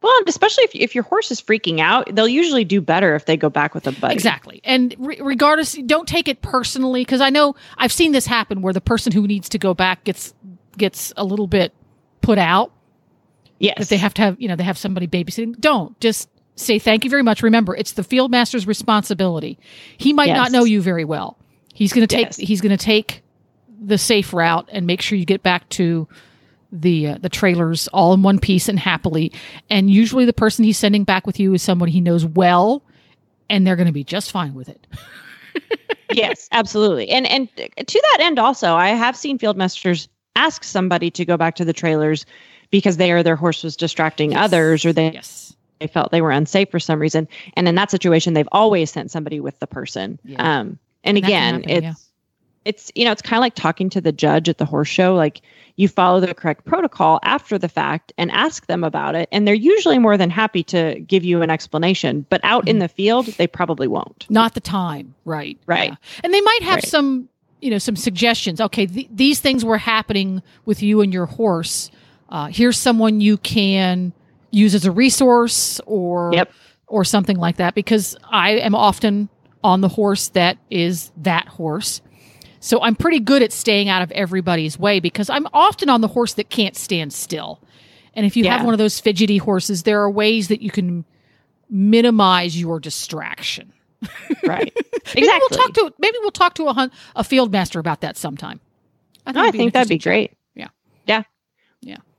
Well, 0.00 0.12
especially 0.26 0.64
if, 0.64 0.74
if 0.74 0.94
your 0.96 1.04
horse 1.04 1.30
is 1.30 1.40
freaking 1.40 1.78
out, 1.78 2.12
they'll 2.12 2.26
usually 2.26 2.64
do 2.64 2.80
better 2.80 3.14
if 3.14 3.26
they 3.26 3.36
go 3.36 3.48
back 3.48 3.72
with 3.72 3.86
a 3.86 3.92
buddy. 3.92 4.14
Exactly. 4.14 4.60
And 4.64 4.96
re- 4.98 5.20
regardless, 5.20 5.74
don't 5.86 6.08
take 6.08 6.26
it 6.26 6.42
personally 6.42 7.02
because 7.02 7.20
I 7.20 7.30
know 7.30 7.54
I've 7.78 7.92
seen 7.92 8.10
this 8.10 8.26
happen 8.26 8.62
where 8.62 8.72
the 8.72 8.80
person 8.80 9.12
who 9.12 9.28
needs 9.28 9.48
to 9.50 9.58
go 9.58 9.74
back 9.74 10.02
gets 10.02 10.34
gets 10.76 11.12
a 11.16 11.24
little 11.24 11.46
bit 11.46 11.72
put 12.20 12.38
out. 12.38 12.72
Yes. 13.60 13.76
If 13.78 13.88
they 13.90 13.96
have 13.96 14.12
to 14.14 14.22
have, 14.22 14.40
you 14.40 14.48
know, 14.48 14.56
they 14.56 14.64
have 14.64 14.76
somebody 14.76 15.06
babysitting. 15.06 15.56
Don't 15.60 15.98
just 16.00 16.28
say 16.56 16.78
thank 16.78 17.04
you 17.04 17.10
very 17.10 17.22
much. 17.22 17.42
Remember, 17.42 17.74
it's 17.76 17.92
the 17.92 18.04
field 18.04 18.30
master's 18.30 18.66
responsibility. 18.66 19.58
He 19.96 20.12
might 20.12 20.28
Yes. 20.28 20.36
not 20.36 20.52
know 20.52 20.64
you 20.64 20.80
very 20.82 21.04
well. 21.04 21.36
He's 21.74 21.92
going 21.92 22.06
to 22.06 22.14
take 22.14 22.26
Yes. 22.26 22.36
he's 22.36 22.60
going 22.60 22.76
to 22.76 22.82
take 22.84 23.22
the 23.84 23.98
safe 23.98 24.32
route 24.32 24.68
and 24.72 24.86
make 24.86 25.00
sure 25.02 25.18
you 25.18 25.24
get 25.24 25.42
back 25.42 25.68
to 25.70 26.06
the 26.70 27.08
uh, 27.08 27.18
the 27.20 27.28
trailers 27.28 27.88
all 27.88 28.14
in 28.14 28.22
one 28.22 28.38
piece 28.38 28.68
and 28.68 28.78
happily. 28.78 29.32
And 29.68 29.90
usually 29.90 30.24
the 30.24 30.32
person 30.32 30.64
he's 30.64 30.78
sending 30.78 31.04
back 31.04 31.26
with 31.26 31.40
you 31.40 31.52
is 31.54 31.62
someone 31.62 31.88
he 31.88 32.00
knows 32.00 32.24
well 32.24 32.82
and 33.50 33.66
they're 33.66 33.76
going 33.76 33.86
to 33.88 33.92
be 33.92 34.04
just 34.04 34.30
fine 34.30 34.54
with 34.54 34.68
it. 34.68 34.86
yes, 36.12 36.48
absolutely. 36.52 37.08
And 37.10 37.26
and 37.26 37.48
to 37.56 38.02
that 38.12 38.18
end 38.20 38.38
also, 38.38 38.74
I 38.74 38.90
have 38.90 39.16
seen 39.16 39.38
field 39.38 39.56
masters 39.56 40.08
ask 40.36 40.64
somebody 40.64 41.10
to 41.10 41.24
go 41.24 41.36
back 41.36 41.56
to 41.56 41.64
the 41.64 41.72
trailers 41.72 42.24
because 42.70 42.96
they 42.96 43.10
or 43.12 43.22
their 43.22 43.36
horse 43.36 43.62
was 43.62 43.76
distracting 43.76 44.30
Yes. 44.32 44.40
others 44.44 44.84
or 44.86 44.92
they, 44.94 45.12
Yes. 45.12 45.51
They 45.82 45.88
felt 45.88 46.10
they 46.12 46.22
were 46.22 46.30
unsafe 46.30 46.70
for 46.70 46.78
some 46.80 47.00
reason. 47.00 47.26
And 47.56 47.66
in 47.68 47.74
that 47.74 47.90
situation, 47.90 48.34
they've 48.34 48.48
always 48.52 48.90
sent 48.90 49.10
somebody 49.10 49.40
with 49.40 49.58
the 49.58 49.66
person. 49.66 50.18
Yeah. 50.24 50.60
Um 50.60 50.78
and 51.04 51.16
can 51.16 51.24
again, 51.24 51.54
happen, 51.54 51.70
it's 51.70 51.82
yeah. 51.82 51.92
it's 52.64 52.92
you 52.94 53.04
know, 53.04 53.12
it's 53.12 53.22
kind 53.22 53.38
of 53.38 53.40
like 53.40 53.54
talking 53.54 53.90
to 53.90 54.00
the 54.00 54.12
judge 54.12 54.48
at 54.48 54.58
the 54.58 54.64
horse 54.64 54.88
show 54.88 55.14
like 55.14 55.40
you 55.76 55.88
follow 55.88 56.20
the 56.20 56.34
correct 56.34 56.64
protocol 56.66 57.18
after 57.24 57.58
the 57.58 57.68
fact 57.68 58.12
and 58.18 58.30
ask 58.30 58.66
them 58.66 58.84
about 58.84 59.14
it 59.14 59.28
and 59.32 59.48
they're 59.48 59.54
usually 59.54 59.98
more 59.98 60.16
than 60.18 60.28
happy 60.30 60.62
to 60.62 61.00
give 61.00 61.24
you 61.24 61.40
an 61.42 61.50
explanation, 61.50 62.24
but 62.30 62.40
out 62.44 62.62
Mm-hmm. 62.62 62.68
in 62.68 62.78
the 62.78 62.88
field 62.88 63.26
they 63.38 63.46
probably 63.46 63.88
won't. 63.88 64.26
not 64.30 64.54
the 64.54 64.60
time 64.60 65.14
right 65.24 65.58
Right. 65.66 65.90
Yeah. 65.90 65.96
and 66.22 66.32
they 66.32 66.40
might 66.42 66.62
have 66.62 66.76
Right. 66.76 66.86
some 66.86 67.28
you 67.62 67.70
know 67.70 67.78
some 67.78 67.96
suggestions 67.96 68.60
okay 68.60 68.86
th- 68.86 69.08
these 69.10 69.40
things 69.40 69.64
were 69.64 69.78
happening 69.78 70.42
with 70.66 70.82
you 70.82 71.00
and 71.00 71.12
your 71.12 71.26
horse 71.26 71.90
uh, 72.28 72.46
here's 72.46 72.78
someone 72.78 73.20
you 73.20 73.36
can 73.38 74.12
use 74.52 74.74
as 74.74 74.84
a 74.84 74.92
resource 74.92 75.80
or 75.86 76.30
Yep. 76.34 76.52
or 76.86 77.04
something 77.04 77.36
like 77.38 77.56
that 77.56 77.74
because 77.74 78.16
i 78.30 78.50
am 78.52 78.74
often 78.74 79.28
on 79.64 79.80
the 79.80 79.88
horse 79.88 80.28
that 80.28 80.58
is 80.70 81.10
that 81.16 81.48
horse 81.48 82.00
so 82.60 82.80
i'm 82.82 82.94
pretty 82.94 83.18
good 83.18 83.42
at 83.42 83.52
staying 83.52 83.88
out 83.88 84.02
of 84.02 84.10
everybody's 84.12 84.78
way 84.78 85.00
because 85.00 85.28
i'm 85.30 85.46
often 85.52 85.88
on 85.88 86.00
the 86.02 86.08
horse 86.08 86.34
that 86.34 86.48
can't 86.50 86.76
stand 86.76 87.12
still 87.12 87.60
and 88.14 88.26
if 88.26 88.36
you 88.36 88.44
have 88.44 88.64
one 88.64 88.74
of 88.74 88.78
those 88.78 89.00
fidgety 89.00 89.38
horses 89.38 89.82
there 89.84 90.00
are 90.02 90.10
ways 90.10 90.48
that 90.48 90.60
you 90.62 90.70
can 90.70 91.04
minimize 91.70 92.60
your 92.60 92.78
distraction 92.78 93.72
Right. 94.44 94.72
Exactly. 94.76 95.20
Maybe 95.22 95.38
we'll 95.38 95.48
talk 95.58 95.72
to 95.74 95.94
maybe 95.98 96.16
we'll 96.20 96.30
talk 96.32 96.54
to 96.54 96.66
a 96.66 96.72
hun- 96.72 96.90
a 97.14 97.22
field 97.22 97.52
master 97.52 97.78
about 97.78 98.00
that 98.00 98.16
sometime. 98.16 98.58
I 99.24 99.30
it'd 99.30 99.54
an 99.54 99.58
think 99.60 99.72
that'd 99.74 99.88
be 99.88 99.98
great. 99.98 100.32
Yeah. 100.56 101.22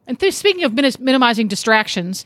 And 0.08 0.20
th- 0.20 0.34
speaking 0.34 0.64
of 0.64 0.74
minis- 0.74 1.00
minimizing 1.00 1.48
distractions 1.48 2.26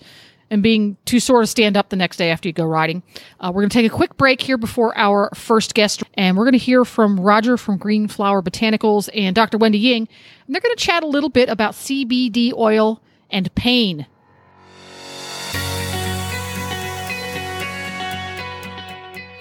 and 0.50 0.64
being 0.64 0.98
too 1.06 1.20
sore 1.20 1.42
to 1.42 1.48
stand 1.48 1.76
up 1.76 1.90
the 1.90 1.96
next 1.96 2.18
day 2.18 2.32
after 2.32 2.48
you 2.48 2.54
go 2.54 2.66
riding, 2.66 3.04
uh, 3.40 3.52
we're 3.54 3.62
going 3.62 3.70
to 3.70 3.74
take 3.74 3.92
a 3.92 3.96
quick 3.96 4.18
break 4.18 4.42
here 4.42 4.58
before 4.58 4.98
our 4.98 5.30
first 5.36 5.74
guest, 5.74 6.04
and 6.14 6.38
we're 6.38 6.46
going 6.46 6.54
to 6.54 6.58
hear 6.58 6.86
from 6.86 7.20
Roger 7.20 7.58
from 7.58 7.78
Green 7.78 8.08
Flower 8.08 8.42
Botanicals 8.42 9.10
and 9.14 9.36
Dr. 9.36 9.58
Wendy 9.58 9.78
Ying, 9.78 10.08
and 10.46 10.56
they're 10.56 10.62
going 10.62 10.76
to 10.76 10.84
chat 10.84 11.04
a 11.04 11.08
little 11.08 11.30
bit 11.30 11.50
about 11.50 11.74
CBD 11.74 12.54
oil 12.54 13.02
and 13.30 13.54
pain. 13.56 14.08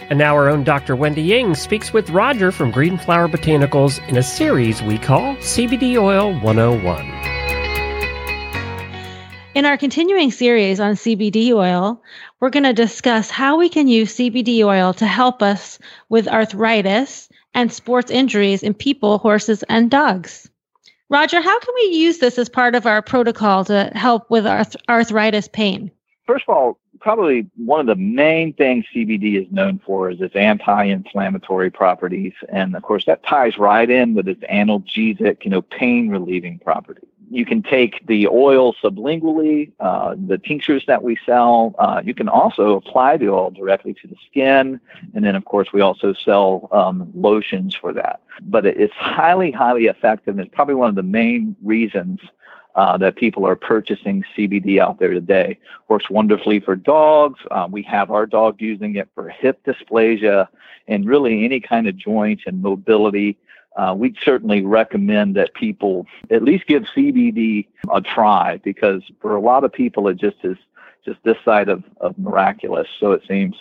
And 0.09 0.21
now 0.21 0.37
our 0.37 0.49
own 0.49 0.63
Dr. 0.63 0.95
Wendy 0.95 1.23
Ying 1.23 1.57
speaks 1.57 1.93
with 1.93 2.11
Roger 2.11 2.53
from 2.53 2.71
Green 2.71 2.97
Flower 2.97 3.27
Botanicals 3.27 4.07
in 4.09 4.17
a 4.17 4.23
series 4.23 4.81
we 4.83 4.99
call 4.99 5.35
CBD 5.37 5.97
Oil 5.97 6.33
101. 6.41 7.36
In 9.57 9.65
our 9.65 9.79
continuing 9.79 10.31
series 10.31 10.81
on 10.81 10.97
CBD 10.97 11.51
oil, 11.55 12.03
we're 12.41 12.51
going 12.51 12.65
to 12.65 12.75
discuss 12.75 13.31
how 13.31 13.57
we 13.57 13.71
can 13.71 13.89
use 13.89 14.15
CBD 14.15 14.63
oil 14.63 14.93
to 14.93 15.07
help 15.07 15.41
us 15.43 15.79
with 16.11 16.29
arthritis 16.29 17.31
and 17.55 17.73
sports 17.73 18.11
injuries 18.11 18.63
in 18.63 18.75
people, 18.75 19.17
horses, 19.17 19.63
and 19.71 19.91
dogs. 19.91 20.51
Roger, 21.09 21.41
how 21.41 21.59
can 21.59 21.75
we 21.75 21.97
use 21.97 22.19
this 22.19 22.37
as 22.37 22.51
part 22.51 22.75
of 22.75 22.85
our 22.85 23.01
protocol 23.01 23.65
to 23.65 23.91
help 23.95 24.31
with 24.31 24.47
arth- 24.47 24.77
arthritis 24.91 25.49
pain? 25.49 25.91
First 26.27 26.45
of 26.47 26.55
all, 26.55 26.79
probably 27.01 27.49
one 27.57 27.81
of 27.81 27.87
the 27.87 27.97
main 27.97 28.53
things 28.53 28.85
CBD 28.95 29.41
is 29.43 29.51
known 29.51 29.81
for 29.87 30.11
is 30.11 30.21
its 30.21 30.37
anti-inflammatory 30.37 31.71
properties, 31.71 32.35
and 32.51 32.77
of 32.77 32.83
course 32.83 33.07
that 33.07 33.25
ties 33.25 33.57
right 33.57 33.89
in 33.89 34.13
with 34.13 34.29
its 34.29 34.43
analgesic, 34.53 35.45
you 35.45 35.51
know, 35.51 35.63
pain-relieving 35.63 36.59
property. 36.59 37.07
You 37.31 37.45
can 37.45 37.63
take 37.63 38.07
the 38.07 38.29
oil 38.29 38.75
sublingually, 38.75 39.73
uh, 39.81 40.15
the 40.27 40.39
tinctures 40.39 40.85
that 40.87 41.03
we 41.03 41.19
sell. 41.27 41.75
Uh, 41.79 42.01
you 42.05 42.15
can 42.15 42.29
also 42.29 42.77
apply 42.77 43.17
the 43.17 43.29
oil 43.29 43.51
directly 43.51 43.95
to 43.95 44.07
the 44.07 44.17
skin, 44.31 44.81
and 45.15 45.25
then 45.25 45.35
of 45.35 45.45
course 45.45 45.73
we 45.73 45.81
also 45.81 46.13
sell 46.13 46.69
um, 46.73 47.11
lotions 47.15 47.75
for 47.75 47.93
that. 47.93 48.21
But 48.43 48.65
it's 48.67 48.95
highly, 48.95 49.51
highly 49.51 49.87
effective. 49.87 50.39
and 50.39 50.47
It's 50.47 50.55
probably 50.55 50.75
one 50.75 50.89
of 50.89 50.95
the 50.95 51.03
main 51.03 51.57
reasons 51.63 52.21
uh, 52.77 52.97
that 52.99 53.17
people 53.17 53.47
are 53.47 53.57
purchasing 53.57 54.23
CBD 54.37 54.79
out 54.79 54.99
there 54.99 55.13
today. 55.15 55.59
Works 55.89 56.11
wonderfully 56.11 56.61
for 56.61 56.77
dogs. 56.77 57.41
Uh, 57.51 57.67
we 57.71 57.83
have 57.83 58.11
our 58.11 58.27
dog 58.27 58.61
using 58.61 58.97
it 58.97 59.09
for 59.15 59.29
hip 59.29 59.65
dysplasia 59.65 60.47
and 60.87 61.07
really 61.07 61.45
any 61.45 61.59
kind 61.59 61.89
of 61.89 61.97
joint 61.97 62.43
and 62.47 62.63
mobility. 62.63 63.39
Uh, 63.77 63.95
we 63.97 64.15
certainly 64.25 64.65
recommend 64.65 65.37
that 65.37 65.55
people 65.55 66.07
at 66.31 66.43
least 66.43 66.67
give 66.67 66.85
CBD 66.97 67.67
a 67.93 68.01
try 68.01 68.59
because 68.65 69.03
for 69.21 69.37
a 69.37 69.41
lot 69.41 69.65
of 69.65 69.73
people 69.73 70.09
it 70.09 70.17
just 70.17 70.39
is 70.45 70.57
just 71.05 71.19
this 71.25 71.37
side 71.45 71.69
of, 71.69 71.85
of 72.01 72.19
miraculous. 72.19 72.89
So 72.99 73.13
it 73.13 73.23
seems. 73.29 73.55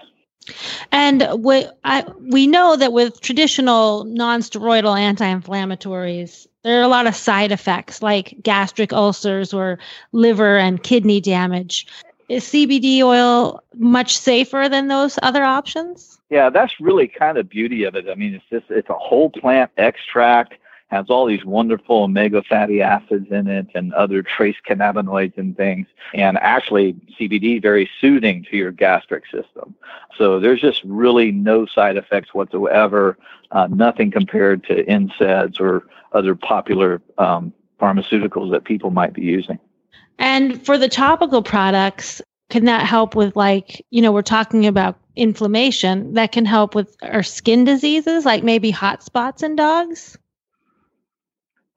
And 0.92 1.28
we, 1.40 1.66
I, 1.84 2.06
we 2.20 2.48
know 2.48 2.76
that 2.76 2.94
with 2.94 3.22
traditional 3.22 4.04
non-steroidal 4.06 4.98
anti-inflammatories, 4.98 6.48
there 6.64 6.80
are 6.80 6.84
a 6.84 6.88
lot 6.88 7.08
of 7.08 7.16
side 7.16 7.52
effects 7.52 8.02
like 8.02 8.36
gastric 8.42 8.94
ulcers 8.94 9.54
or 9.54 9.80
liver 10.12 10.58
and 10.58 10.82
kidney 10.82 11.22
damage. 11.22 11.88
Is 12.28 12.44
CBD 12.46 13.02
oil 13.02 13.64
much 13.76 14.18
safer 14.18 14.68
than 14.70 14.88
those 14.88 15.20
other 15.22 15.44
options? 15.44 16.20
Yeah, 16.30 16.50
that's 16.50 16.80
really 16.80 17.08
kind 17.08 17.38
of 17.38 17.48
beauty 17.50 17.84
of 17.84 17.96
it. 17.96 18.10
I 18.10 18.16
mean, 18.16 18.34
it's 18.34 18.46
just 18.50 18.66
it's 18.70 18.90
a 18.90 18.94
whole 18.94 19.30
plant 19.30 19.72
extract, 19.78 20.56
has 20.88 21.10
all 21.10 21.26
these 21.26 21.46
wonderful 21.46 22.04
omega 22.04 22.42
fatty 22.44 22.82
acids 22.82 23.28
in 23.32 23.48
it 23.48 23.68
and 23.76 23.94
other 23.94 24.24
trace 24.24 24.56
cannabinoids 24.68 25.38
and 25.38 25.56
things. 25.56 25.88
And 26.14 26.38
actually, 26.38 26.94
CBD 27.20 27.62
very 27.62 27.90
soothing 28.00 28.46
to 28.50 28.58
your 28.58 28.72
gastric 28.72 29.26
system. 29.28 29.76
So 30.18 30.40
there's 30.40 30.62
just 30.62 30.84
really 30.84 31.32
no 31.32 31.66
side 31.66 31.98
effects 31.98 32.34
whatsoever. 32.34 33.18
Uh, 33.52 33.68
nothing 33.72 34.10
compared 34.12 34.64
to 34.66 34.84
NSAIDs 34.86 35.60
or 35.60 35.88
other 36.12 36.36
popular 36.36 37.02
um, 37.18 37.54
pharmaceuticals 37.80 38.52
that 38.52 38.64
people 38.64 38.90
might 38.90 39.14
be 39.14 39.22
using. 39.22 39.60
And 40.20 40.64
for 40.66 40.78
the 40.78 40.90
topical 40.90 41.44
products, 41.44 42.22
can 42.50 42.66
that 42.66 42.86
help 42.86 43.16
with 43.16 43.36
like, 43.36 43.86
you 43.90 44.02
know, 44.02 44.12
we're 44.12 44.22
talking 44.22 44.66
about 44.66 44.98
inflammation 45.16 46.14
that 46.14 46.32
can 46.32 46.46
help 46.46 46.76
with 46.76 46.96
our 47.02 47.24
skin 47.24 47.64
diseases, 47.64 48.26
like 48.26 48.44
maybe 48.44 48.72
hot 48.72 49.04
spots 49.04 49.44
in 49.44 49.56
dogs? 49.56 50.18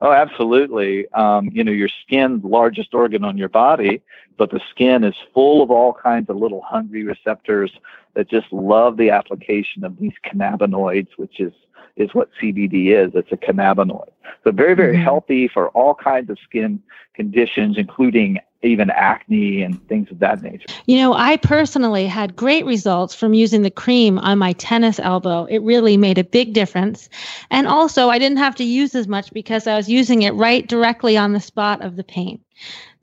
Oh, 0.01 0.13
absolutely. 0.13 1.11
Um, 1.13 1.51
you 1.53 1.65
know, 1.65 1.73
your 1.73 1.89
skin, 1.89 2.41
largest 2.45 2.95
organ 2.95 3.25
on 3.25 3.37
your 3.37 3.49
body, 3.49 4.01
but 4.37 4.51
the 4.51 4.61
skin 4.71 5.03
is 5.03 5.15
full 5.35 5.63
of 5.63 5.71
all 5.71 5.93
kinds 5.93 6.31
of 6.31 6.37
little 6.37 6.63
hungry 6.63 7.03
receptors 7.03 7.73
that 8.15 8.31
just 8.31 8.53
love 8.53 8.97
the 8.97 9.11
application 9.11 9.85
of 9.85 9.99
these 9.99 10.13
cannabinoids, 10.25 11.09
which 11.17 11.41
is 11.41 11.53
is 11.99 12.15
what 12.15 12.31
CBD 12.41 12.93
is. 12.93 13.13
It's 13.15 13.33
a 13.33 13.37
cannabinoid. 13.37 14.09
So 14.45 14.53
very, 14.53 14.75
very 14.75 14.97
Mhm. 14.97 15.03
healthy 15.03 15.49
for 15.49 15.69
all 15.71 15.95
kinds 15.95 16.31
of 16.31 16.39
skin 16.39 16.81
conditions, 17.15 17.77
including 17.77 18.39
even 18.63 18.91
acne 18.91 19.63
and 19.63 19.81
things 19.89 20.11
of 20.11 20.19
that 20.19 20.43
nature. 20.43 20.67
You 20.87 20.97
know, 20.99 21.13
I 21.13 21.37
personally 21.37 22.07
had 22.07 22.35
great 22.35 22.65
results 22.67 23.15
from 23.15 23.35
using 23.35 23.63
the 23.63 23.71
cream 23.71 24.19
on 24.19 24.39
my 24.39 24.53
tennis 24.55 24.99
elbow. 24.99 25.45
It 25.45 25.59
really 25.63 25.97
made 25.97 26.19
a 26.19 26.25
big 26.25 26.55
difference. 26.55 27.09
And 27.51 27.67
also, 27.69 28.09
I 28.09 28.19
didn't 28.19 28.39
have 28.39 28.57
to 28.57 28.65
use 28.65 28.95
as 28.95 29.07
much 29.07 29.33
because 29.33 29.67
I 29.67 29.77
was 29.77 29.89
using 29.89 30.23
it 30.23 30.35
right 30.35 30.67
directly 30.67 31.17
on 31.17 31.33
the 31.33 31.41
spot 31.41 31.83
of 31.83 31.97
the 31.97 32.05
pain. 32.05 32.41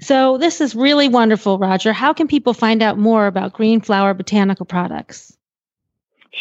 So, 0.01 0.38
this 0.38 0.60
is 0.60 0.75
really 0.75 1.08
wonderful, 1.08 1.58
Roger. 1.58 1.93
How 1.93 2.12
can 2.12 2.27
people 2.27 2.53
find 2.53 2.81
out 2.84 2.97
more 2.97 3.27
about 3.27 3.53
Green 3.53 3.79
Flower 3.79 4.13
Botanical 4.13 4.65
Products? 4.65 5.35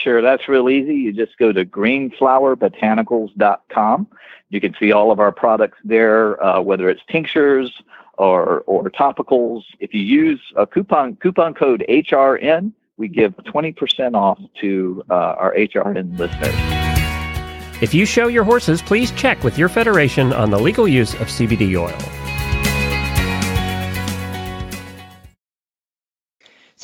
Sure, 0.03 0.21
that's 0.21 0.49
real 0.49 0.69
easy. 0.69 0.95
You 0.95 1.13
just 1.13 1.39
go 1.39 1.53
to 1.53 1.65
greenflowerbotanicals.com. 1.65 4.09
You 4.51 4.61
can 4.61 4.75
see 4.79 4.93
all 4.93 5.13
of 5.13 5.21
our 5.21 5.33
products 5.33 5.79
there, 5.85 6.45
uh, 6.45 6.61
whether 6.61 6.89
it's 6.89 7.03
tinctures, 7.09 7.73
or 8.19 8.63
or 8.63 8.91
topicals. 8.91 9.63
If 9.81 9.95
you 9.95 10.03
use 10.03 10.41
a 10.57 10.67
coupon 10.67 11.17
coupon 11.17 11.55
code 11.55 11.85
HRN, 11.89 12.73
we 12.97 13.09
give 13.09 13.37
20% 13.37 14.15
off 14.15 14.39
to 14.61 15.03
uh, 15.11 15.15
our 15.15 15.55
HRN 15.55 16.19
listeners. 16.19 16.55
If 17.83 17.93
you 17.93 18.07
show 18.07 18.29
your 18.29 18.45
horses, 18.45 18.81
please 18.81 19.11
check 19.13 19.43
with 19.43 19.59
your 19.59 19.69
federation 19.69 20.33
on 20.33 20.51
the 20.51 20.59
legal 20.59 20.87
use 20.87 21.15
of 21.15 21.27
CBD 21.27 21.77
oil. 21.77 22.24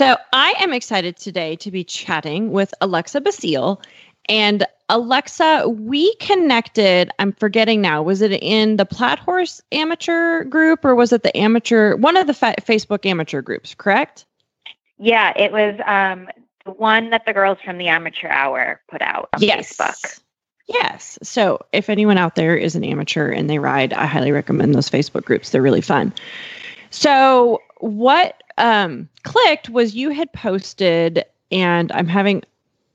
So 0.00 0.16
I 0.32 0.54
am 0.60 0.72
excited 0.72 1.18
today 1.18 1.56
to 1.56 1.70
be 1.70 1.84
chatting 1.84 2.52
with 2.52 2.72
Alexa 2.80 3.20
Basile. 3.20 3.82
And 4.30 4.64
Alexa, 4.88 5.68
we 5.68 6.14
connected, 6.14 7.10
I'm 7.18 7.32
forgetting 7.32 7.82
now, 7.82 8.02
was 8.02 8.22
it 8.22 8.32
in 8.32 8.78
the 8.78 8.86
Plaid 8.86 9.18
Horse 9.18 9.60
amateur 9.72 10.44
group 10.44 10.86
or 10.86 10.94
was 10.94 11.12
it 11.12 11.22
the 11.22 11.36
amateur, 11.36 11.96
one 11.96 12.16
of 12.16 12.26
the 12.26 12.32
fa- 12.32 12.54
Facebook 12.62 13.04
amateur 13.04 13.42
groups, 13.42 13.74
correct? 13.74 14.24
Yeah, 14.96 15.34
it 15.36 15.52
was 15.52 15.78
um, 15.84 16.28
the 16.64 16.72
one 16.72 17.10
that 17.10 17.26
the 17.26 17.34
girls 17.34 17.58
from 17.62 17.76
the 17.76 17.88
amateur 17.88 18.28
hour 18.28 18.80
put 18.90 19.02
out 19.02 19.28
on 19.34 19.42
yes. 19.42 19.76
Facebook. 19.76 20.20
Yes. 20.66 21.18
So 21.22 21.66
if 21.74 21.90
anyone 21.90 22.16
out 22.16 22.36
there 22.36 22.56
is 22.56 22.74
an 22.74 22.84
amateur 22.84 23.30
and 23.30 23.50
they 23.50 23.58
ride, 23.58 23.92
I 23.92 24.06
highly 24.06 24.32
recommend 24.32 24.74
those 24.74 24.88
Facebook 24.88 25.26
groups. 25.26 25.50
They're 25.50 25.60
really 25.60 25.82
fun. 25.82 26.14
So 26.90 27.62
what 27.78 28.42
um, 28.58 29.08
clicked 29.22 29.70
was 29.70 29.94
you 29.94 30.10
had 30.10 30.32
posted, 30.32 31.24
and 31.50 31.90
I'm 31.92 32.06
having 32.06 32.42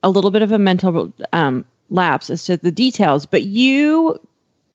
a 0.02 0.10
little 0.10 0.30
bit 0.30 0.42
of 0.42 0.52
a 0.52 0.58
mental 0.58 1.12
um, 1.32 1.64
lapse 1.90 2.30
as 2.30 2.44
to 2.44 2.56
the 2.56 2.70
details, 2.70 3.26
but 3.26 3.44
you 3.44 4.18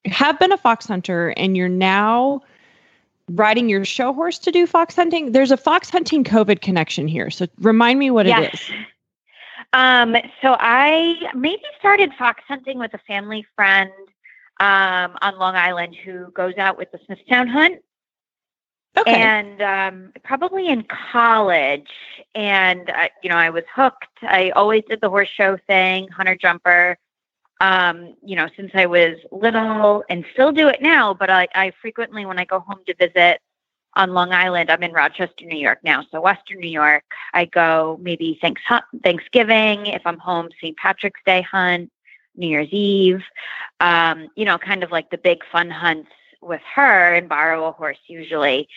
have 0.05 0.39
been 0.39 0.51
a 0.51 0.57
fox 0.57 0.87
hunter 0.87 1.33
and 1.37 1.55
you're 1.55 1.69
now 1.69 2.41
riding 3.29 3.69
your 3.69 3.85
show 3.85 4.13
horse 4.13 4.39
to 4.39 4.51
do 4.51 4.65
fox 4.65 4.95
hunting. 4.95 5.31
There's 5.31 5.51
a 5.51 5.57
fox 5.57 5.89
hunting 5.89 6.23
COVID 6.23 6.61
connection 6.61 7.07
here. 7.07 7.29
So 7.29 7.47
remind 7.59 7.99
me 7.99 8.11
what 8.11 8.25
yes. 8.25 8.53
it 8.53 8.53
is. 8.53 8.71
Um, 9.73 10.15
so 10.41 10.57
I 10.59 11.15
maybe 11.33 11.61
started 11.79 12.11
fox 12.17 12.43
hunting 12.47 12.77
with 12.77 12.93
a 12.93 12.99
family 13.07 13.45
friend 13.55 13.91
um, 14.59 15.17
on 15.21 15.37
Long 15.37 15.55
Island 15.55 15.95
who 16.03 16.29
goes 16.31 16.57
out 16.57 16.77
with 16.77 16.91
the 16.91 16.99
Smithtown 17.05 17.47
hunt. 17.47 17.81
Okay. 18.97 19.21
And 19.21 19.61
um, 19.61 20.11
probably 20.23 20.67
in 20.67 20.83
college, 21.11 21.89
and 22.35 22.89
uh, 22.89 23.07
you 23.23 23.29
know, 23.29 23.37
I 23.37 23.49
was 23.49 23.63
hooked. 23.73 24.05
I 24.21 24.49
always 24.51 24.83
did 24.89 24.99
the 25.01 25.09
horse 25.09 25.29
show 25.29 25.57
thing, 25.67 26.09
hunter 26.09 26.35
jumper. 26.35 26.97
Um, 27.61 28.15
you 28.25 28.35
know, 28.35 28.47
since 28.55 28.71
I 28.73 28.87
was 28.87 29.17
little, 29.31 30.03
and 30.09 30.25
still 30.33 30.51
do 30.51 30.67
it 30.67 30.81
now. 30.81 31.13
But 31.13 31.29
I, 31.29 31.47
I 31.53 31.71
frequently, 31.81 32.25
when 32.25 32.39
I 32.39 32.45
go 32.45 32.59
home 32.59 32.79
to 32.87 32.95
visit 32.95 33.39
on 33.93 34.13
Long 34.13 34.33
Island, 34.33 34.69
I'm 34.69 34.83
in 34.83 34.91
Rochester, 34.91 35.45
New 35.45 35.59
York 35.59 35.79
now, 35.83 36.03
so 36.11 36.19
Western 36.19 36.59
New 36.59 36.69
York. 36.69 37.03
I 37.33 37.45
go 37.45 37.97
maybe 38.01 38.39
thanks 38.41 38.61
Thanksgiving 39.03 39.85
if 39.85 40.01
I'm 40.05 40.17
home, 40.17 40.49
St. 40.59 40.75
Patrick's 40.75 41.21
Day 41.25 41.43
hunt, 41.43 41.91
New 42.35 42.47
Year's 42.47 42.69
Eve. 42.71 43.21
Um, 43.79 44.27
you 44.35 44.43
know, 44.43 44.57
kind 44.57 44.83
of 44.83 44.91
like 44.91 45.11
the 45.11 45.17
big 45.17 45.39
fun 45.51 45.69
hunts 45.69 46.09
with 46.41 46.61
her 46.75 47.13
and 47.13 47.29
borrow 47.29 47.65
a 47.65 47.71
horse 47.71 47.99
usually. 48.07 48.67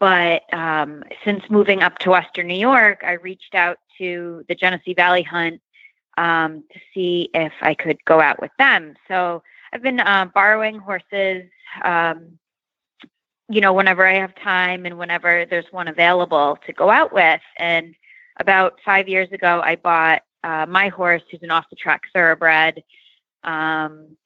But 0.00 0.42
um, 0.54 1.02
since 1.24 1.42
moving 1.50 1.82
up 1.82 1.98
to 1.98 2.10
Western 2.10 2.46
New 2.46 2.58
York, 2.58 3.02
I 3.04 3.12
reached 3.12 3.54
out 3.54 3.78
to 3.98 4.44
the 4.48 4.54
Genesee 4.54 4.94
Valley 4.94 5.24
Hunt 5.24 5.60
um, 6.16 6.64
to 6.72 6.80
see 6.94 7.30
if 7.34 7.52
I 7.60 7.74
could 7.74 8.04
go 8.04 8.20
out 8.20 8.40
with 8.40 8.52
them. 8.58 8.94
So 9.08 9.42
I've 9.72 9.82
been 9.82 10.00
uh, 10.00 10.26
borrowing 10.34 10.78
horses, 10.78 11.44
um, 11.82 12.38
you 13.48 13.60
know, 13.60 13.72
whenever 13.72 14.06
I 14.06 14.14
have 14.14 14.34
time 14.36 14.86
and 14.86 14.98
whenever 14.98 15.46
there's 15.46 15.66
one 15.72 15.88
available 15.88 16.58
to 16.66 16.72
go 16.72 16.90
out 16.90 17.12
with. 17.12 17.40
And 17.58 17.94
about 18.38 18.78
five 18.84 19.08
years 19.08 19.32
ago, 19.32 19.60
I 19.64 19.76
bought 19.76 20.22
uh, 20.44 20.66
my 20.68 20.88
horse, 20.88 21.22
who's 21.30 21.42
an 21.42 21.50
off 21.50 21.66
the 21.70 21.76
track 21.76 22.02
thoroughbred. 22.12 22.82
Um, 23.42 24.16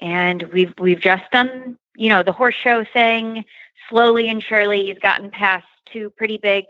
and 0.00 0.42
we've 0.52 0.74
we've 0.78 1.00
just 1.00 1.30
done 1.30 1.78
you 1.96 2.08
know 2.08 2.22
the 2.22 2.32
horse 2.32 2.54
show 2.54 2.84
thing 2.84 3.44
slowly 3.88 4.28
and 4.28 4.42
surely 4.42 4.86
he's 4.86 4.98
gotten 4.98 5.30
past 5.30 5.66
two 5.86 6.10
pretty 6.10 6.38
big 6.38 6.64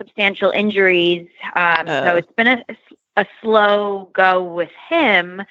substantial 0.00 0.50
injuries. 0.50 1.28
Um, 1.56 1.88
uh. 1.88 2.04
so 2.04 2.16
it's 2.16 2.32
been 2.32 2.46
a, 2.46 2.64
a 3.16 3.26
slow 3.42 4.10
go 4.12 4.42
with 4.42 4.70
him 4.88 5.42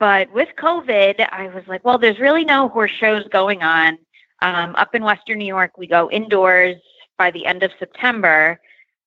but 0.00 0.30
with 0.32 0.48
covid 0.58 1.24
i 1.30 1.46
was 1.54 1.62
like 1.68 1.84
well 1.84 1.96
there's 1.98 2.18
really 2.18 2.44
no 2.44 2.68
horse 2.68 2.90
shows 2.90 3.24
going 3.28 3.62
on. 3.62 3.98
Um, 4.42 4.74
up 4.74 4.94
in 4.94 5.04
western 5.04 5.38
new 5.38 5.46
york 5.46 5.78
we 5.78 5.86
go 5.86 6.10
indoors 6.10 6.76
by 7.16 7.30
the 7.30 7.46
end 7.46 7.62
of 7.62 7.70
september. 7.78 8.60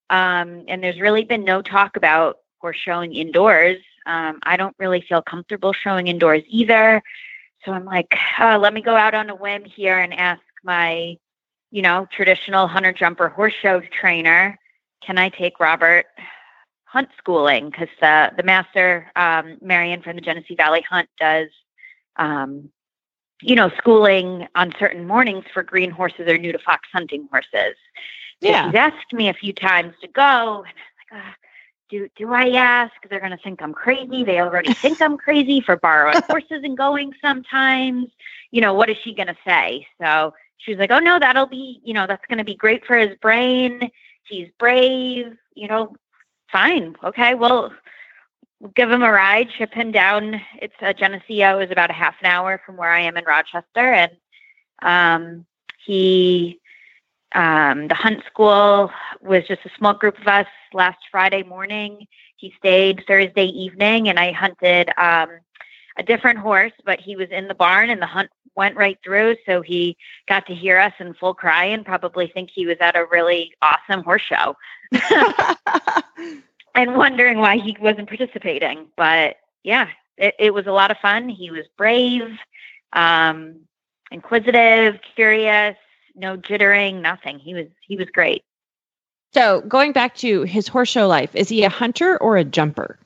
Um, 0.09 0.63
and 0.69 0.81
there's 0.81 1.01
really 1.01 1.25
been 1.25 1.43
no 1.43 1.61
talk 1.61 1.97
about 1.97 2.37
horse 2.59 2.77
showing 2.77 3.13
indoors. 3.13 3.77
Um, 4.05 4.39
i 4.43 4.55
don't 4.55 4.75
really 4.79 5.01
feel 5.01 5.21
comfortable 5.21 5.73
showing 5.73 6.07
indoors 6.07 6.43
either 6.47 7.03
so 7.63 7.71
I'm 7.71 7.85
like, 7.85 8.13
uh, 8.39 8.57
let 8.59 8.73
me 8.73 8.81
go 8.81 8.95
out 8.95 9.13
on 9.13 9.29
a 9.29 9.35
whim 9.35 9.65
here 9.65 9.99
and 9.99 10.13
ask 10.13 10.41
my, 10.63 11.17
you 11.71 11.81
know, 11.81 12.07
traditional 12.11 12.67
hunter 12.67 12.93
jumper 12.93 13.29
horse 13.29 13.53
show 13.61 13.81
trainer, 13.81 14.57
can 15.03 15.17
I 15.17 15.29
take 15.29 15.59
Robert 15.59 16.05
hunt 16.85 17.09
schooling? 17.17 17.69
Because 17.69 17.89
uh, 18.01 18.29
the 18.35 18.43
master, 18.43 19.11
um, 19.15 19.57
Marion 19.61 20.01
from 20.01 20.15
the 20.15 20.21
Genesee 20.21 20.55
Valley 20.55 20.83
Hunt, 20.89 21.09
does, 21.19 21.49
um, 22.15 22.69
you 23.41 23.55
know, 23.55 23.69
schooling 23.77 24.47
on 24.55 24.73
certain 24.79 25.05
mornings 25.05 25.45
for 25.53 25.61
green 25.63 25.91
horses 25.91 26.27
or 26.27 26.37
new 26.37 26.51
to 26.51 26.59
fox 26.59 26.87
hunting 26.91 27.27
horses. 27.31 27.75
So 28.41 28.49
yeah. 28.49 28.67
She's 28.67 28.75
asked 28.75 29.13
me 29.13 29.29
a 29.29 29.33
few 29.33 29.53
times 29.53 29.93
to 30.01 30.07
go, 30.07 30.63
and 30.63 30.73
I'm 31.11 31.17
like, 31.17 31.25
uh, 31.25 31.31
do 31.89 32.09
do 32.15 32.33
I 32.33 32.49
ask? 32.51 32.93
They're 33.09 33.19
going 33.19 33.31
to 33.31 33.37
think 33.37 33.61
I'm 33.61 33.73
crazy. 33.73 34.23
They 34.23 34.39
already 34.39 34.73
think 34.83 35.01
I'm 35.01 35.17
crazy 35.17 35.61
for 35.61 35.77
borrowing 35.77 36.21
horses 36.29 36.63
and 36.63 36.77
going 36.77 37.13
sometimes. 37.21 38.07
You 38.51 38.61
know, 38.61 38.73
what 38.73 38.89
is 38.89 38.97
she 39.03 39.13
going 39.13 39.27
to 39.27 39.37
say? 39.45 39.87
So 40.01 40.33
she 40.57 40.71
was 40.71 40.79
like, 40.79 40.91
"Oh 40.91 40.99
no, 40.99 41.19
that'll 41.19 41.47
be, 41.47 41.81
you 41.83 41.93
know, 41.93 42.07
that's 42.07 42.25
going 42.27 42.39
to 42.39 42.43
be 42.43 42.55
great 42.55 42.85
for 42.85 42.97
his 42.97 43.17
brain. 43.17 43.91
He's 44.23 44.49
brave, 44.59 45.37
you 45.55 45.67
know, 45.67 45.95
fine. 46.51 46.95
Okay, 47.03 47.33
well, 47.35 47.73
we'll 48.59 48.71
give 48.71 48.91
him 48.91 49.03
a 49.03 49.11
ride, 49.11 49.51
ship 49.57 49.73
him 49.73 49.91
down. 49.91 50.41
It's 50.61 50.75
a 50.81 50.93
Geneseo 50.93 51.59
is 51.59 51.71
about 51.71 51.89
a 51.89 51.93
half 51.93 52.15
an 52.21 52.27
hour 52.27 52.61
from 52.65 52.77
where 52.77 52.89
I 52.89 53.01
am 53.01 53.17
in 53.17 53.25
Rochester 53.25 53.93
and 53.93 54.11
um 54.83 55.45
he 55.85 56.59
um, 57.33 57.87
the 57.87 57.95
hunt 57.95 58.23
school 58.25 58.91
was 59.21 59.43
just 59.47 59.65
a 59.65 59.71
small 59.77 59.93
group 59.93 60.17
of 60.19 60.27
us 60.27 60.47
last 60.73 60.99
Friday 61.11 61.43
morning. 61.43 62.07
He 62.37 62.53
stayed 62.57 63.03
Thursday 63.07 63.45
evening, 63.45 64.09
and 64.09 64.19
I 64.19 64.31
hunted 64.31 64.89
um, 64.97 65.29
a 65.97 66.03
different 66.03 66.39
horse, 66.39 66.71
but 66.85 66.99
he 66.99 67.15
was 67.15 67.29
in 67.29 67.47
the 67.47 67.55
barn, 67.55 67.89
and 67.89 68.01
the 68.01 68.05
hunt 68.05 68.29
went 68.55 68.75
right 68.75 68.97
through. 69.03 69.35
So 69.45 69.61
he 69.61 69.97
got 70.27 70.45
to 70.47 70.55
hear 70.55 70.79
us 70.79 70.93
in 70.99 71.13
full 71.15 71.33
cry 71.33 71.65
and 71.65 71.85
probably 71.85 72.27
think 72.27 72.49
he 72.49 72.65
was 72.65 72.77
at 72.79 72.95
a 72.95 73.05
really 73.05 73.53
awesome 73.61 74.03
horse 74.03 74.23
show 74.23 74.55
and 76.75 76.95
wondering 76.95 77.37
why 77.37 77.57
he 77.57 77.77
wasn't 77.79 78.07
participating. 78.07 78.87
But 78.95 79.37
yeah, 79.63 79.89
it, 80.17 80.33
it 80.39 80.53
was 80.53 80.65
a 80.65 80.71
lot 80.71 80.91
of 80.91 80.97
fun. 80.97 81.29
He 81.29 81.51
was 81.51 81.65
brave, 81.77 82.29
um, 82.93 83.57
inquisitive, 84.11 84.99
curious 85.15 85.77
no 86.17 86.35
jittering, 86.37 87.01
nothing. 87.01 87.39
He 87.39 87.53
was 87.53 87.67
he 87.81 87.95
was 87.95 88.07
great. 88.09 88.43
So 89.33 89.61
going 89.61 89.91
back 89.91 90.15
to 90.17 90.43
his 90.43 90.67
horse 90.67 90.89
show 90.89 91.07
life, 91.07 91.35
is 91.35 91.49
he 91.49 91.63
a 91.63 91.69
hunter 91.69 92.17
or 92.17 92.37
a 92.37 92.43
jumper? 92.43 92.97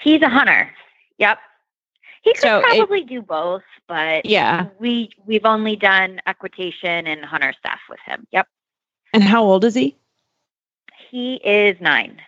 He's 0.00 0.20
a 0.22 0.28
hunter. 0.28 0.70
Yep. 1.18 1.38
He 2.22 2.32
could 2.34 2.42
So 2.42 2.58
it- 2.58 2.64
probably 2.64 3.04
do 3.04 3.22
both, 3.22 3.62
but 3.88 4.26
Yeah. 4.26 4.66
we 4.78 5.10
we've 5.24 5.44
only 5.46 5.76
done 5.76 6.20
equitation 6.26 7.06
and 7.06 7.24
hunter 7.24 7.52
stuff 7.58 7.80
with 7.88 8.00
him. 8.04 8.26
Yep. 8.32 8.46
And 9.12 9.22
how 9.22 9.42
old 9.44 9.64
is 9.64 9.74
he? 9.74 9.96
He 11.10 11.36
is 11.36 11.80
nine. 11.80 12.20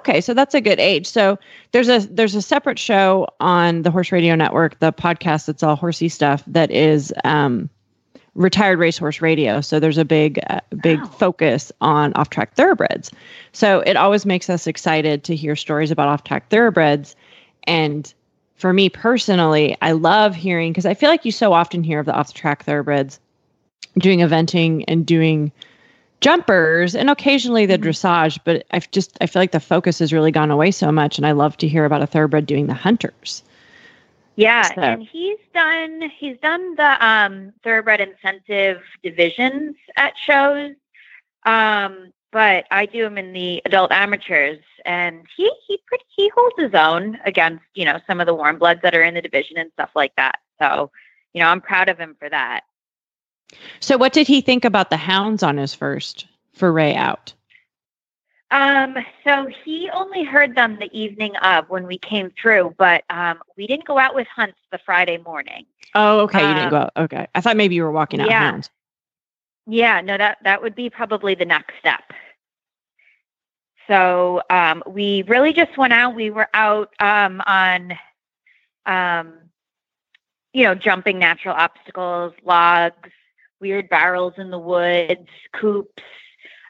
Okay, 0.00 0.20
so 0.20 0.34
that's 0.34 0.54
a 0.54 0.60
good 0.60 0.78
age. 0.78 1.06
So 1.06 1.38
there's 1.72 1.88
a 1.88 2.00
there's 2.00 2.34
a 2.34 2.42
separate 2.42 2.78
show 2.78 3.26
on 3.40 3.82
the 3.82 3.90
Horse 3.90 4.12
Radio 4.12 4.34
Network, 4.34 4.78
the 4.80 4.92
podcast 4.92 5.46
that's 5.46 5.62
all 5.62 5.76
horsey 5.76 6.08
stuff 6.10 6.42
that 6.48 6.70
is 6.70 7.14
um 7.24 7.70
retired 8.34 8.78
racehorse 8.78 9.20
radio. 9.20 9.60
So 9.60 9.80
there's 9.80 9.98
a 9.98 10.04
big 10.04 10.40
uh, 10.48 10.60
big 10.82 11.00
Wow. 11.00 11.06
focus 11.06 11.72
on 11.80 12.12
off-track 12.14 12.54
thoroughbreds. 12.54 13.10
So 13.52 13.80
it 13.80 13.96
always 13.96 14.24
makes 14.24 14.48
us 14.48 14.66
excited 14.66 15.24
to 15.24 15.36
hear 15.36 15.56
stories 15.56 15.90
about 15.90 16.08
off-track 16.08 16.48
thoroughbreds 16.48 17.16
and 17.64 18.12
for 18.56 18.72
me 18.74 18.90
personally, 18.90 19.74
I 19.80 19.92
love 19.92 20.34
hearing 20.36 20.70
because 20.70 20.84
I 20.84 20.92
feel 20.92 21.08
like 21.08 21.24
you 21.24 21.32
so 21.32 21.54
often 21.54 21.82
hear 21.82 21.98
of 21.98 22.06
the 22.06 22.12
off-the-track 22.14 22.64
thoroughbreds 22.64 23.18
doing 23.98 24.18
eventing 24.20 24.84
and 24.86 25.06
doing 25.06 25.50
jumpers 26.20 26.94
and 26.94 27.08
occasionally 27.08 27.64
the 27.64 27.78
dressage, 27.78 28.38
but 28.44 28.66
I've 28.70 28.90
just 28.90 29.16
I 29.20 29.26
feel 29.26 29.40
like 29.40 29.52
the 29.52 29.60
focus 29.60 29.98
has 30.00 30.12
really 30.12 30.30
gone 30.30 30.50
away 30.50 30.70
so 30.70 30.92
much 30.92 31.16
and 31.16 31.26
I 31.26 31.32
love 31.32 31.56
to 31.58 31.68
hear 31.68 31.84
about 31.86 32.02
a 32.02 32.06
thoroughbred 32.06 32.46
doing 32.46 32.66
the 32.66 32.74
hunters. 32.74 33.42
Yeah, 34.36 34.62
So- 34.62 34.80
and 34.80 35.02
he's 35.02 35.38
done 35.52 36.10
he's 36.18 36.38
done 36.38 36.74
the 36.76 37.04
um 37.04 37.52
thoroughbred 37.62 38.00
incentive 38.00 38.82
divisions 39.02 39.76
at 39.96 40.16
shows. 40.16 40.74
Um, 41.44 42.12
but 42.32 42.66
I 42.70 42.86
do 42.86 43.04
him 43.04 43.18
in 43.18 43.32
the 43.32 43.60
adult 43.64 43.90
amateurs 43.92 44.60
and 44.84 45.26
he 45.36 45.50
he 45.66 45.78
pretty 45.86 46.04
he 46.14 46.30
holds 46.34 46.54
his 46.56 46.74
own 46.74 47.18
against, 47.24 47.64
you 47.74 47.84
know, 47.84 47.98
some 48.06 48.20
of 48.20 48.26
the 48.26 48.34
warm 48.34 48.58
bloods 48.58 48.80
that 48.82 48.94
are 48.94 49.02
in 49.02 49.14
the 49.14 49.22
division 49.22 49.58
and 49.58 49.72
stuff 49.72 49.90
like 49.94 50.14
that. 50.16 50.38
So, 50.60 50.90
you 51.32 51.42
know, 51.42 51.48
I'm 51.48 51.60
proud 51.60 51.88
of 51.88 51.98
him 51.98 52.16
for 52.18 52.28
that. 52.28 52.62
So, 53.80 53.96
what 53.96 54.12
did 54.12 54.28
he 54.28 54.40
think 54.40 54.64
about 54.64 54.90
the 54.90 54.96
hounds 54.96 55.42
on 55.42 55.56
his 55.56 55.74
first 55.74 56.26
foray 56.52 56.94
out? 56.94 57.32
Um, 58.52 58.96
so 59.24 59.46
he 59.64 59.88
only 59.90 60.24
heard 60.24 60.56
them 60.56 60.76
the 60.80 60.90
evening 60.98 61.36
of 61.36 61.68
when 61.70 61.86
we 61.86 61.98
came 61.98 62.30
through, 62.40 62.74
but 62.78 63.04
um 63.10 63.38
we 63.56 63.66
didn't 63.66 63.86
go 63.86 63.98
out 63.98 64.14
with 64.14 64.26
hunts 64.28 64.58
the 64.72 64.78
Friday 64.78 65.18
morning. 65.18 65.66
Oh, 65.94 66.20
okay. 66.20 66.40
You 66.40 66.54
didn't 66.54 66.64
Um, 66.64 66.70
go 66.70 66.76
out. 66.78 66.92
Okay. 66.96 67.26
I 67.34 67.40
thought 67.40 67.56
maybe 67.56 67.74
you 67.76 67.82
were 67.84 67.92
walking 67.92 68.20
out 68.20 68.28
yeah. 68.28 68.50
hounds. 68.50 68.70
Yeah, 69.66 70.00
no, 70.00 70.16
that 70.18 70.38
that 70.42 70.62
would 70.62 70.74
be 70.74 70.90
probably 70.90 71.34
the 71.34 71.44
next 71.44 71.74
step. 71.78 72.02
So 73.86 74.40
um, 74.50 74.82
we 74.86 75.22
really 75.22 75.52
just 75.52 75.76
went 75.76 75.92
out. 75.92 76.14
We 76.14 76.30
were 76.30 76.48
out 76.54 76.92
um, 77.00 77.42
on, 77.46 77.92
um, 78.86 79.34
you 80.52 80.64
know, 80.64 80.74
jumping 80.74 81.18
natural 81.18 81.54
obstacles, 81.56 82.32
logs, 82.44 83.10
weird 83.60 83.88
barrels 83.88 84.34
in 84.38 84.50
the 84.50 84.58
woods, 84.58 85.28
coops. 85.52 86.02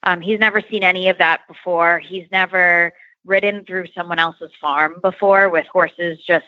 Um, 0.03 0.21
he's 0.21 0.39
never 0.39 0.61
seen 0.71 0.83
any 0.83 1.09
of 1.09 1.19
that 1.19 1.47
before. 1.49 1.99
He's 1.99 2.27
never 2.33 2.93
ridden 3.25 3.65
through 3.65 3.87
someone 3.95 4.19
else's 4.19 4.51
farm 4.61 4.97
before 5.03 5.51
with 5.51 5.67
horses 5.67 6.19
just 6.27 6.47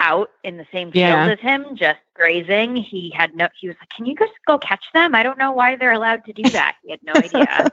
out 0.00 0.30
in 0.44 0.56
the 0.56 0.66
same 0.72 0.90
field 0.90 0.94
Yeah. 0.94 1.26
as 1.28 1.38
him, 1.40 1.76
just 1.76 1.98
grazing. 2.14 2.76
He 2.76 3.10
had 3.14 3.34
no. 3.34 3.48
He 3.60 3.68
was 3.68 3.76
like, 3.80 3.90
"Can 3.90 4.06
you 4.06 4.16
just 4.16 4.32
go 4.46 4.58
catch 4.58 4.84
them? 4.94 5.14
I 5.14 5.22
don't 5.22 5.38
know 5.38 5.52
why 5.52 5.76
they're 5.76 5.92
allowed 5.92 6.24
to 6.24 6.32
do 6.32 6.42
that." 6.50 6.76
He 6.82 6.90
had 6.90 7.02
no 7.02 7.12
idea 7.16 7.70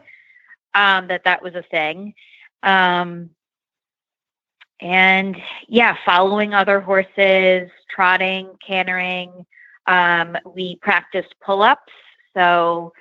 um, 0.73 1.07
that 1.07 1.23
that 1.23 1.41
was 1.41 1.55
a 1.55 1.63
thing. 1.63 2.13
Um, 2.63 3.29
and 4.81 5.37
yeah, 5.67 5.95
following 6.05 6.53
other 6.53 6.79
horses, 6.81 7.69
trotting, 7.89 8.49
cantering. 8.65 9.45
Um, 9.87 10.35
we 10.53 10.75
practiced 10.77 11.33
pull 11.43 11.63
ups. 11.63 11.93
So, 12.35 12.93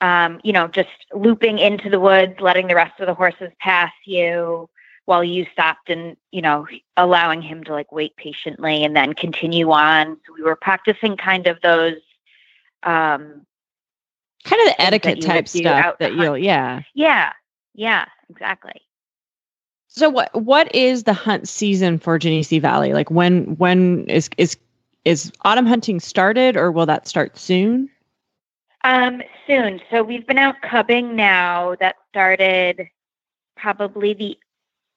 um, 0.00 0.40
you 0.44 0.52
know, 0.52 0.68
just 0.68 0.88
looping 1.12 1.58
into 1.58 1.90
the 1.90 2.00
woods, 2.00 2.40
letting 2.40 2.68
the 2.68 2.74
rest 2.74 3.00
of 3.00 3.06
the 3.06 3.14
horses 3.14 3.50
pass 3.60 3.92
you 4.06 4.68
while 5.06 5.24
you 5.24 5.46
stopped 5.52 5.90
and, 5.90 6.16
you 6.32 6.42
know, 6.42 6.66
allowing 6.96 7.42
him 7.42 7.64
to 7.64 7.72
like 7.72 7.90
wait 7.90 8.14
patiently 8.16 8.84
and 8.84 8.94
then 8.94 9.14
continue 9.14 9.70
on. 9.70 10.16
So 10.26 10.34
we 10.34 10.42
were 10.42 10.56
practicing 10.56 11.16
kind 11.16 11.46
of 11.46 11.60
those 11.62 11.96
um, 12.82 13.46
Kind 14.44 14.62
of 14.68 14.68
the 14.68 14.82
etiquette 14.82 15.20
type 15.20 15.48
stuff 15.48 15.98
that 15.98 16.12
hunt. 16.12 16.22
you'll, 16.22 16.38
yeah. 16.38 16.82
yeah, 16.94 17.32
yeah, 17.74 18.06
exactly. 18.30 18.80
So 19.88 20.08
what 20.08 20.32
what 20.34 20.72
is 20.74 21.04
the 21.04 21.12
hunt 21.12 21.48
season 21.48 21.98
for 21.98 22.18
Genesee 22.18 22.58
Valley? 22.60 22.92
Like 22.92 23.10
when 23.10 23.56
when 23.56 24.04
is 24.06 24.30
is 24.36 24.56
is 25.04 25.32
autumn 25.42 25.66
hunting 25.66 25.98
started 25.98 26.56
or 26.56 26.70
will 26.70 26.86
that 26.86 27.08
start 27.08 27.36
soon? 27.36 27.90
Um, 28.84 29.22
soon. 29.46 29.80
So 29.90 30.02
we've 30.02 30.26
been 30.26 30.38
out 30.38 30.60
cubbing 30.62 31.16
now. 31.16 31.74
That 31.80 31.96
started 32.10 32.88
probably 33.56 34.14
the 34.14 34.38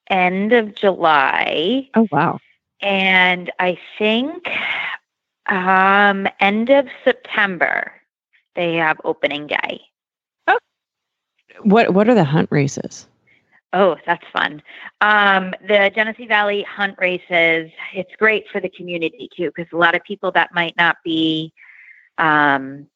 end 0.08 0.52
of 0.52 0.74
July, 0.74 1.88
Oh 1.94 2.06
wow. 2.10 2.38
and 2.80 3.50
I 3.58 3.78
think 3.98 4.48
um, 5.46 6.26
end 6.40 6.70
of 6.70 6.86
September 7.04 7.92
they 8.54 8.74
have 8.76 9.00
opening 9.04 9.46
day. 9.46 9.80
Oh. 10.46 10.58
What 11.62 11.94
what 11.94 12.08
are 12.08 12.14
the 12.14 12.24
hunt 12.24 12.48
races? 12.50 13.08
Oh, 13.72 13.96
that's 14.06 14.24
fun. 14.32 14.62
Um, 15.00 15.54
the 15.66 15.90
Genesee 15.94 16.26
Valley 16.26 16.62
hunt 16.62 16.94
races, 16.98 17.70
it's 17.94 18.14
great 18.18 18.44
for 18.52 18.60
the 18.60 18.68
community 18.68 19.28
too, 19.34 19.50
because 19.54 19.72
a 19.72 19.76
lot 19.78 19.94
of 19.94 20.02
people 20.04 20.30
that 20.32 20.52
might 20.52 20.76
not 20.76 20.96
be 21.02 21.52
um, 22.18 22.86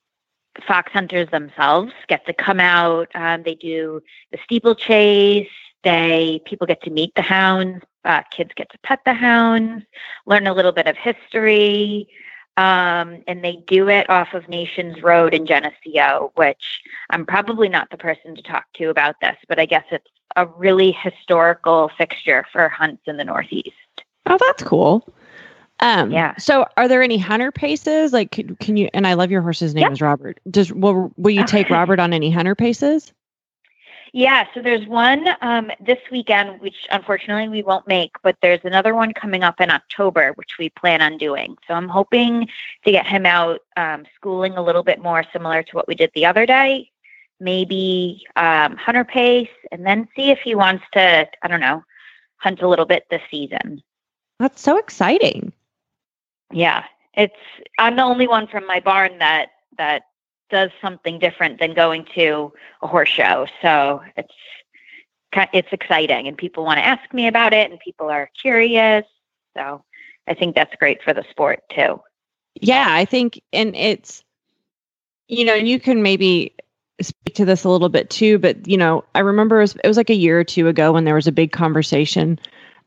fox 0.66 0.92
hunters 0.92 1.28
themselves 1.30 1.92
get 2.08 2.26
to 2.26 2.32
come 2.32 2.60
out. 2.60 3.08
Um, 3.14 3.42
they 3.42 3.54
do 3.54 4.02
the 4.32 4.38
steeplechase. 4.44 5.48
They 5.82 6.40
people 6.44 6.66
get 6.66 6.82
to 6.82 6.90
meet 6.90 7.14
the 7.14 7.22
hounds. 7.22 7.84
Uh, 8.04 8.22
kids 8.30 8.50
get 8.54 8.70
to 8.70 8.78
pet 8.84 9.00
the 9.04 9.12
hounds, 9.12 9.84
learn 10.26 10.46
a 10.46 10.54
little 10.54 10.70
bit 10.70 10.86
of 10.86 10.96
history, 10.96 12.08
um, 12.56 13.22
and 13.26 13.44
they 13.44 13.56
do 13.66 13.88
it 13.88 14.08
off 14.08 14.32
of 14.32 14.48
Nations 14.48 15.02
Road 15.02 15.34
in 15.34 15.44
Geneseo, 15.44 16.30
which 16.36 16.82
I'm 17.10 17.26
probably 17.26 17.68
not 17.68 17.90
the 17.90 17.98
person 17.98 18.36
to 18.36 18.42
talk 18.42 18.64
to 18.74 18.90
about 18.90 19.16
this, 19.20 19.36
but 19.48 19.58
I 19.58 19.66
guess 19.66 19.84
it's 19.90 20.06
a 20.36 20.46
really 20.46 20.92
historical 20.92 21.90
fixture 21.98 22.46
for 22.52 22.68
hunts 22.68 23.02
in 23.06 23.16
the 23.16 23.24
Northeast. 23.24 23.72
Oh, 24.26 24.38
that's 24.40 24.62
cool. 24.62 25.04
Um, 25.80 26.10
Yeah. 26.10 26.36
So, 26.36 26.66
are 26.76 26.88
there 26.88 27.02
any 27.02 27.18
hunter 27.18 27.52
paces? 27.52 28.12
Like, 28.12 28.30
can, 28.30 28.56
can 28.56 28.76
you? 28.76 28.88
And 28.94 29.06
I 29.06 29.14
love 29.14 29.30
your 29.30 29.42
horse's 29.42 29.74
name 29.74 29.82
Yeah. 29.82 29.92
is 29.92 30.00
Robert. 30.00 30.40
Does 30.50 30.72
will 30.72 31.12
will 31.16 31.32
you 31.32 31.44
take 31.44 31.68
Robert 31.70 32.00
on 32.00 32.12
any 32.12 32.30
hunter 32.30 32.54
paces? 32.54 33.12
Yeah, 34.12 34.46
so 34.54 34.62
there's 34.62 34.86
one 34.86 35.28
um, 35.42 35.70
this 35.78 35.98
weekend, 36.10 36.60
which 36.62 36.86
unfortunately 36.90 37.48
we 37.48 37.62
won't 37.62 37.86
make, 37.86 38.12
but 38.22 38.36
there's 38.40 38.60
another 38.64 38.94
one 38.94 39.12
coming 39.12 39.42
up 39.42 39.60
in 39.60 39.70
October, 39.70 40.32
which 40.36 40.52
we 40.58 40.70
plan 40.70 41.02
on 41.02 41.18
doing. 41.18 41.58
So 41.68 41.74
I'm 41.74 41.88
hoping 41.88 42.48
to 42.86 42.90
get 42.90 43.06
him 43.06 43.26
out 43.26 43.60
um, 43.76 44.06
schooling 44.14 44.56
a 44.56 44.62
little 44.62 44.82
bit 44.82 45.02
more 45.02 45.22
similar 45.34 45.62
to 45.62 45.76
what 45.76 45.86
we 45.86 45.94
did 45.94 46.12
the 46.14 46.24
other 46.24 46.46
day. 46.46 46.90
Maybe 47.40 48.24
um, 48.36 48.76
hunter 48.76 49.04
pace, 49.04 49.50
and 49.70 49.84
then 49.84 50.08
see 50.16 50.30
if 50.30 50.38
he 50.38 50.54
wants 50.54 50.84
to, 50.94 51.28
I 51.42 51.48
don't 51.48 51.60
know, 51.60 51.84
hunt 52.38 52.62
a 52.62 52.68
little 52.68 52.86
bit 52.86 53.04
this 53.10 53.20
season. 53.30 53.82
That's 54.38 54.62
so 54.62 54.78
exciting. 54.78 55.52
Yeah, 56.52 56.84
it's 57.14 57.34
I'm 57.78 57.96
the 57.96 58.02
only 58.02 58.28
one 58.28 58.46
from 58.46 58.66
my 58.66 58.80
barn 58.80 59.18
that 59.18 59.48
that 59.78 60.02
does 60.50 60.70
something 60.80 61.18
different 61.18 61.58
than 61.58 61.74
going 61.74 62.06
to 62.14 62.52
a 62.82 62.86
horse 62.86 63.08
show. 63.08 63.46
So 63.62 64.02
it's 64.16 64.34
it's 65.52 65.72
exciting, 65.72 66.28
and 66.28 66.36
people 66.36 66.64
want 66.64 66.78
to 66.78 66.86
ask 66.86 67.12
me 67.12 67.26
about 67.26 67.52
it, 67.52 67.70
and 67.70 67.80
people 67.80 68.08
are 68.08 68.30
curious. 68.40 69.04
So 69.56 69.84
I 70.28 70.34
think 70.34 70.54
that's 70.54 70.74
great 70.76 71.02
for 71.02 71.12
the 71.12 71.24
sport 71.30 71.60
too. 71.74 72.00
Yeah, 72.60 72.86
I 72.88 73.04
think, 73.04 73.40
and 73.52 73.76
it's, 73.76 74.24
you 75.28 75.44
know, 75.44 75.54
you 75.54 75.78
can 75.78 76.02
maybe 76.02 76.54
speak 77.00 77.34
to 77.34 77.44
this 77.44 77.64
a 77.64 77.68
little 77.68 77.90
bit 77.90 78.08
too, 78.08 78.38
but, 78.38 78.66
you 78.66 78.78
know, 78.78 79.04
I 79.14 79.20
remember 79.20 79.58
it 79.58 79.62
was, 79.62 79.76
it 79.84 79.88
was 79.88 79.98
like 79.98 80.08
a 80.08 80.14
year 80.14 80.40
or 80.40 80.44
two 80.44 80.66
ago 80.68 80.92
when 80.92 81.04
there 81.04 81.14
was 81.14 81.26
a 81.26 81.32
big 81.32 81.52
conversation 81.52 82.38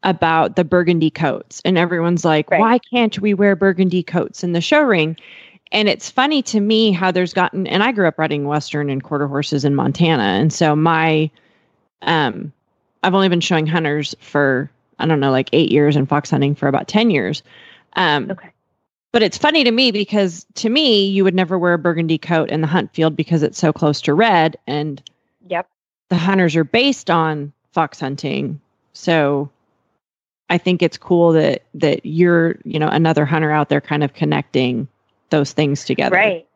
about 0.03 0.55
the 0.55 0.63
burgundy 0.63 1.09
coats, 1.09 1.61
and 1.65 1.77
everyone's 1.77 2.23
like, 2.23 2.49
Right. 2.49 2.59
why 2.59 2.79
can't 2.79 3.19
we 3.19 3.33
wear 3.33 3.55
burgundy 3.55 4.01
coats 4.03 4.43
in 4.43 4.53
the 4.53 4.61
show 4.61 4.81
ring? 4.81 5.17
And 5.71 5.87
it's 5.89 6.09
funny 6.09 6.41
to 6.43 6.59
me 6.59 6.91
how 6.91 7.11
there's 7.11 7.33
gotten, 7.33 7.67
and 7.67 7.83
I 7.83 7.91
grew 7.91 8.07
up 8.07 8.17
riding 8.17 8.45
Western 8.45 8.89
and 8.89 9.03
quarter 9.03 9.27
horses 9.27 9.65
in 9.65 9.75
Montana. 9.75 10.23
And 10.23 10.51
so 10.51 10.75
my, 10.75 11.29
um, 12.01 12.51
I've 13.03 13.13
only 13.13 13.29
been 13.29 13.41
showing 13.41 13.67
hunters 13.67 14.15
for, 14.19 14.71
I 14.97 15.05
don't 15.05 15.19
know, 15.19 15.31
like 15.31 15.49
eight 15.53 15.71
years 15.71 15.95
and 15.95 16.07
fox 16.09 16.31
hunting 16.31 16.55
for 16.55 16.67
about 16.67 16.87
10 16.87 17.11
years. 17.11 17.43
Um, 17.93 18.31
Okay. 18.31 18.49
but 19.11 19.21
it's 19.21 19.37
funny 19.37 19.63
to 19.63 19.71
me 19.71 19.91
because 19.91 20.45
to 20.55 20.69
me, 20.69 21.05
you 21.05 21.23
would 21.23 21.35
never 21.35 21.59
wear 21.59 21.73
a 21.73 21.77
burgundy 21.77 22.17
coat 22.17 22.49
in 22.49 22.61
the 22.61 22.67
hunt 22.67 22.93
field 22.93 23.15
because 23.15 23.43
it's 23.43 23.59
so 23.59 23.71
close 23.73 24.01
to 24.01 24.13
red 24.13 24.57
and 24.65 25.03
Yep. 25.47 25.67
the 26.09 26.17
hunters 26.17 26.55
are 26.55 26.63
based 26.63 27.09
on 27.11 27.53
fox 27.73 27.99
hunting. 27.99 28.59
So 28.93 29.49
I 30.49 30.57
think 30.57 30.81
it's 30.81 30.97
cool 30.97 31.31
that 31.33 31.63
that 31.75 32.05
you're, 32.05 32.57
you 32.63 32.79
know, 32.79 32.87
another 32.87 33.25
hunter 33.25 33.51
out 33.51 33.69
there 33.69 33.81
kind 33.81 34.03
of 34.03 34.13
connecting 34.13 34.87
those 35.29 35.53
things 35.53 35.85
together. 35.85 36.15
Right. 36.15 36.47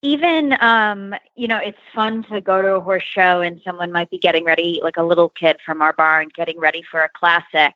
Even, 0.00 0.56
um, 0.60 1.14
you 1.34 1.48
know, 1.48 1.58
it's 1.58 1.78
fun 1.92 2.22
to 2.30 2.40
go 2.40 2.62
to 2.62 2.76
a 2.76 2.80
horse 2.80 3.02
show 3.02 3.40
and 3.40 3.60
someone 3.64 3.90
might 3.90 4.10
be 4.10 4.18
getting 4.18 4.44
ready, 4.44 4.80
like 4.82 4.96
a 4.96 5.02
little 5.02 5.28
kid 5.30 5.56
from 5.66 5.82
our 5.82 5.92
barn, 5.92 6.28
getting 6.36 6.58
ready 6.60 6.84
for 6.88 7.00
a 7.00 7.08
classic 7.08 7.74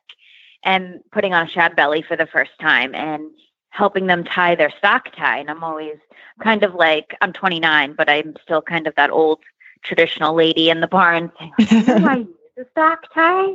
and 0.63 1.01
putting 1.11 1.33
on 1.33 1.45
a 1.45 1.49
shad 1.49 1.75
belly 1.75 2.01
for 2.01 2.15
the 2.15 2.25
first 2.25 2.51
time 2.61 2.95
and 2.95 3.29
helping 3.71 4.07
them 4.07 4.23
tie 4.23 4.55
their 4.55 4.71
stock 4.77 5.13
tie. 5.17 5.39
And 5.39 5.49
I'm 5.49 5.65
always 5.65 5.97
kind 6.41 6.63
of 6.63 6.75
like, 6.75 7.13
I'm 7.19 7.33
29, 7.33 7.93
but 7.97 8.09
I'm 8.09 8.35
still 8.41 8.61
kind 8.61 8.87
of 8.87 8.95
that 8.95 9.09
old 9.09 9.39
traditional 9.83 10.33
lady 10.33 10.69
in 10.69 10.79
the 10.79 10.87
barn 10.87 11.29
saying, 11.37 11.53
"You 11.57 11.83
know 11.83 11.97
why 11.97 12.13
I 12.13 12.15
use 12.17 12.27
a 12.57 12.65
stock 12.71 13.13
tie? 13.13 13.53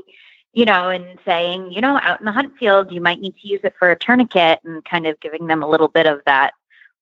You 0.59 0.65
know, 0.65 0.89
and 0.89 1.21
saying, 1.25 1.71
you 1.71 1.81
know, 1.81 2.01
out 2.03 2.19
in 2.19 2.27
the 2.27 2.33
hunt 2.33 2.59
field, 2.59 2.91
you 2.91 3.01
might 3.01 3.21
need 3.21 3.37
to 3.41 3.47
use 3.47 3.61
it 3.63 3.75
for 3.79 3.93
a 3.93 3.97
tourniquet 3.97 4.59
and 4.65 4.85
kind 4.85 5.07
of 5.07 5.21
giving 5.21 5.47
them 5.47 5.63
a 5.63 5.69
little 5.69 5.87
bit 5.87 6.07
of 6.07 6.21
that 6.27 6.53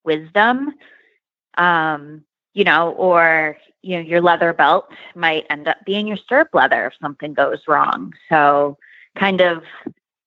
wisdom. 0.04 0.74
Um, 1.56 2.22
you 2.52 2.64
know, 2.64 2.90
or 2.92 3.56
you 3.80 3.96
know, 3.96 4.02
your 4.02 4.20
leather 4.20 4.52
belt 4.52 4.90
might 5.14 5.46
end 5.48 5.68
up 5.68 5.78
being 5.86 6.06
your 6.06 6.18
stirrup 6.18 6.48
leather 6.52 6.88
if 6.88 6.92
something 7.00 7.32
goes 7.32 7.60
wrong. 7.66 8.12
So 8.28 8.76
kind 9.18 9.40
of 9.40 9.62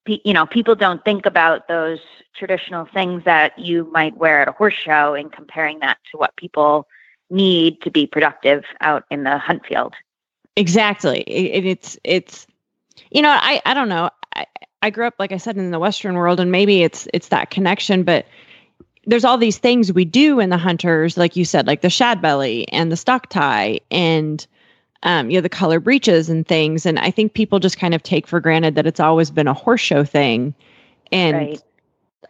you 0.07 0.33
know, 0.33 0.47
people 0.47 0.73
don't 0.73 1.05
think 1.05 1.27
about 1.27 1.67
those 1.67 1.99
traditional 2.35 2.87
things 2.93 3.23
that 3.25 3.59
you 3.59 3.87
might 3.91 4.17
wear 4.17 4.41
at 4.41 4.47
a 4.47 4.53
horse 4.53 4.73
show 4.73 5.13
and 5.13 5.31
comparing 5.31 5.79
that 5.81 5.99
to 6.11 6.17
what 6.17 6.35
people 6.35 6.87
need 7.29 7.79
to 7.81 7.91
be 7.91 8.07
productive 8.07 8.63
out 8.81 9.03
in 9.11 9.23
the 9.23 9.37
hunt 9.37 9.63
field. 9.67 9.93
Exactly. 10.55 11.21
It, 11.21 11.65
it's 11.65 11.97
it's 12.03 12.47
you 13.11 13.21
know 13.21 13.29
I 13.29 13.61
I 13.65 13.73
don't 13.73 13.89
know. 13.89 14.09
I, 14.35 14.45
I 14.81 14.89
grew 14.89 15.07
up 15.07 15.15
like 15.19 15.31
I 15.31 15.37
said 15.37 15.57
in 15.57 15.71
the 15.71 15.79
Western 15.79 16.15
world, 16.15 16.39
and 16.39 16.51
maybe 16.51 16.83
it's 16.83 17.07
it's 17.13 17.29
that 17.29 17.49
connection, 17.49 18.03
but 18.03 18.25
there's 19.05 19.25
all 19.25 19.37
these 19.37 19.57
things 19.57 19.91
we 19.91 20.05
do 20.05 20.39
in 20.39 20.49
the 20.49 20.57
hunters, 20.57 21.17
like 21.17 21.35
you 21.35 21.43
said, 21.43 21.65
like 21.65 21.81
the 21.81 21.89
shad 21.89 22.21
belly 22.21 22.67
and 22.69 22.91
the 22.91 22.97
stock 22.97 23.27
tie 23.29 23.79
and 23.89 24.45
um, 25.03 25.29
you 25.29 25.37
know, 25.37 25.41
the 25.41 25.49
color 25.49 25.79
breeches 25.79 26.29
and 26.29 26.45
things. 26.45 26.85
And 26.85 26.99
I 26.99 27.09
think 27.09 27.33
people 27.33 27.59
just 27.59 27.79
kind 27.79 27.93
of 27.93 28.03
take 28.03 28.27
for 28.27 28.39
granted 28.39 28.75
that 28.75 28.85
it's 28.85 28.99
always 28.99 29.31
been 29.31 29.47
a 29.47 29.53
horse 29.53 29.81
show 29.81 30.03
thing. 30.03 30.53
And 31.11 31.37
right. 31.37 31.61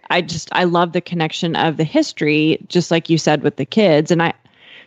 I 0.09 0.21
just 0.21 0.49
I 0.51 0.65
love 0.65 0.93
the 0.93 1.01
connection 1.01 1.55
of 1.55 1.77
the 1.77 1.83
history, 1.83 2.63
just 2.67 2.91
like 2.91 3.09
you 3.09 3.17
said 3.17 3.41
with 3.41 3.55
the 3.57 3.65
kids. 3.65 4.11
And 4.11 4.21
I 4.21 4.33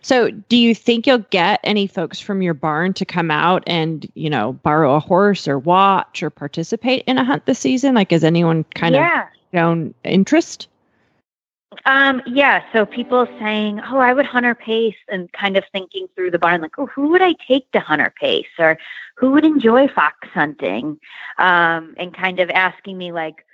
so 0.02 0.30
do 0.30 0.56
you 0.56 0.74
think 0.74 1.06
you'll 1.06 1.18
get 1.30 1.60
any 1.62 1.86
folks 1.86 2.18
from 2.18 2.42
your 2.42 2.54
barn 2.54 2.92
to 2.94 3.04
come 3.04 3.30
out 3.30 3.62
and, 3.66 4.10
you 4.14 4.28
know, 4.28 4.52
borrow 4.52 4.94
a 4.94 5.00
horse 5.00 5.46
or 5.46 5.58
watch 5.58 6.22
or 6.22 6.30
participate 6.30 7.04
in 7.06 7.18
a 7.18 7.24
hunt 7.24 7.46
this 7.46 7.60
season? 7.60 7.94
Like 7.94 8.10
has 8.10 8.24
anyone 8.24 8.64
kind 8.74 8.96
yeah. 8.96 9.22
of 9.22 9.28
shown 9.54 9.94
interest? 10.04 10.66
Um, 11.86 12.20
yeah, 12.26 12.62
so 12.72 12.84
people 12.84 13.26
saying, 13.38 13.80
"Oh, 13.80 13.98
I 13.98 14.12
would 14.12 14.26
hunter 14.26 14.54
pace," 14.54 14.96
and 15.08 15.32
kind 15.32 15.56
of 15.56 15.64
thinking 15.72 16.06
through 16.14 16.30
the 16.30 16.38
barn, 16.38 16.60
like, 16.60 16.78
"Oh, 16.78 16.86
who 16.86 17.08
would 17.08 17.22
I 17.22 17.34
take 17.48 17.70
to 17.72 17.80
hunter 17.80 18.12
pace?" 18.20 18.46
or 18.58 18.78
"Who 19.16 19.30
would 19.30 19.44
enjoy 19.44 19.88
fox 19.88 20.28
hunting?" 20.34 20.98
Um, 21.38 21.94
and 21.96 22.14
kind 22.14 22.40
of 22.40 22.50
asking 22.50 22.98
me 22.98 23.10
like, 23.10 23.46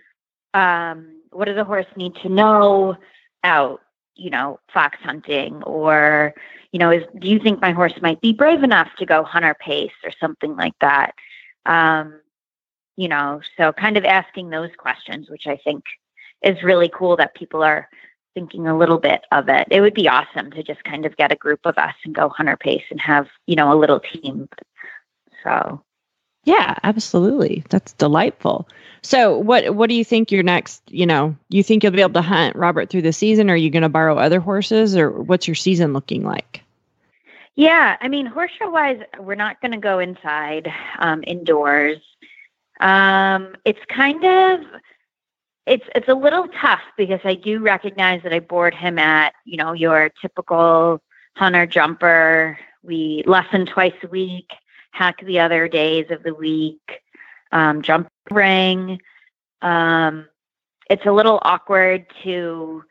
um, 0.52 1.20
"What 1.30 1.44
does 1.44 1.56
a 1.56 1.64
horse 1.64 1.86
need 1.96 2.16
to 2.16 2.28
know 2.28 2.96
out, 3.44 3.80
you 4.18 4.30
know, 4.30 4.60
fox 4.72 4.98
hunting?" 5.02 5.62
Or, 5.62 6.34
you 6.72 6.78
know, 6.78 6.90
is 6.90 7.04
do 7.18 7.28
you 7.28 7.38
think 7.38 7.60
my 7.60 7.72
horse 7.72 7.94
might 8.02 8.20
be 8.20 8.32
brave 8.32 8.62
enough 8.62 8.88
to 8.98 9.06
go 9.06 9.22
hunter 9.24 9.54
pace 9.58 9.92
or 10.04 10.12
something 10.20 10.56
like 10.56 10.74
that? 10.80 11.14
Um, 11.66 12.20
you 12.96 13.08
know, 13.08 13.40
so 13.56 13.72
kind 13.72 13.96
of 13.96 14.04
asking 14.04 14.50
those 14.50 14.70
questions, 14.76 15.30
which 15.30 15.46
I 15.46 15.56
think 15.64 15.84
is 16.42 16.62
really 16.62 16.90
cool 16.92 17.16
that 17.16 17.34
people 17.34 17.62
are 17.62 17.88
thinking 18.34 18.66
a 18.66 18.76
little 18.76 18.98
bit 18.98 19.22
of 19.32 19.48
it. 19.48 19.66
It 19.70 19.80
would 19.80 19.94
be 19.94 20.08
awesome 20.08 20.50
to 20.52 20.62
just 20.62 20.82
kind 20.84 21.06
of 21.06 21.16
get 21.16 21.32
a 21.32 21.36
group 21.36 21.60
of 21.64 21.76
us 21.78 21.94
and 22.04 22.14
go 22.14 22.28
hunter 22.28 22.56
pace 22.56 22.84
and 22.90 23.00
have, 23.00 23.28
you 23.46 23.56
know, 23.56 23.72
a 23.72 23.78
little 23.78 24.00
team. 24.00 24.48
So 25.42 25.82
yeah, 26.48 26.76
absolutely. 26.82 27.62
That's 27.68 27.92
delightful. 27.92 28.66
So 29.02 29.36
what 29.36 29.74
what 29.74 29.90
do 29.90 29.94
you 29.94 30.04
think 30.04 30.32
your 30.32 30.42
next, 30.42 30.82
you 30.88 31.04
know, 31.04 31.36
you 31.50 31.62
think 31.62 31.82
you'll 31.82 31.92
be 31.92 32.00
able 32.00 32.14
to 32.14 32.22
hunt 32.22 32.56
Robert 32.56 32.88
through 32.88 33.02
the 33.02 33.12
season? 33.12 33.50
Are 33.50 33.56
you 33.56 33.68
gonna 33.68 33.90
borrow 33.90 34.16
other 34.16 34.40
horses 34.40 34.96
or 34.96 35.10
what's 35.10 35.46
your 35.46 35.54
season 35.54 35.92
looking 35.92 36.24
like? 36.24 36.62
Yeah, 37.54 37.98
I 38.00 38.08
mean 38.08 38.24
horse 38.24 38.50
show 38.58 38.70
wise, 38.70 38.98
we're 39.20 39.34
not 39.34 39.60
gonna 39.60 39.78
go 39.78 39.98
inside, 39.98 40.72
um, 40.98 41.22
indoors. 41.26 41.98
Um, 42.80 43.54
it's 43.66 43.84
kind 43.94 44.24
of 44.24 44.60
it's 45.66 45.84
it's 45.94 46.08
a 46.08 46.14
little 46.14 46.48
tough 46.62 46.80
because 46.96 47.20
I 47.24 47.34
do 47.34 47.58
recognize 47.58 48.22
that 48.22 48.32
I 48.32 48.40
board 48.40 48.74
him 48.74 48.98
at 48.98 49.34
you 49.44 49.58
know 49.58 49.74
your 49.74 50.10
typical 50.22 51.02
hunter 51.36 51.66
jumper. 51.66 52.58
We 52.82 53.22
lesson 53.26 53.66
twice 53.66 53.92
a 54.02 54.08
week, 54.08 54.48
hack 54.90 55.20
the 55.24 55.40
other 55.40 55.68
days 55.68 56.06
of 56.10 56.22
the 56.22 56.34
week, 56.34 57.02
um, 57.52 57.82
jump 57.82 58.08
ring. 58.30 59.00
Um, 59.62 60.28
it's 60.90 61.06
a 61.06 61.12
little 61.12 61.38
awkward 61.42 62.06
to, 62.22 62.82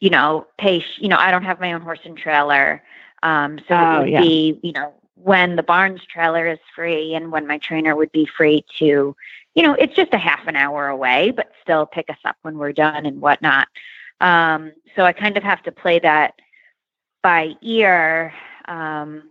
you 0.00 0.10
know, 0.10 0.46
pay. 0.58 0.84
You 0.98 1.08
know, 1.08 1.16
I 1.16 1.30
don't 1.30 1.44
have 1.44 1.60
my 1.60 1.72
own 1.72 1.80
horse 1.80 2.00
and 2.04 2.16
trailer, 2.16 2.82
um, 3.22 3.58
so 3.68 3.74
oh, 3.74 3.96
it 3.96 4.00
would 4.00 4.10
yeah. 4.10 4.20
be 4.20 4.60
you 4.62 4.72
know 4.72 4.94
when 5.14 5.56
the 5.56 5.62
barns 5.62 6.00
trailer 6.06 6.46
is 6.46 6.58
free 6.74 7.14
and 7.14 7.30
when 7.30 7.46
my 7.46 7.58
trainer 7.58 7.94
would 7.94 8.10
be 8.12 8.26
free 8.26 8.64
to 8.78 9.14
you 9.54 9.62
know, 9.62 9.74
it's 9.74 9.94
just 9.94 10.14
a 10.14 10.18
half 10.18 10.46
an 10.46 10.56
hour 10.56 10.88
away, 10.88 11.32
but 11.32 11.50
still 11.62 11.86
pick 11.86 12.08
us 12.08 12.18
up 12.24 12.36
when 12.42 12.58
we're 12.58 12.72
done 12.72 13.06
and 13.06 13.20
whatnot. 13.20 13.68
Um, 14.20 14.72
so 14.94 15.04
I 15.04 15.12
kind 15.12 15.36
of 15.36 15.42
have 15.42 15.62
to 15.64 15.72
play 15.72 15.98
that 16.00 16.34
by 17.22 17.54
ear. 17.62 18.32
Um, 18.66 19.29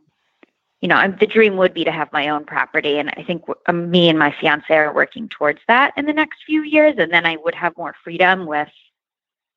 you 0.82 0.88
know, 0.88 0.96
I'm, 0.96 1.18
the 1.20 1.28
dream 1.28 1.58
would 1.58 1.74
be 1.74 1.84
to 1.84 1.92
have 1.92 2.12
my 2.14 2.30
own 2.30 2.46
property, 2.46 3.00
and 3.00 3.10
I 3.18 3.24
think 3.24 3.44
um, 3.68 3.90
me 3.92 4.10
and 4.10 4.18
my 4.18 4.34
fiance 4.40 4.74
are 4.74 4.94
working 4.94 5.28
towards 5.28 5.60
that 5.68 5.94
in 5.98 6.06
the 6.06 6.14
next 6.14 6.44
few 6.46 6.64
years. 6.64 6.96
And 6.98 7.12
then 7.12 7.26
I 7.26 7.36
would 7.38 7.56
have 7.56 7.76
more 7.78 7.96
freedom 8.04 8.46
with. 8.46 8.70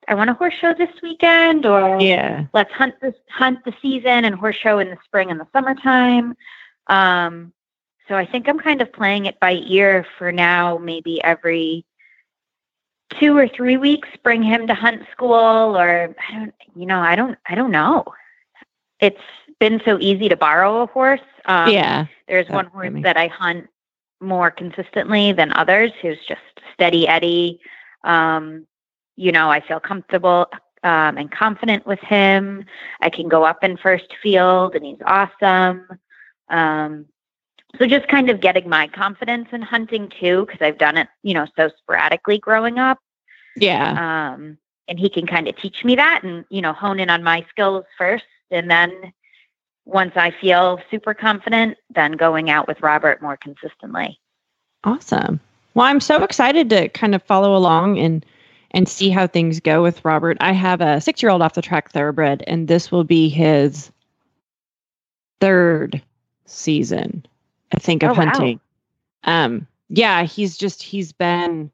I 0.08 0.14
want 0.14 0.30
a 0.30 0.34
horse 0.34 0.54
show 0.54 0.74
this 0.74 0.90
weekend, 1.00 1.64
or 1.64 2.00
yeah, 2.00 2.46
let's 2.52 2.72
hunt 2.72 2.96
this 3.00 3.14
hunt 3.30 3.64
the 3.64 3.72
season 3.80 4.24
and 4.24 4.34
horse 4.34 4.56
show 4.56 4.80
in 4.80 4.90
the 4.90 4.98
spring 5.04 5.30
and 5.30 5.38
the 5.38 5.46
summertime. 5.52 6.34
Um, 6.88 7.52
so 8.08 8.16
I 8.16 8.26
think 8.26 8.48
I'm 8.48 8.58
kind 8.58 8.82
of 8.82 8.92
playing 8.92 9.26
it 9.26 9.38
by 9.38 9.52
ear 9.66 10.04
for 10.18 10.32
now, 10.32 10.76
maybe 10.78 11.22
every 11.22 11.84
two 13.20 13.36
or 13.36 13.46
three 13.46 13.76
weeks, 13.76 14.08
bring 14.22 14.42
him 14.42 14.66
to 14.66 14.74
hunt 14.74 15.02
school 15.12 15.76
or 15.76 16.14
I 16.28 16.32
don't, 16.34 16.54
you 16.74 16.86
know, 16.86 17.00
I 17.00 17.14
don't, 17.14 17.38
I 17.46 17.54
don't 17.54 17.70
know. 17.70 18.04
It's 19.00 19.20
been 19.62 19.80
so 19.84 19.96
easy 20.00 20.28
to 20.28 20.36
borrow 20.36 20.82
a 20.82 20.86
horse. 20.86 21.20
Um, 21.44 21.70
yeah. 21.70 22.06
There's 22.26 22.48
one 22.48 22.66
horse 22.66 22.90
that 23.04 23.16
I 23.16 23.28
hunt 23.28 23.68
more 24.20 24.50
consistently 24.50 25.32
than 25.32 25.52
others 25.52 25.92
who's 26.02 26.18
just 26.26 26.40
steady 26.74 27.06
Eddie. 27.06 27.60
Um, 28.02 28.66
you 29.14 29.30
know, 29.30 29.52
I 29.52 29.60
feel 29.60 29.78
comfortable 29.78 30.48
um, 30.82 31.16
and 31.16 31.30
confident 31.30 31.86
with 31.86 32.00
him. 32.00 32.64
I 33.00 33.08
can 33.08 33.28
go 33.28 33.44
up 33.44 33.62
in 33.62 33.76
first 33.76 34.12
field 34.20 34.74
and 34.74 34.84
he's 34.84 34.98
awesome. 35.06 35.86
Um, 36.48 37.06
so 37.78 37.86
just 37.86 38.08
kind 38.08 38.30
of 38.30 38.40
getting 38.40 38.68
my 38.68 38.88
confidence 38.88 39.48
in 39.52 39.62
hunting 39.62 40.12
too 40.20 40.44
because 40.44 40.60
i've 40.60 40.76
done 40.76 40.98
it 40.98 41.08
you 41.22 41.32
know 41.32 41.46
so 41.56 41.70
sporadically 41.78 42.36
growing 42.36 42.78
up 42.78 42.98
yeah 43.56 44.34
um 44.34 44.58
and 44.88 44.98
he 44.98 45.08
can 45.08 45.26
kind 45.26 45.48
of 45.48 45.56
teach 45.56 45.82
me 45.82 45.96
that 45.96 46.22
and 46.22 46.44
you 46.50 46.60
know 46.60 46.74
hone 46.74 47.00
in 47.00 47.08
on 47.08 47.22
my 47.22 47.42
skills 47.48 47.86
first 47.96 48.26
and 48.50 48.70
then 48.70 48.90
once 49.84 50.12
i 50.16 50.30
feel 50.40 50.80
super 50.90 51.14
confident 51.14 51.76
then 51.94 52.12
going 52.12 52.50
out 52.50 52.68
with 52.68 52.80
robert 52.82 53.20
more 53.22 53.36
consistently 53.36 54.18
awesome 54.84 55.40
well 55.74 55.86
i'm 55.86 56.00
so 56.00 56.22
excited 56.22 56.70
to 56.70 56.88
kind 56.90 57.14
of 57.14 57.22
follow 57.22 57.56
along 57.56 57.98
and 57.98 58.24
and 58.72 58.88
see 58.88 59.10
how 59.10 59.26
things 59.26 59.60
go 59.60 59.82
with 59.82 60.04
robert 60.04 60.36
i 60.40 60.52
have 60.52 60.80
a 60.80 61.00
six 61.00 61.22
year 61.22 61.30
old 61.30 61.42
off 61.42 61.54
the 61.54 61.62
track 61.62 61.90
thoroughbred 61.90 62.42
and 62.46 62.68
this 62.68 62.90
will 62.90 63.04
be 63.04 63.28
his 63.28 63.90
third 65.40 66.00
season 66.46 67.24
I 67.72 67.78
think, 67.78 68.02
of 68.02 68.10
oh, 68.10 68.14
hunting. 68.14 68.60
Wow. 69.26 69.44
Um, 69.44 69.66
yeah, 69.88 70.24
he's 70.24 70.56
just 70.56 70.82
he's 70.82 71.12
been. 71.12 71.70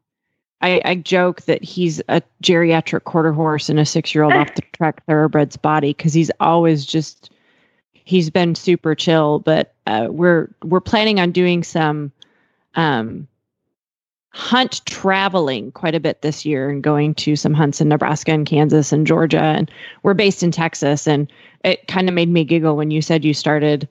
I, 0.60 0.82
I 0.84 0.94
joke 0.96 1.42
that 1.42 1.62
he's 1.62 2.00
a 2.08 2.20
geriatric 2.42 3.04
quarter 3.04 3.32
horse 3.32 3.70
in 3.70 3.78
a 3.78 3.86
six 3.86 4.12
year 4.12 4.24
old 4.24 4.34
off 4.34 4.54
the 4.56 4.62
track 4.72 5.04
thoroughbred's 5.06 5.56
body 5.56 5.90
because 5.90 6.12
he's 6.12 6.32
always 6.40 6.84
just 6.84 7.30
he's 8.08 8.30
been 8.30 8.54
super 8.54 8.94
chill. 8.94 9.40
But 9.40 9.74
uh, 9.86 10.08
we're 10.10 10.48
we're 10.64 10.80
planning 10.80 11.20
on 11.20 11.30
doing 11.30 11.62
some 11.62 12.10
um, 12.74 13.28
hunt 14.30 14.80
traveling 14.86 15.70
quite 15.72 15.94
a 15.94 16.00
bit 16.00 16.22
this 16.22 16.46
year 16.46 16.70
and 16.70 16.82
going 16.82 17.14
to 17.14 17.36
some 17.36 17.52
hunts 17.52 17.80
in 17.80 17.88
Nebraska 17.88 18.32
and 18.32 18.46
Kansas 18.46 18.92
and 18.92 19.06
Georgia. 19.06 19.42
And 19.42 19.70
we're 20.02 20.14
based 20.14 20.42
in 20.42 20.50
Texas. 20.50 21.06
And 21.06 21.30
it 21.64 21.86
kind 21.86 22.08
of 22.08 22.14
made 22.14 22.30
me 22.30 22.44
giggle 22.44 22.76
when 22.76 22.90
you 22.90 23.02
said 23.02 23.24
you 23.24 23.34
started 23.34 23.86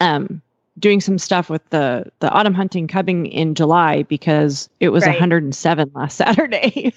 um, 0.00 0.40
doing 0.78 1.00
some 1.00 1.18
stuff 1.18 1.50
with 1.50 1.68
the 1.70 2.06
the 2.20 2.30
autumn 2.30 2.54
hunting 2.54 2.86
cubbing 2.86 3.26
in 3.26 3.56
July 3.56 4.04
because 4.04 4.68
it 4.78 4.90
was 4.90 5.02
right. 5.02 5.14
107 5.14 5.90
last 5.92 6.16
Saturday. 6.16 6.94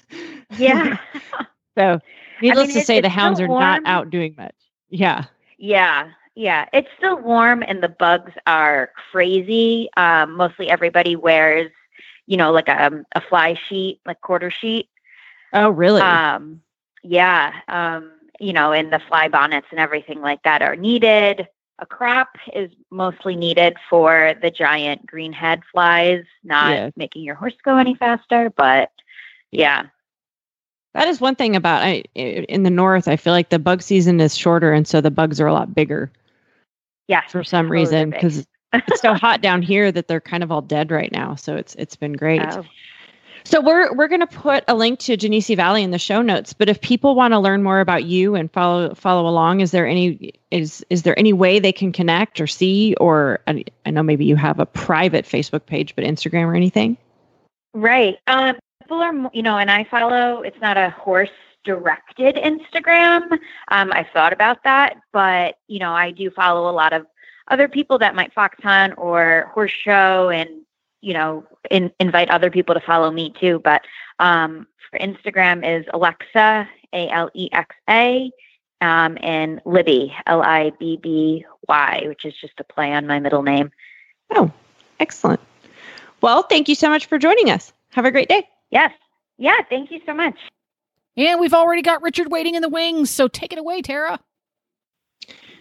Yeah. 0.56 0.98
so, 1.76 1.98
needless 2.42 2.64
I 2.64 2.66
mean, 2.68 2.76
to 2.76 2.84
say, 2.84 3.00
the 3.00 3.08
hounds 3.08 3.40
are 3.40 3.48
not 3.48 3.82
out 3.86 4.10
doing 4.10 4.36
much. 4.38 4.54
Yeah. 4.88 5.24
Yeah. 5.62 6.10
Yeah. 6.34 6.66
It's 6.72 6.88
still 6.98 7.18
warm 7.18 7.62
and 7.62 7.80
the 7.80 7.88
bugs 7.88 8.32
are 8.48 8.90
crazy. 9.12 9.88
Um, 9.96 10.36
mostly 10.36 10.68
everybody 10.68 11.14
wears, 11.14 11.70
you 12.26 12.36
know, 12.36 12.50
like 12.50 12.66
a, 12.66 13.04
a 13.14 13.20
fly 13.20 13.56
sheet, 13.68 14.00
like 14.04 14.20
quarter 14.22 14.50
sheet. 14.50 14.88
Oh, 15.52 15.70
really? 15.70 16.00
Um, 16.00 16.62
yeah. 17.04 17.52
Um, 17.68 18.10
you 18.40 18.52
know, 18.52 18.72
and 18.72 18.92
the 18.92 19.00
fly 19.06 19.28
bonnets 19.28 19.68
and 19.70 19.78
everything 19.78 20.20
like 20.20 20.42
that 20.42 20.62
are 20.62 20.74
needed 20.74 21.46
a 21.78 21.86
crop 21.86 22.36
is 22.54 22.70
mostly 22.90 23.36
needed 23.36 23.76
for 23.88 24.34
the 24.42 24.50
giant 24.50 25.06
greenhead 25.06 25.62
flies, 25.70 26.24
not 26.42 26.70
yeah. 26.70 26.90
making 26.96 27.22
your 27.22 27.36
horse 27.36 27.54
go 27.64 27.76
any 27.76 27.94
faster. 27.94 28.50
But 28.50 28.90
yeah. 29.52 29.86
That 30.94 31.08
is 31.08 31.20
one 31.20 31.34
thing 31.34 31.56
about 31.56 31.82
I 31.82 32.04
in 32.14 32.64
the 32.64 32.70
north. 32.70 33.08
I 33.08 33.16
feel 33.16 33.32
like 33.32 33.48
the 33.48 33.58
bug 33.58 33.82
season 33.82 34.20
is 34.20 34.36
shorter, 34.36 34.72
and 34.72 34.86
so 34.86 35.00
the 35.00 35.10
bugs 35.10 35.40
are 35.40 35.46
a 35.46 35.52
lot 35.52 35.74
bigger. 35.74 36.10
Yeah, 37.08 37.26
for 37.28 37.42
some 37.42 37.70
reason, 37.70 38.10
because 38.10 38.46
it's 38.72 39.00
so 39.00 39.14
hot 39.14 39.40
down 39.40 39.62
here 39.62 39.90
that 39.90 40.08
they're 40.08 40.20
kind 40.20 40.42
of 40.42 40.52
all 40.52 40.62
dead 40.62 40.90
right 40.90 41.10
now. 41.10 41.34
So 41.34 41.56
it's 41.56 41.74
it's 41.76 41.96
been 41.96 42.12
great. 42.12 42.42
Oh. 42.42 42.64
So 43.44 43.60
we're 43.60 43.92
we're 43.94 44.08
going 44.08 44.20
to 44.20 44.26
put 44.26 44.64
a 44.68 44.74
link 44.74 44.98
to 45.00 45.16
Genesee 45.16 45.54
Valley 45.54 45.82
in 45.82 45.90
the 45.90 45.98
show 45.98 46.22
notes. 46.22 46.52
But 46.52 46.68
if 46.68 46.80
people 46.80 47.14
want 47.14 47.32
to 47.32 47.38
learn 47.38 47.62
more 47.62 47.80
about 47.80 48.04
you 48.04 48.34
and 48.34 48.52
follow 48.52 48.94
follow 48.94 49.28
along, 49.28 49.60
is 49.60 49.72
there 49.72 49.86
any 49.86 50.32
is 50.50 50.84
is 50.90 51.02
there 51.02 51.18
any 51.18 51.32
way 51.32 51.58
they 51.58 51.72
can 51.72 51.92
connect 51.92 52.40
or 52.40 52.46
see 52.46 52.94
or 53.00 53.40
I, 53.46 53.64
I 53.84 53.90
know 53.90 54.02
maybe 54.02 54.24
you 54.24 54.36
have 54.36 54.60
a 54.60 54.66
private 54.66 55.24
Facebook 55.24 55.66
page, 55.66 55.96
but 55.96 56.04
Instagram 56.04 56.46
or 56.46 56.54
anything? 56.54 56.96
Right. 57.74 58.18
Um, 58.26 58.56
people 58.82 59.00
are 59.00 59.30
you 59.32 59.42
know, 59.42 59.58
and 59.58 59.70
I 59.70 59.84
follow. 59.84 60.42
It's 60.42 60.60
not 60.60 60.76
a 60.76 60.90
horse 60.90 61.30
directed 61.64 62.36
Instagram. 62.36 63.30
Um, 63.68 63.92
I've 63.92 64.08
thought 64.12 64.32
about 64.32 64.64
that, 64.64 64.96
but 65.12 65.56
you 65.68 65.78
know, 65.78 65.92
I 65.92 66.10
do 66.10 66.30
follow 66.30 66.68
a 66.68 66.74
lot 66.74 66.92
of 66.92 67.06
other 67.48 67.68
people 67.68 67.98
that 67.98 68.14
might 68.14 68.32
fox 68.32 68.56
hunt 68.62 68.94
or 68.96 69.50
horse 69.52 69.70
show 69.70 70.30
and 70.30 70.48
you 71.00 71.12
know 71.12 71.44
in, 71.70 71.92
invite 72.00 72.30
other 72.30 72.50
people 72.50 72.74
to 72.74 72.80
follow 72.80 73.10
me 73.10 73.34
too 73.38 73.60
but 73.64 73.82
um, 74.20 74.66
for 74.90 74.98
instagram 75.00 75.66
is 75.66 75.84
alexa 75.92 76.68
a-l-e-x-a 76.92 78.30
um, 78.80 79.18
and 79.20 79.60
libby 79.64 80.14
l-i-b-b-y 80.26 82.02
which 82.06 82.24
is 82.24 82.34
just 82.40 82.54
a 82.60 82.64
play 82.64 82.92
on 82.92 83.06
my 83.06 83.18
middle 83.18 83.42
name 83.42 83.70
oh 84.34 84.50
excellent 85.00 85.40
well 86.20 86.44
thank 86.44 86.68
you 86.68 86.74
so 86.74 86.88
much 86.88 87.06
for 87.06 87.18
joining 87.18 87.50
us 87.50 87.72
have 87.90 88.04
a 88.04 88.10
great 88.10 88.28
day 88.28 88.46
yes. 88.72 88.90
Yeah 89.38 89.58
thank 89.70 89.92
you 89.92 90.00
so 90.04 90.12
much. 90.12 90.36
And 91.16 91.38
we've 91.38 91.54
already 91.54 91.82
got 91.82 92.02
richard 92.02 92.32
waiting 92.32 92.56
in 92.56 92.62
the 92.62 92.68
wings 92.68 93.10
so 93.10 93.28
take 93.28 93.52
it 93.52 93.60
away 93.60 93.82
tara. 93.82 94.18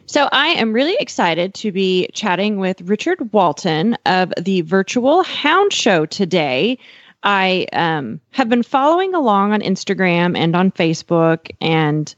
So 0.07 0.27
I 0.31 0.47
am 0.47 0.73
really 0.73 0.97
excited 0.99 1.53
to 1.53 1.71
be 1.71 2.09
chatting 2.13 2.57
with 2.57 2.81
Richard 2.81 3.31
Walton 3.31 3.97
of 4.05 4.33
the 4.37 4.61
Virtual 4.61 5.23
Hound 5.23 5.71
Show 5.71 6.05
today. 6.05 6.77
I 7.23 7.67
um, 7.71 8.19
have 8.31 8.49
been 8.49 8.63
following 8.63 9.13
along 9.13 9.53
on 9.53 9.61
Instagram 9.61 10.37
and 10.37 10.55
on 10.55 10.71
Facebook, 10.71 11.51
and 11.61 12.13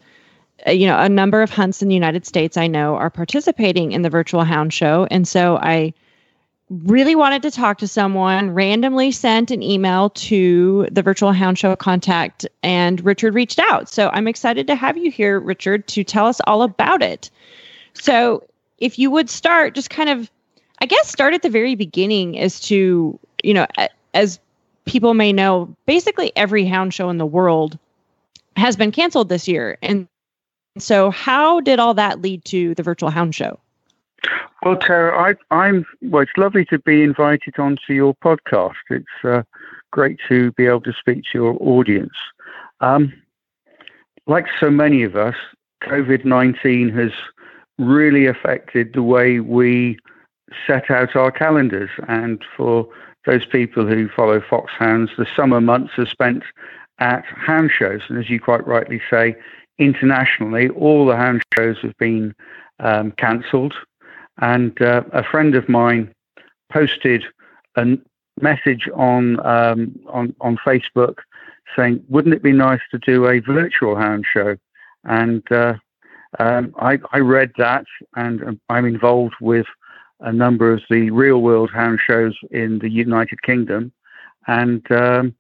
uh, 0.65 0.71
you 0.71 0.87
know, 0.87 0.97
a 0.97 1.09
number 1.09 1.41
of 1.41 1.49
hunts 1.49 1.81
in 1.81 1.87
the 1.87 1.93
United 1.93 2.25
States 2.25 2.57
I 2.57 2.67
know 2.67 2.95
are 2.95 3.09
participating 3.09 3.91
in 3.91 4.01
the 4.01 4.09
Virtual 4.09 4.43
Hound 4.43 4.73
Show, 4.73 5.07
and 5.11 5.27
so 5.27 5.57
I 5.57 5.93
really 6.86 7.15
wanted 7.15 7.41
to 7.43 7.51
talk 7.51 7.78
to 7.80 7.88
someone. 7.88 8.51
Randomly 8.51 9.11
sent 9.11 9.51
an 9.51 9.61
email 9.61 10.09
to 10.11 10.88
the 10.91 11.01
Virtual 11.01 11.32
Hound 11.32 11.57
Show 11.57 11.76
contact, 11.76 12.45
and 12.61 13.03
Richard 13.05 13.34
reached 13.34 13.59
out. 13.59 13.89
So 13.89 14.09
I'm 14.13 14.28
excited 14.28 14.67
to 14.67 14.76
have 14.76 14.97
you 14.97 15.11
here, 15.11 15.39
Richard, 15.39 15.88
to 15.89 16.03
tell 16.03 16.26
us 16.26 16.41
all 16.47 16.63
about 16.63 17.01
it. 17.01 17.30
So 17.93 18.43
if 18.80 18.97
you 18.97 19.11
would 19.11 19.30
start, 19.30 19.76
just 19.76 19.89
kind 19.89 20.09
of, 20.09 20.30
I 20.80 20.86
guess, 20.86 21.09
start 21.09 21.34
at 21.34 21.41
the 21.41 21.49
very 21.49 21.76
beginning 21.76 22.39
as 22.39 22.59
to, 22.61 23.19
you 23.43 23.53
know, 23.53 23.67
as 24.13 24.39
people 24.86 25.13
may 25.13 25.32
know, 25.32 25.74
basically 25.86 26.32
every 26.36 26.65
hound 26.65 26.93
show 26.93 27.09
in 27.09 27.17
the 27.17 27.26
world 27.26 27.78
has 28.55 28.76
been 28.76 28.91
canceled 28.91 29.30
this 29.30 29.47
year. 29.47 29.78
And 29.82 30.07
so, 30.78 31.11
how 31.11 31.59
did 31.61 31.80
all 31.80 31.93
that 31.93 32.21
lead 32.21 32.45
to 32.45 32.74
the 32.76 32.84
virtual 32.84 33.09
hound 33.09 33.36
show? 33.36 33.59
Well, 34.63 34.78
Tara, 34.78 35.36
I, 35.51 35.65
am 35.67 35.86
well. 36.01 36.24
It's 36.24 36.32
lovely 36.38 36.65
to 36.65 36.80
be 36.80 37.03
invited 37.03 37.59
onto 37.59 37.93
your 37.93 38.15
podcast. 38.15 38.76
It's 38.89 39.05
uh, 39.24 39.43
great 39.91 40.19
to 40.30 40.51
be 40.53 40.65
able 40.65 40.82
to 40.82 40.93
speak 40.93 41.24
to 41.24 41.38
your 41.38 41.57
audience. 41.59 42.13
Um, 42.80 43.13
like 44.26 44.45
so 44.59 44.69
many 44.71 45.03
of 45.03 45.15
us, 45.15 45.36
COVID 45.84 46.24
nineteen 46.24 46.89
has 46.89 47.11
really 47.78 48.26
affected 48.26 48.93
the 48.93 49.03
way 49.03 49.39
we 49.39 49.97
set 50.65 50.89
out 50.89 51.15
our 51.15 51.32
calendars. 51.32 51.89
And 52.07 52.43
for 52.55 52.88
those 53.26 53.45
people 53.45 53.86
who 53.86 54.07
follow 54.09 54.41
foxhounds, 54.41 55.11
the 55.17 55.28
summer 55.36 55.59
months 55.59 55.93
are 55.97 56.05
spent 56.05 56.43
at 56.99 57.26
hound 57.26 57.71
shows. 57.71 58.01
And 58.07 58.17
as 58.17 58.30
you 58.30 58.39
quite 58.39 58.65
rightly 58.67 59.01
say, 59.09 59.36
internationally, 59.78 60.69
all 60.69 61.05
the 61.05 61.15
hound 61.17 61.43
shows 61.55 61.78
have 61.82 61.97
been 61.97 62.36
um, 62.80 63.11
cancelled. 63.11 63.74
And 64.39 64.79
uh, 64.81 65.03
a 65.11 65.23
friend 65.23 65.55
of 65.55 65.69
mine 65.69 66.13
posted 66.71 67.23
a 67.75 67.97
message 68.41 68.89
on 68.95 69.45
um, 69.45 69.99
on 70.07 70.36
on 70.41 70.57
Facebook 70.57 71.17
saying, 71.75 72.03
"Wouldn't 72.09 72.34
it 72.34 72.43
be 72.43 72.51
nice 72.51 72.81
to 72.91 72.99
do 72.99 73.27
a 73.27 73.39
virtual 73.39 73.95
hound 73.95 74.25
show?" 74.31 74.57
And 75.03 75.43
uh, 75.51 75.75
um, 76.39 76.73
I, 76.79 76.99
I, 77.11 77.19
read 77.19 77.51
that, 77.57 77.86
and 78.15 78.59
I'm 78.69 78.86
involved 78.86 79.36
with 79.41 79.67
a 80.21 80.31
number 80.31 80.71
of 80.71 80.81
the 80.89 81.11
real 81.11 81.41
world 81.41 81.69
hound 81.71 81.99
shows 82.05 82.36
in 82.51 82.79
the 82.79 82.89
United 82.89 83.41
Kingdom. 83.43 83.91
And 84.47 84.89
um, 84.91 85.36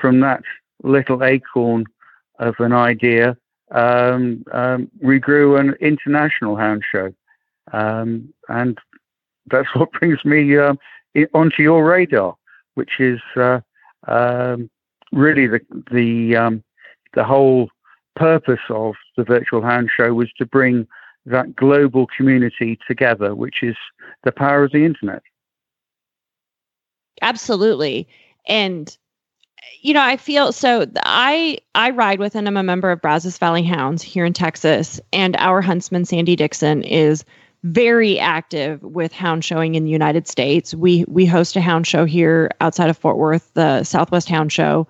from 0.00 0.20
that 0.20 0.42
little 0.82 1.24
acorn 1.24 1.84
of 2.38 2.54
an 2.60 2.72
idea, 2.72 3.36
um, 3.72 4.44
um 4.52 4.90
we 5.02 5.18
grew 5.18 5.56
an 5.56 5.74
international 5.80 6.56
hound 6.56 6.82
show. 6.90 7.12
Um, 7.72 8.32
and 8.48 8.78
that's 9.46 9.68
what 9.74 9.92
brings 9.92 10.24
me 10.24 10.56
uh, 10.56 10.74
onto 11.34 11.62
your 11.62 11.84
radar, 11.84 12.36
which 12.74 13.00
is 13.00 13.20
uh, 13.36 13.60
um, 14.06 14.70
really 15.12 15.46
the 15.46 15.60
the 15.90 16.60
the 17.14 17.24
whole 17.24 17.70
purpose 18.16 18.60
of 18.68 18.94
the 19.16 19.24
Virtual 19.24 19.62
Hound 19.62 19.90
Show 19.96 20.12
was 20.12 20.30
to 20.38 20.46
bring 20.46 20.86
that 21.26 21.54
global 21.54 22.06
community 22.16 22.78
together, 22.86 23.34
which 23.34 23.62
is 23.62 23.76
the 24.24 24.32
power 24.32 24.64
of 24.64 24.72
the 24.72 24.84
internet. 24.84 25.22
Absolutely. 27.22 28.08
And 28.46 28.96
you 29.82 29.92
know, 29.92 30.02
I 30.02 30.16
feel 30.16 30.52
so 30.52 30.86
I 31.04 31.58
I 31.74 31.90
ride 31.90 32.20
with 32.20 32.34
and 32.34 32.48
I'm 32.48 32.56
a 32.56 32.62
member 32.62 32.90
of 32.90 33.02
Brazos 33.02 33.38
Valley 33.38 33.62
Hounds 33.62 34.02
here 34.02 34.24
in 34.24 34.32
Texas 34.32 35.00
and 35.12 35.36
our 35.36 35.60
huntsman 35.60 36.04
Sandy 36.04 36.36
Dixon 36.36 36.82
is 36.82 37.24
very 37.64 38.18
active 38.18 38.82
with 38.82 39.12
hound 39.12 39.44
showing 39.44 39.74
in 39.74 39.84
the 39.84 39.90
United 39.90 40.28
States. 40.28 40.74
We 40.74 41.04
we 41.08 41.26
host 41.26 41.56
a 41.56 41.60
hound 41.60 41.86
show 41.86 42.04
here 42.04 42.50
outside 42.60 42.88
of 42.88 42.96
Fort 42.96 43.16
Worth, 43.16 43.52
the 43.54 43.82
Southwest 43.82 44.28
Hound 44.28 44.52
Show, 44.52 44.86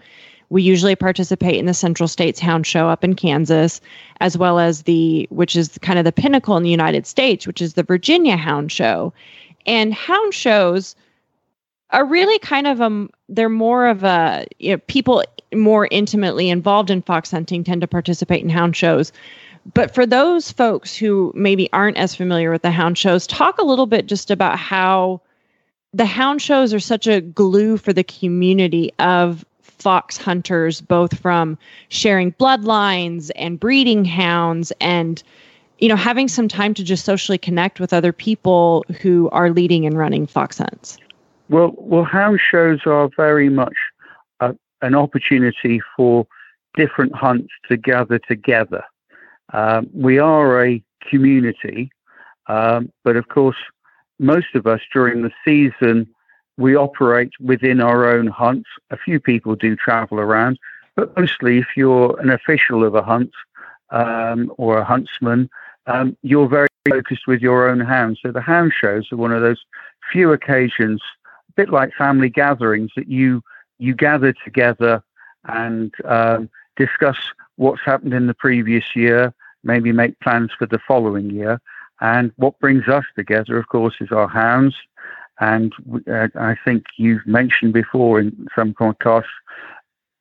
we 0.51 0.63
usually 0.63 0.97
participate 0.97 1.57
in 1.57 1.67
the 1.67 1.75
Central 1.75 2.09
States 2.09 2.41
Hound 2.41 2.67
Show 2.67 2.89
up 2.89 3.05
in 3.05 3.15
Kansas, 3.15 3.81
as 4.21 4.39
well 4.39 4.59
as 4.59 4.83
the, 4.83 5.27
which 5.31 5.55
is 5.55 5.79
kind 5.83 5.99
of 5.99 6.05
the 6.05 6.13
pinnacle 6.13 6.57
in 6.57 6.63
the 6.63 6.71
United 6.71 7.07
States, 7.07 7.47
which 7.47 7.61
is 7.61 7.75
the 7.75 7.83
Virginia 7.83 8.37
Hound 8.37 8.73
Show. 8.73 9.13
And 9.67 9.93
hound 9.93 10.33
shows 10.33 10.97
are 11.91 12.07
really 12.07 12.39
kind 12.39 12.67
of 12.67 12.81
a, 12.81 13.09
they're 13.29 13.49
more 13.49 13.87
of 13.87 14.05
a, 14.05 14.47
you 14.59 14.73
know, 14.73 14.79
people 14.87 15.23
more 15.55 15.89
intimately 15.91 16.51
involved 16.51 16.91
in 16.91 17.03
fox 17.03 17.31
hunting 17.31 17.65
tend 17.65 17.81
to 17.83 17.87
participate 17.87 18.43
in 18.43 18.49
hound 18.49 18.77
shows. 18.77 19.13
But 19.75 19.95
for 19.95 20.07
those 20.07 20.51
folks 20.51 20.97
who 20.97 21.33
maybe 21.35 21.69
aren't 21.73 21.97
as 21.97 22.15
familiar 22.15 22.51
with 22.51 22.63
the 22.63 22.71
hound 22.71 22.99
shows, 22.99 23.27
talk 23.27 23.59
a 23.59 23.65
little 23.65 23.87
bit 23.87 24.07
just 24.07 24.31
about 24.31 24.59
how 24.59 25.21
the 25.93 26.07
hound 26.07 26.43
shows 26.43 26.75
are 26.75 26.81
such 26.81 27.07
a 27.07 27.21
glue 27.21 27.77
for 27.77 27.93
the 27.93 28.05
community 28.05 28.93
of 28.99 29.45
fox 29.63 30.17
hunters, 30.17 30.81
both 30.81 31.19
from 31.19 31.57
sharing 31.89 32.33
bloodlines 32.33 33.31
and 33.37 33.59
breeding 33.59 34.05
hounds 34.05 34.73
and 34.81 35.23
you 35.79 35.89
know 35.89 35.97
having 35.97 36.29
some 36.29 36.49
time 36.49 36.75
to 36.75 36.83
just 36.83 37.05
socially 37.05 37.39
connect 37.39 37.79
with 37.79 37.93
other 37.93 38.13
people 38.13 38.85
who 39.01 39.29
are 39.31 39.51
leading 39.51 39.87
and 39.87 39.97
running 39.97 40.27
fox 40.27 40.59
hunts. 40.59 40.99
Well 41.49 41.75
well 41.77 42.05
hound 42.05 42.41
shows 42.41 42.81
are 42.87 43.09
very 43.17 43.49
much 43.49 43.77
a, 44.41 44.55
an 44.83 44.95
opportunity 44.95 45.81
for 45.97 46.27
different 46.75 47.15
hunts 47.15 47.53
to 47.69 47.77
gather 47.77 48.19
together 48.19 48.85
um, 49.53 49.89
we 49.93 50.19
are 50.19 50.65
a 50.65 50.83
community 51.09 51.91
um, 52.47 52.91
but 53.05 53.17
of 53.17 53.29
course 53.29 53.57
most 54.19 54.55
of 54.55 54.67
us 54.67 54.81
during 54.93 55.23
the 55.23 55.33
season 55.45 56.09
we 56.59 56.75
operate 56.77 57.31
within 57.41 57.81
our 57.81 58.11
own 58.11 58.27
hunts. 58.27 58.69
A 58.91 58.99
few 58.99 59.19
people 59.21 59.55
do 59.55 59.77
travel 59.77 60.19
around, 60.19 60.59
but 60.97 61.17
mostly, 61.17 61.59
if 61.59 61.69
you're 61.77 62.21
an 62.21 62.31
official 62.31 62.85
of 62.85 62.95
a 62.97 63.03
hunt 63.03 63.31
um, 63.91 64.53
or 64.59 64.77
a 64.77 64.85
huntsman, 64.85 65.49
um, 65.87 66.17
you're 66.23 66.49
very 66.49 66.67
focused 66.91 67.27
with 67.29 67.41
your 67.41 67.69
own 67.69 67.81
hounds. 67.81 68.19
So 68.23 68.33
the 68.33 68.41
hound 68.41 68.73
shows 68.79 69.11
are 69.13 69.17
one 69.17 69.33
of 69.33 69.41
those 69.41 69.65
few 70.13 70.33
occasions, 70.33 71.01
a 71.49 71.53
bit 71.53 71.71
like 71.71 71.93
family 71.95 72.29
gatherings, 72.29 72.91
that 72.97 73.09
you 73.09 73.41
you 73.79 73.95
gather 73.95 74.35
together 74.45 75.01
and 75.45 75.95
um, 76.05 76.51
discuss 76.79 77.19
what's 77.57 77.83
happened 77.85 78.15
in 78.15 78.27
the 78.27 78.35
previous 78.35 78.97
year, 78.97 79.35
maybe 79.65 79.93
make 79.93 80.19
plans 80.21 80.53
for 80.59 80.67
the 80.67 80.79
following 80.89 81.29
year. 81.31 81.61
And 82.01 82.33
what 82.37 82.59
brings 82.61 82.89
us 82.89 83.05
together, 83.17 83.59
of 83.59 83.69
course, 83.69 83.97
is 84.01 84.13
our 84.13 84.29
hounds 84.29 84.77
and 85.41 85.73
uh, 86.11 86.29
I 86.35 86.57
think 86.65 86.87
you've 86.97 87.27
mentioned 87.27 87.73
before 87.73 88.21
in 88.21 88.49
some 88.55 88.75
podcasts, 88.75 89.25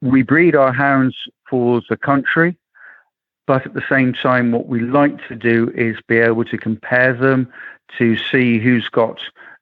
we 0.02 0.22
breed 0.22 0.56
our 0.56 0.72
hounds 0.72 1.16
for 1.50 1.82
the 1.90 1.98
country, 1.98 2.56
but 3.48 3.66
at 3.66 3.74
the 3.74 3.84
same 3.90 4.14
time, 4.14 4.52
what 4.52 4.68
we 4.68 4.82
like 4.82 5.28
to 5.28 5.36
do 5.36 5.72
is 5.76 5.98
be 6.08 6.18
able 6.18 6.46
to 6.46 6.58
compare 6.58 7.14
them 7.14 7.52
to 7.98 8.18
see 8.18 8.60
who's 8.60 8.90
got 8.90 9.20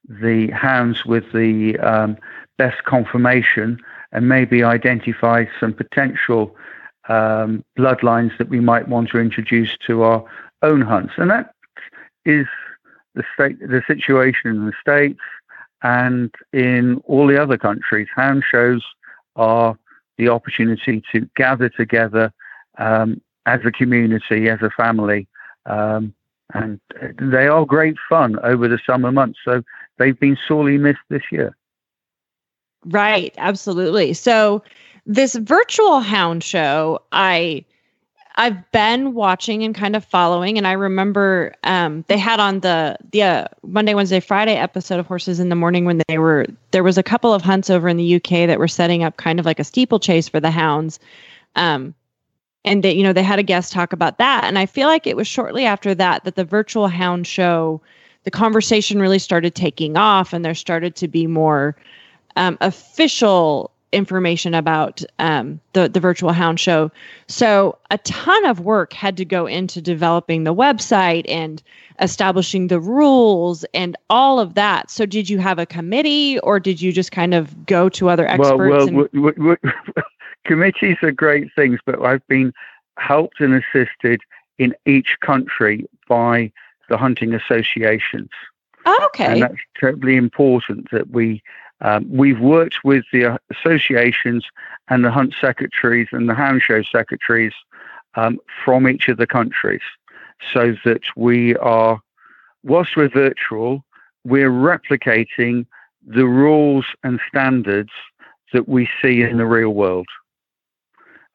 the 0.10 0.50
hounds 0.52 1.06
with 1.06 1.32
the 1.32 1.78
um, 1.80 2.18
best 2.58 2.84
conformation 2.84 3.80
and 4.12 4.28
maybe 4.28 4.64
identify 4.64 5.46
some 5.60 5.74
potential 5.74 6.56
um, 7.08 7.64
bloodlines 7.78 8.38
that 8.38 8.50
we 8.50 8.60
might 8.60 8.88
want 8.88 9.10
to 9.10 9.20
introduce 9.20 9.78
to 9.88 10.04
our 10.04 10.26
own 10.62 10.82
hunts. 10.82 11.14
And 11.18 11.30
that 11.30 11.54
is 12.26 12.48
the 13.14 13.24
state, 13.34 13.60
the 13.60 13.84
situation 13.88 14.50
in 14.52 14.66
the 14.66 14.74
states 14.80 15.20
and 15.84 16.34
in 16.54 16.98
all 17.06 17.28
the 17.28 17.42
other 17.42 17.58
countries. 17.58 18.08
Hound 18.16 18.44
shows 18.50 18.84
are 19.36 19.78
the 20.18 20.30
opportunity 20.30 21.04
to 21.12 21.30
gather 21.36 21.70
together 21.70 22.34
um, 22.78 23.22
as 23.46 23.62
a 23.66 23.72
community, 23.72 24.50
as 24.50 24.62
a 24.62 24.70
family, 24.72 25.28
um, 25.66 26.14
and 26.54 26.80
they 27.20 27.48
are 27.48 27.66
great 27.66 27.96
fun 28.08 28.40
over 28.40 28.68
the 28.68 28.80
summer 28.86 29.12
months. 29.12 29.40
So 29.44 29.64
they've 29.98 30.20
been 30.20 30.38
sorely 30.48 30.78
missed 30.78 31.00
this 31.10 31.24
year. 31.32 31.56
Right, 32.86 33.34
absolutely. 33.38 34.14
So 34.14 34.64
this 35.06 35.36
virtual 35.36 36.00
hound 36.00 36.44
show, 36.44 37.02
I 37.12 37.66
I've 38.38 38.70
been 38.72 39.14
watching 39.14 39.64
and 39.64 39.74
kind 39.74 39.96
of 39.96 40.04
following, 40.04 40.58
and 40.58 40.68
I 40.68 40.74
remember 40.74 41.56
um, 41.64 42.04
they 42.08 42.18
had 42.18 42.40
on 42.40 42.60
the 42.60 42.98
the 43.12 43.24
uh, 43.24 43.48
Monday, 43.64 43.94
Wednesday, 43.94 44.20
Friday 44.20 44.56
episode 44.56 45.00
of 45.00 45.08
Horses 45.08 45.40
in 45.40 45.50
the 45.50 45.56
Morning 45.56 45.86
when 45.86 46.02
they 46.08 46.18
were 46.18 46.46
there 46.72 46.84
was 46.84 46.98
a 46.98 47.04
couple 47.04 47.34
of 47.34 47.42
hunts 47.42 47.70
over 47.70 47.88
in 47.88 47.98
the 47.98 48.16
UK 48.16 48.48
that 48.48 48.60
were 48.60 48.68
setting 48.68 49.04
up 49.04 49.18
kind 49.18 49.40
of 49.40 49.46
like 49.46 49.60
a 49.60 49.64
steeplechase 49.64 50.28
for 50.28 50.40
the 50.40 50.52
hounds, 50.52 51.00
um, 51.56 51.94
and 52.66 52.84
they 52.84 52.92
you 52.94 53.04
know 53.04 53.14
they 53.14 53.24
had 53.24 53.40
a 53.40 53.44
guest 53.44 53.72
talk 53.72 53.94
about 53.94 54.18
that, 54.18 54.44
and 54.44 54.60
I 54.60 54.66
feel 54.66 54.88
like 54.88 55.08
it 55.08 55.16
was 55.16 55.28
shortly 55.28 55.66
after 55.66 55.96
that 55.96 56.26
that 56.26 56.36
the 56.36 56.46
virtual 56.46 56.88
hound 56.88 57.28
show, 57.28 57.80
the 58.24 58.32
conversation 58.32 59.00
really 59.00 59.20
started 59.20 59.56
taking 59.56 59.96
off, 59.96 60.34
and 60.34 60.44
there 60.44 60.56
started 60.56 60.96
to 60.98 61.08
be 61.08 61.26
more 61.26 61.78
um, 62.36 62.58
official 62.60 63.72
information 63.96 64.54
about 64.54 65.02
um, 65.20 65.60
the 65.74 65.90
the 65.90 66.00
virtual 66.00 66.32
hound 66.32 66.60
show. 66.60 66.92
So 67.28 67.78
a 67.90 67.98
ton 68.00 68.46
of 68.46 68.60
work 68.60 68.94
had 68.94 69.18
to 69.18 69.26
go 69.26 69.48
into 69.48 69.82
developing 69.82 70.44
the 70.44 70.54
website 70.54 71.26
and 71.28 71.64
establishing 72.02 72.68
the 72.68 72.80
rules 72.80 73.64
and 73.74 73.96
all 74.10 74.40
of 74.40 74.54
that. 74.56 74.92
So 74.92 75.06
did 75.06 75.30
you 75.30 75.40
have 75.40 75.60
a 75.60 75.66
committee 75.66 76.40
or 76.40 76.60
did 76.60 76.82
you 76.82 76.92
just 76.92 77.12
kind 77.12 77.34
of 77.34 77.66
go 77.66 77.90
to 77.90 78.10
other 78.10 78.28
experts? 78.28 78.50
Well, 78.50 78.70
well 78.70 78.88
and- 78.88 79.12
w- 79.14 79.34
w- 79.34 79.58
w- 79.64 79.74
committees 80.46 80.98
are 81.02 81.12
great 81.12 81.48
things, 81.56 81.80
but 81.86 82.02
I've 82.02 82.26
been 82.28 82.54
helped 82.98 83.40
and 83.40 83.54
assisted 83.54 84.22
in 84.58 84.74
each 84.86 85.18
country 85.22 85.86
by 86.08 86.52
the 86.90 86.98
hunting 86.98 87.34
associations. 87.34 88.30
oh, 88.86 89.00
okay. 89.06 89.26
And 89.26 89.42
that's 89.42 89.56
terribly 89.80 90.16
important 90.16 90.92
that 90.92 91.10
we 91.10 91.42
um, 91.82 92.06
we've 92.10 92.40
worked 92.40 92.84
with 92.84 93.04
the 93.12 93.26
uh, 93.26 93.38
associations 93.52 94.46
and 94.88 95.04
the 95.04 95.12
hunt 95.12 95.34
secretaries 95.40 96.08
and 96.12 96.30
the 96.30 96.34
hound 96.34 96.62
show 96.62 96.84
secretaries 96.84 97.54
um, 98.16 98.40
from 98.64 98.88
each 98.88 99.08
of 99.08 99.18
the 99.18 99.28
countries 99.28 99.82
so 100.54 100.76
that 100.86 101.02
we 101.16 101.56
are, 101.58 102.00
whilst 102.64 102.96
we're 102.96 103.10
virtual, 103.10 103.84
we're 104.24 104.52
replicating 104.52 105.66
the 106.06 106.26
rules 106.26 106.86
and 107.04 107.20
standards 107.28 107.92
that 108.54 108.68
we 108.70 108.90
see 109.02 109.22
in 109.22 109.38
the 109.38 109.46
real 109.46 109.72
world. 109.72 110.08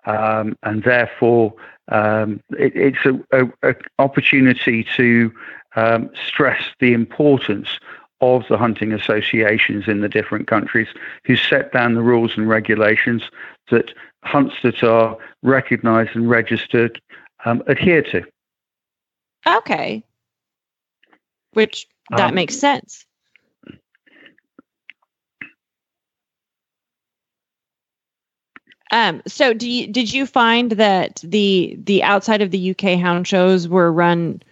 Um, 0.07 0.57
and 0.62 0.82
therefore, 0.82 1.53
um, 1.88 2.41
it, 2.51 2.72
it's 2.74 3.22
an 3.32 3.53
opportunity 3.99 4.86
to 4.97 5.32
um, 5.76 6.11
stress 6.26 6.62
the 6.78 6.93
importance 6.95 7.78
of 8.21 8.45
the 8.49 8.57
hunting 8.59 8.93
associations 8.93 9.89
in 9.89 10.01
the 10.01 10.09
different 10.09 10.47
countries 10.47 10.89
who 11.25 11.37
set 11.37 11.73
down 11.73 11.95
the 11.95 12.03
rules 12.03 12.33
and 12.37 12.49
regulations 12.49 13.23
that 13.71 13.93
hunts 14.25 14.55
that 14.62 14.83
are 14.83 15.16
recognized 15.43 16.14
and 16.14 16.29
registered 16.29 17.01
um, 17.45 17.62
adhere 17.66 18.03
to. 18.03 18.23
okay. 19.47 20.05
Which 21.53 21.87
that 22.11 22.29
Um, 22.29 22.35
makes 22.35 22.57
sense. 22.59 23.07
Um, 28.93 29.23
so 29.27 29.55
do 29.55 29.68
you, 29.71 29.87
did 29.87 30.12
you 30.12 30.27
find 30.27 30.73
that 30.73 31.21
the 31.23 31.79
the 31.85 32.03
outside 32.03 32.43
of 32.43 32.51
the 32.51 32.71
UK 32.71 32.99
hound 32.99 33.27
shows 33.29 33.68
were 33.68 33.93
run 33.93 34.43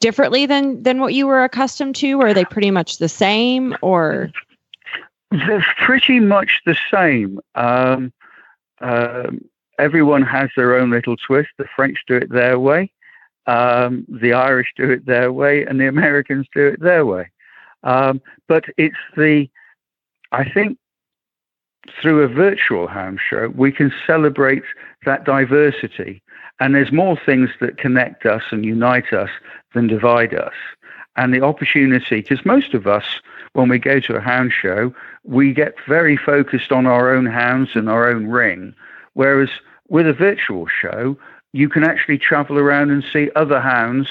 differently 0.00 0.46
than 0.46 0.82
than 0.82 1.00
what 1.00 1.14
you 1.14 1.26
were 1.26 1.44
accustomed 1.44 1.96
to? 1.96 2.20
Or 2.20 2.28
are 2.28 2.34
they 2.34 2.44
pretty 2.44 2.70
much 2.70 2.98
the 2.98 3.08
same? 3.08 3.76
Or 3.82 4.30
They're 5.30 5.66
pretty 5.84 6.20
much 6.20 6.60
the 6.66 6.76
same. 6.90 7.40
Um, 7.54 8.12
um, 8.80 9.40
everyone 9.78 10.22
has 10.22 10.50
their 10.56 10.76
own 10.76 10.90
little 10.90 11.16
twist. 11.16 11.50
The 11.58 11.66
French 11.74 11.98
do 12.06 12.16
it 12.16 12.30
their 12.30 12.58
way, 12.58 12.92
um, 13.46 14.06
the 14.08 14.32
Irish 14.32 14.72
do 14.76 14.90
it 14.90 15.06
their 15.06 15.32
way, 15.32 15.64
and 15.64 15.80
the 15.80 15.88
Americans 15.88 16.46
do 16.54 16.66
it 16.66 16.80
their 16.80 17.04
way. 17.04 17.30
Um, 17.82 18.20
but 18.48 18.64
it's 18.76 18.96
the, 19.16 19.48
I 20.32 20.48
think, 20.48 20.78
through 22.00 22.22
a 22.22 22.28
virtual 22.28 22.86
hound 22.86 23.20
show, 23.28 23.52
we 23.54 23.70
can 23.70 23.92
celebrate 24.06 24.62
that 25.04 25.24
diversity. 25.24 26.22
And 26.60 26.74
there's 26.74 26.92
more 26.92 27.18
things 27.26 27.50
that 27.60 27.78
connect 27.78 28.26
us 28.26 28.42
and 28.50 28.64
unite 28.64 29.12
us 29.12 29.30
than 29.74 29.86
divide 29.86 30.34
us. 30.34 30.52
And 31.16 31.32
the 31.32 31.42
opportunity, 31.42 32.16
because 32.22 32.44
most 32.44 32.74
of 32.74 32.86
us, 32.86 33.04
when 33.52 33.68
we 33.68 33.78
go 33.78 34.00
to 34.00 34.16
a 34.16 34.20
hound 34.20 34.52
show, 34.52 34.92
we 35.24 35.52
get 35.52 35.74
very 35.86 36.16
focused 36.16 36.72
on 36.72 36.86
our 36.86 37.14
own 37.14 37.26
hounds 37.26 37.70
and 37.74 37.88
our 37.88 38.08
own 38.08 38.26
ring. 38.26 38.74
Whereas 39.14 39.50
with 39.88 40.06
a 40.08 40.12
virtual 40.12 40.66
show, 40.66 41.16
you 41.52 41.68
can 41.68 41.84
actually 41.84 42.18
travel 42.18 42.58
around 42.58 42.90
and 42.90 43.04
see 43.12 43.30
other 43.36 43.60
hounds 43.60 44.08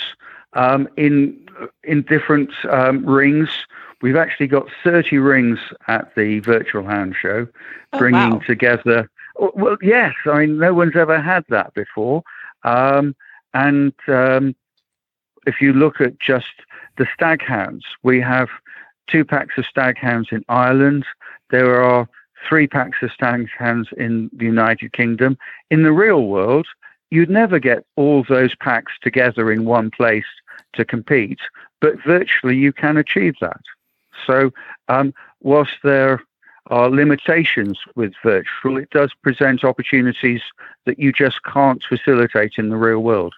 um, 0.54 0.88
in 0.98 1.38
in 1.84 2.02
different 2.04 2.52
um, 2.70 3.06
rings. 3.06 3.50
We've 4.02 4.16
actually 4.16 4.48
got 4.48 4.68
30 4.84 5.18
rings 5.18 5.60
at 5.88 6.14
the 6.16 6.40
virtual 6.40 6.84
hound 6.84 7.16
show, 7.22 7.48
Oh, 7.94 8.00
bringing 8.00 8.32
wow. 8.32 8.40
together. 8.46 9.10
Well, 9.38 9.78
yes, 9.82 10.14
I 10.26 10.40
mean, 10.40 10.58
no 10.58 10.74
one's 10.74 10.96
ever 10.96 11.22
had 11.22 11.44
that 11.50 11.74
before. 11.74 12.24
Um, 12.64 13.16
and 13.54 13.94
um, 14.08 14.56
if 15.46 15.62
you 15.62 15.74
look 15.74 16.02
at 16.02 16.20
just 16.20 16.54
the 16.98 17.08
stag 17.14 17.42
hounds, 17.42 17.86
we 18.04 18.22
have 18.22 18.50
two 19.08 19.26
packs 19.26 19.58
of 19.58 19.66
stag 19.66 19.98
hounds 19.98 20.30
in 20.32 20.44
Ireland. 20.50 21.06
There 21.50 21.84
are 21.84 22.08
three 22.48 22.68
packs 22.68 22.98
of 23.02 23.12
stag 23.12 23.50
hounds 23.58 23.90
in 23.98 24.30
the 24.34 24.46
United 24.46 24.94
Kingdom. 24.94 25.38
In 25.70 25.84
the 25.84 25.92
real 25.92 26.26
world, 26.26 26.68
you'd 27.12 27.30
never 27.30 27.60
get 27.60 27.86
all 27.96 28.24
those 28.24 28.56
packs 28.56 28.94
together 29.02 29.52
in 29.52 29.66
one 29.66 29.92
place 29.92 30.26
to 30.74 30.84
compete, 30.84 31.40
but 31.80 32.02
virtually 32.04 32.56
you 32.56 32.74
can 32.74 32.98
achieve 32.98 33.36
that. 33.40 33.62
So, 34.26 34.52
um, 34.88 35.14
whilst 35.42 35.74
there 35.84 36.22
are 36.68 36.90
limitations 36.90 37.78
with 37.96 38.14
virtual, 38.24 38.78
it 38.78 38.90
does 38.90 39.12
present 39.22 39.64
opportunities 39.64 40.42
that 40.86 41.00
you 41.00 41.12
just 41.12 41.44
can't 41.44 41.84
facilitate 41.84 42.54
in 42.58 42.70
the 42.70 42.78
real 42.78 43.00
world. 43.00 43.34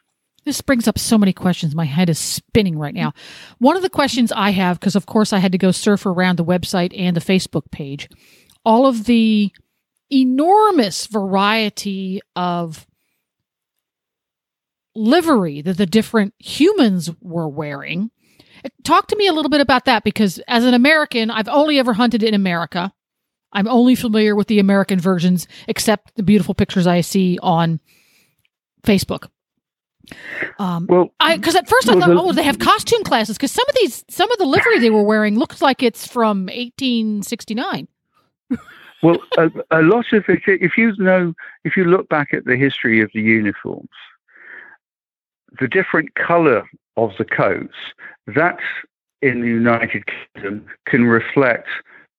This 0.45 0.61
brings 0.61 0.87
up 0.87 0.99
so 0.99 1.17
many 1.17 1.33
questions. 1.33 1.73
My 1.73 1.85
head 1.85 2.07
is 2.07 2.19
spinning 2.19 2.77
right 2.77 2.93
now. 2.93 3.13
One 3.57 3.75
of 3.75 3.81
the 3.81 3.89
questions 3.89 4.31
I 4.31 4.51
have, 4.51 4.79
because 4.79 4.95
of 4.95 5.07
course 5.07 5.33
I 5.33 5.39
had 5.39 5.51
to 5.53 5.57
go 5.57 5.71
surf 5.71 6.05
around 6.05 6.37
the 6.37 6.45
website 6.45 6.93
and 6.95 7.15
the 7.15 7.21
Facebook 7.21 7.71
page, 7.71 8.07
all 8.63 8.85
of 8.85 9.05
the 9.05 9.51
enormous 10.11 11.07
variety 11.07 12.21
of 12.35 12.85
livery 14.93 15.61
that 15.61 15.77
the 15.77 15.87
different 15.87 16.35
humans 16.37 17.09
were 17.21 17.49
wearing. 17.49 18.11
Talk 18.83 19.07
to 19.07 19.15
me 19.15 19.27
a 19.27 19.33
little 19.33 19.49
bit 19.49 19.61
about 19.61 19.85
that 19.85 20.03
because 20.03 20.39
as 20.47 20.63
an 20.63 20.75
American, 20.75 21.31
I've 21.31 21.49
only 21.49 21.79
ever 21.79 21.93
hunted 21.93 22.21
in 22.21 22.35
America. 22.35 22.93
I'm 23.53 23.67
only 23.67 23.95
familiar 23.95 24.35
with 24.35 24.47
the 24.47 24.59
American 24.59 24.99
versions, 24.99 25.47
except 25.67 26.15
the 26.15 26.23
beautiful 26.23 26.53
pictures 26.53 26.87
I 26.87 27.01
see 27.01 27.39
on 27.41 27.79
Facebook. 28.83 29.29
Um, 30.59 30.85
Well, 30.87 31.13
I 31.19 31.37
because 31.37 31.55
at 31.55 31.67
first 31.67 31.89
I 31.89 31.93
Well, 31.95 32.01
thought, 32.01 32.13
the- 32.13 32.21
oh, 32.21 32.31
they 32.33 32.43
have 32.43 32.59
costume 32.59 33.03
classes 33.03 33.37
because 33.37 33.51
some 33.51 33.65
of 33.67 33.75
these, 33.81 34.03
some 34.09 34.31
of 34.31 34.37
the 34.37 34.45
livery 34.45 34.79
they 34.79 34.89
were 34.91 35.03
wearing 35.03 35.37
looks 35.39 35.61
like 35.61 35.81
it's 35.81 36.05
from 36.07 36.45
1869. 36.47 37.87
Well, 39.03 39.17
a, 39.37 39.51
a 39.71 39.81
lot 39.83 40.11
of 40.13 40.23
it, 40.29 40.41
if 40.47 40.77
you 40.77 40.93
know, 40.97 41.33
if 41.63 41.77
you 41.77 41.83
look 41.85 42.09
back 42.09 42.33
at 42.33 42.45
the 42.45 42.55
history 42.55 43.01
of 43.01 43.11
the 43.13 43.21
uniforms, 43.21 43.89
the 45.59 45.67
different 45.67 46.15
colour 46.15 46.63
of 46.97 47.11
the 47.17 47.25
coats, 47.25 47.75
that 48.27 48.57
in 49.21 49.41
the 49.41 49.47
United 49.47 50.03
Kingdom 50.33 50.65
can 50.85 51.05
reflect 51.05 51.67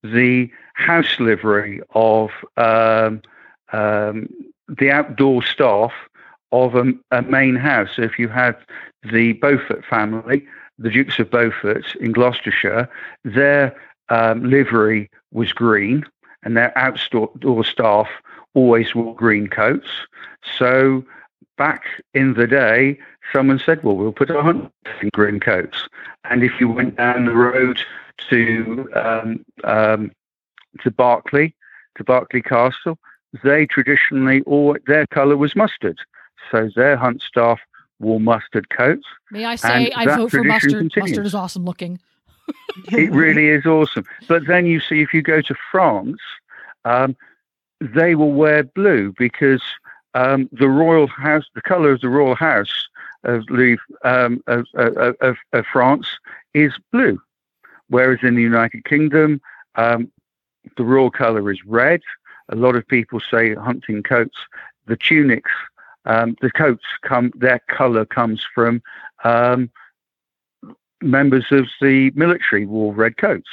the 0.02 0.50
house 0.74 1.18
livery 1.18 1.80
of 1.94 2.30
um, 2.56 3.22
um, 3.72 4.28
the 4.68 4.90
outdoor 4.90 5.42
staff 5.42 5.92
of 6.52 6.74
a, 6.74 6.92
a 7.10 7.22
main 7.22 7.56
house. 7.56 7.90
So 7.96 8.02
if 8.02 8.18
you 8.18 8.28
had 8.28 8.56
the 9.02 9.32
Beaufort 9.34 9.84
family, 9.84 10.46
the 10.78 10.90
Dukes 10.90 11.18
of 11.18 11.30
Beaufort 11.30 11.94
in 11.96 12.12
Gloucestershire, 12.12 12.88
their 13.24 13.76
um, 14.08 14.48
livery 14.48 15.10
was 15.32 15.52
green 15.52 16.04
and 16.42 16.56
their 16.56 16.76
outdoor 16.78 17.64
staff 17.64 18.08
always 18.54 18.94
wore 18.94 19.14
green 19.14 19.48
coats. 19.48 19.88
So 20.58 21.04
back 21.58 21.84
in 22.14 22.34
the 22.34 22.46
day, 22.46 22.98
someone 23.32 23.58
said, 23.58 23.82
"Well, 23.82 23.96
we'll 23.96 24.12
put 24.12 24.30
our 24.30 24.42
hunters 24.42 24.70
in 25.02 25.10
green 25.12 25.40
coats." 25.40 25.88
And 26.24 26.42
if 26.42 26.60
you 26.60 26.68
went 26.68 26.96
down 26.96 27.24
the 27.24 27.34
road 27.34 27.80
to 28.30 28.88
um, 28.94 29.44
um, 29.64 30.12
to 30.80 30.90
Berkeley, 30.90 31.54
to 31.96 32.04
Berkeley 32.04 32.42
Castle, 32.42 32.98
they 33.42 33.66
traditionally 33.66 34.42
all 34.42 34.76
their 34.86 35.06
colour 35.06 35.36
was 35.36 35.56
mustard. 35.56 35.98
So 36.50 36.70
their 36.76 36.96
hunt 36.96 37.22
staff 37.22 37.60
wore 37.98 38.20
mustard 38.20 38.68
coats. 38.70 39.06
May 39.30 39.44
I 39.44 39.56
say, 39.56 39.90
I 39.94 40.16
vote 40.16 40.30
for 40.30 40.44
mustard. 40.44 40.72
Continues. 40.72 41.10
Mustard 41.10 41.26
is 41.26 41.34
awesome 41.34 41.64
looking. 41.64 41.98
it 42.92 43.10
really 43.10 43.48
is 43.48 43.66
awesome. 43.66 44.04
But 44.28 44.46
then 44.46 44.66
you 44.66 44.80
see, 44.80 45.00
if 45.00 45.12
you 45.12 45.22
go 45.22 45.40
to 45.40 45.54
France, 45.70 46.20
um, 46.84 47.16
they 47.80 48.14
will 48.14 48.32
wear 48.32 48.62
blue 48.62 49.12
because 49.18 49.62
um, 50.14 50.48
the 50.52 50.68
royal 50.68 51.06
house, 51.06 51.44
the 51.54 51.62
colour 51.62 51.92
of 51.92 52.00
the 52.00 52.08
royal 52.08 52.34
house 52.34 52.88
of 53.24 53.44
Louis 53.50 53.78
um, 54.04 54.42
of, 54.46 54.66
of, 54.74 55.16
of, 55.20 55.36
of, 55.52 55.66
France 55.66 56.06
is 56.54 56.72
blue, 56.92 57.20
whereas 57.88 58.18
in 58.22 58.34
the 58.34 58.42
United 58.42 58.84
Kingdom, 58.84 59.40
um, 59.76 60.10
the 60.76 60.84
royal 60.84 61.10
colour 61.10 61.50
is 61.50 61.64
red. 61.64 62.00
A 62.48 62.56
lot 62.56 62.76
of 62.76 62.86
people 62.86 63.20
say 63.20 63.54
hunting 63.54 64.02
coats, 64.02 64.36
the 64.86 64.96
tunics, 64.96 65.50
um, 66.04 66.36
the 66.40 66.50
coats 66.50 66.84
come, 67.02 67.32
their 67.36 67.60
colour 67.68 68.04
comes 68.04 68.44
from 68.54 68.82
um, 69.24 69.70
members 71.02 71.46
of 71.50 71.66
the 71.80 72.10
military 72.14 72.66
wore 72.66 72.94
red 72.94 73.16
coats. 73.16 73.48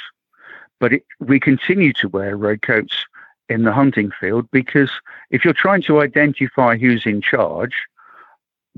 But 0.80 0.94
it, 0.94 1.04
we 1.20 1.40
continue 1.40 1.92
to 1.94 2.08
wear 2.08 2.36
red 2.36 2.62
coats 2.62 3.04
in 3.48 3.64
the 3.64 3.72
hunting 3.72 4.10
field 4.20 4.48
because 4.50 4.90
if 5.30 5.44
you're 5.44 5.54
trying 5.54 5.82
to 5.82 6.00
identify 6.00 6.76
who's 6.76 7.06
in 7.06 7.20
charge, 7.20 7.74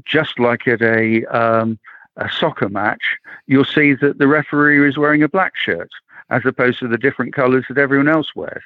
just 0.04 0.38
like 0.38 0.66
at 0.66 0.82
a, 0.82 1.24
um, 1.26 1.78
a 2.17 2.29
soccer 2.31 2.69
match, 2.69 3.19
you'll 3.47 3.64
see 3.64 3.95
that 3.95 4.19
the 4.19 4.29
referee 4.29 4.89
is 4.89 4.99
wearing 4.99 5.23
a 5.23 5.29
black 5.29 5.57
shirt 5.57 5.91
as 6.31 6.45
opposed 6.45 6.79
to 6.81 6.89
the 6.89 6.99
different 6.99 7.35
colours 7.35 7.64
that 7.69 7.79
everyone 7.79 8.09
else 8.09 8.35
wears. 8.35 8.64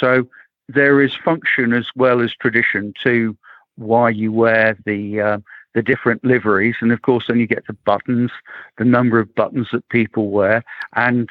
So 0.00 0.28
there 0.68 1.00
is 1.00 1.14
function 1.14 1.72
as 1.72 1.86
well 1.96 2.20
as 2.20 2.32
tradition 2.34 2.94
to 3.02 3.36
why 3.76 4.10
you 4.10 4.32
wear 4.32 4.76
the 4.84 5.20
uh, 5.20 5.38
the 5.74 5.82
different 5.82 6.22
liveries, 6.22 6.76
and 6.80 6.92
of 6.92 7.00
course, 7.00 7.24
then 7.28 7.40
you 7.40 7.46
get 7.46 7.66
the 7.66 7.72
buttons, 7.72 8.30
the 8.76 8.84
number 8.84 9.18
of 9.18 9.34
buttons 9.34 9.68
that 9.72 9.88
people 9.88 10.28
wear, 10.28 10.62
and 10.94 11.30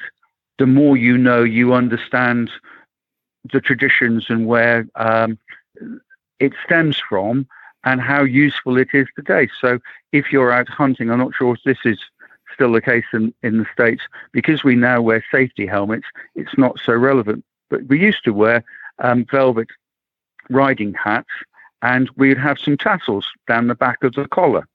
the 0.57 0.66
more 0.66 0.97
you 0.97 1.16
know, 1.18 1.43
you 1.43 1.74
understand 1.74 2.49
the 3.51 3.62
traditions 3.62 4.26
and 4.30 4.47
where 4.47 4.88
um, 4.95 5.38
it 6.39 6.53
stems 6.66 6.97
from 6.97 7.47
and 7.84 8.01
how 8.01 8.23
useful 8.23 8.77
it 8.77 8.89
is 8.93 9.07
today. 9.15 9.49
So, 9.59 9.79
if 10.11 10.32
you're 10.32 10.51
out 10.51 10.69
hunting, 10.69 11.09
I'm 11.09 11.19
not 11.19 11.36
sure 11.36 11.55
if 11.55 11.63
this 11.63 11.79
is 11.86 11.99
still 12.53 12.73
the 12.73 12.82
case 12.82 13.05
in, 13.13 13.34
in 13.43 13.59
the 13.59 13.65
States, 13.73 14.03
because 14.32 14.63
we 14.63 14.75
now 14.75 15.01
wear 15.01 15.23
safety 15.32 15.65
helmets, 15.65 16.07
it's 16.36 16.57
not 16.57 16.79
so 16.84 16.93
relevant. 16.93 17.43
But 17.69 17.86
we 17.88 17.99
used 17.99 18.23
to 18.25 18.34
wear 18.34 18.63
um, 18.99 19.25
velvet 19.32 19.69
riding 20.49 20.93
hats 20.93 21.29
and 21.82 22.09
we'd 22.15 22.38
have 22.38 22.59
some 22.59 22.77
tassels 22.77 23.27
down 23.47 23.67
the 23.67 23.75
back 23.75 24.03
of 24.03 24.13
the 24.13 24.27
collar. 24.27 24.67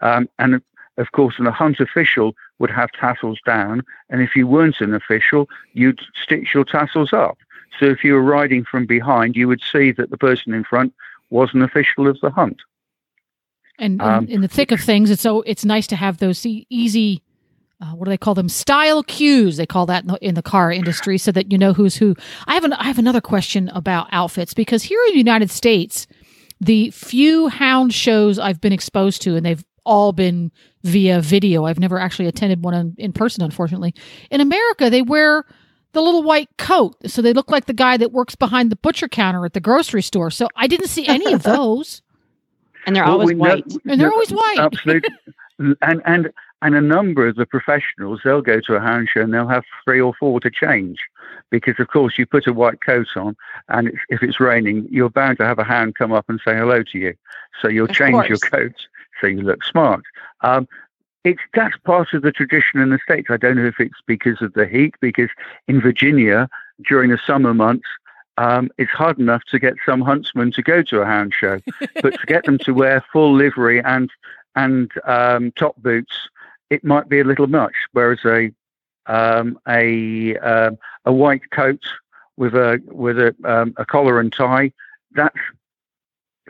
Um, 0.00 0.28
and 0.38 0.62
of 0.98 1.12
course, 1.12 1.38
a 1.38 1.50
hunt 1.50 1.80
official 1.80 2.34
would 2.58 2.70
have 2.70 2.90
tassels 2.92 3.38
down, 3.44 3.82
and 4.08 4.22
if 4.22 4.34
you 4.34 4.46
weren't 4.46 4.80
an 4.80 4.94
official, 4.94 5.46
you'd 5.74 6.00
stitch 6.22 6.54
your 6.54 6.64
tassels 6.64 7.12
up. 7.12 7.36
So 7.78 7.84
if 7.86 8.02
you 8.02 8.14
were 8.14 8.22
riding 8.22 8.64
from 8.64 8.86
behind, 8.86 9.36
you 9.36 9.46
would 9.48 9.60
see 9.60 9.92
that 9.92 10.08
the 10.08 10.16
person 10.16 10.54
in 10.54 10.64
front 10.64 10.94
was 11.30 11.50
an 11.54 11.62
official 11.62 12.08
of 12.08 12.18
the 12.20 12.30
hunt. 12.30 12.58
And 13.78 14.00
um, 14.00 14.26
in 14.26 14.40
the 14.40 14.48
thick 14.48 14.72
of 14.72 14.80
things, 14.80 15.10
it's 15.10 15.22
so 15.22 15.42
it's 15.42 15.64
nice 15.64 15.86
to 15.88 15.96
have 15.96 16.18
those 16.18 16.44
easy. 16.46 17.22
Uh, 17.78 17.88
what 17.88 18.06
do 18.06 18.10
they 18.10 18.16
call 18.16 18.34
them? 18.34 18.48
Style 18.48 19.02
cues. 19.02 19.58
They 19.58 19.66
call 19.66 19.84
that 19.86 20.04
in 20.04 20.08
the, 20.08 20.18
in 20.26 20.34
the, 20.34 20.42
car 20.42 20.72
industry, 20.72 21.18
so 21.18 21.30
that 21.32 21.52
you 21.52 21.58
know 21.58 21.74
who's 21.74 21.96
who. 21.96 22.14
I 22.46 22.54
have 22.54 22.64
an, 22.64 22.72
I 22.72 22.84
have 22.84 22.98
another 22.98 23.20
question 23.20 23.68
about 23.68 24.08
outfits 24.12 24.54
because 24.54 24.82
here 24.82 24.98
in 25.08 25.12
the 25.12 25.18
United 25.18 25.50
States, 25.50 26.06
the 26.58 26.90
few 26.90 27.48
hound 27.48 27.92
shows 27.92 28.38
I've 28.38 28.62
been 28.62 28.72
exposed 28.72 29.20
to, 29.22 29.36
and 29.36 29.44
they've 29.44 29.64
all 29.84 30.12
been 30.12 30.52
via 30.84 31.20
video. 31.20 31.66
I've 31.66 31.78
never 31.78 31.98
actually 31.98 32.28
attended 32.28 32.64
one 32.64 32.74
in, 32.74 32.94
in 32.96 33.12
person, 33.12 33.44
unfortunately. 33.44 33.94
In 34.30 34.40
America, 34.40 34.88
they 34.88 35.02
wear 35.02 35.44
the 35.92 36.02
little 36.02 36.22
white 36.22 36.48
coat, 36.58 36.94
so 37.06 37.22
they 37.22 37.32
look 37.32 37.50
like 37.50 37.66
the 37.66 37.72
guy 37.72 37.96
that 37.96 38.12
works 38.12 38.34
behind 38.34 38.70
the 38.70 38.76
butcher 38.76 39.08
counter 39.08 39.44
at 39.44 39.54
the 39.54 39.60
grocery 39.60 40.02
store. 40.02 40.30
So 40.30 40.48
I 40.56 40.66
didn't 40.66 40.88
see 40.88 41.06
any 41.06 41.32
of 41.32 41.42
those. 41.44 42.02
and 42.86 42.94
they're 42.94 43.04
well, 43.04 43.20
always 43.20 43.36
white. 43.36 43.66
Know, 43.66 43.92
and 43.92 44.00
they're 44.00 44.12
always 44.12 44.30
white. 44.30 44.58
Absolutely. 44.58 45.10
and 45.58 46.02
and 46.04 46.30
and 46.62 46.74
a 46.74 46.80
number 46.80 47.26
of 47.26 47.36
the 47.36 47.46
professionals, 47.46 48.20
they'll 48.24 48.42
go 48.42 48.60
to 48.60 48.74
a 48.74 48.80
hound 48.80 49.08
show 49.12 49.20
and 49.20 49.32
they'll 49.32 49.48
have 49.48 49.64
three 49.84 50.00
or 50.00 50.14
four 50.18 50.40
to 50.40 50.50
change 50.50 50.98
because, 51.50 51.74
of 51.78 51.88
course, 51.88 52.18
you 52.18 52.26
put 52.26 52.46
a 52.46 52.52
white 52.52 52.80
coat 52.80 53.08
on, 53.14 53.36
and 53.68 53.88
it's, 53.88 53.98
if 54.08 54.22
it's 54.22 54.40
raining, 54.40 54.88
you're 54.90 55.10
bound 55.10 55.38
to 55.38 55.44
have 55.44 55.58
a 55.58 55.64
hound 55.64 55.94
come 55.96 56.12
up 56.12 56.24
and 56.28 56.40
say 56.44 56.56
hello 56.56 56.82
to 56.82 56.98
you. 56.98 57.14
So 57.60 57.68
you'll 57.68 57.88
of 57.88 57.94
change 57.94 58.14
course. 58.14 58.28
your 58.28 58.38
coat 58.38 58.74
so 59.20 59.26
you 59.26 59.42
look 59.42 59.64
smart. 59.64 60.02
Um, 60.42 60.68
it's 61.26 61.42
that's 61.54 61.76
part 61.78 62.14
of 62.14 62.22
the 62.22 62.30
tradition 62.30 62.80
in 62.80 62.90
the 62.90 63.00
states. 63.02 63.26
I 63.30 63.36
don't 63.36 63.56
know 63.56 63.66
if 63.66 63.80
it's 63.80 64.00
because 64.06 64.40
of 64.40 64.52
the 64.52 64.64
heat, 64.64 64.94
because 65.00 65.28
in 65.66 65.80
Virginia 65.80 66.48
during 66.88 67.10
the 67.10 67.18
summer 67.26 67.52
months, 67.52 67.88
um, 68.38 68.70
it's 68.78 68.92
hard 68.92 69.18
enough 69.18 69.42
to 69.50 69.58
get 69.58 69.74
some 69.84 70.00
huntsmen 70.02 70.52
to 70.52 70.62
go 70.62 70.82
to 70.82 71.00
a 71.00 71.04
hound 71.04 71.34
show, 71.34 71.58
but 72.02 72.12
to 72.20 72.26
get 72.26 72.44
them 72.44 72.58
to 72.58 72.72
wear 72.72 73.04
full 73.12 73.34
livery 73.34 73.82
and 73.82 74.08
and 74.54 74.92
um, 75.04 75.50
top 75.52 75.74
boots, 75.82 76.28
it 76.70 76.84
might 76.84 77.08
be 77.08 77.18
a 77.18 77.24
little 77.24 77.48
much. 77.48 77.74
Whereas 77.90 78.20
a 78.24 78.52
um, 79.06 79.58
a 79.66 80.36
um, 80.38 80.78
a 81.06 81.12
white 81.12 81.50
coat 81.50 81.82
with 82.36 82.54
a 82.54 82.80
with 82.86 83.18
a 83.18 83.34
um, 83.44 83.74
a 83.78 83.84
collar 83.84 84.20
and 84.20 84.32
tie 84.32 84.70
that 85.16 85.32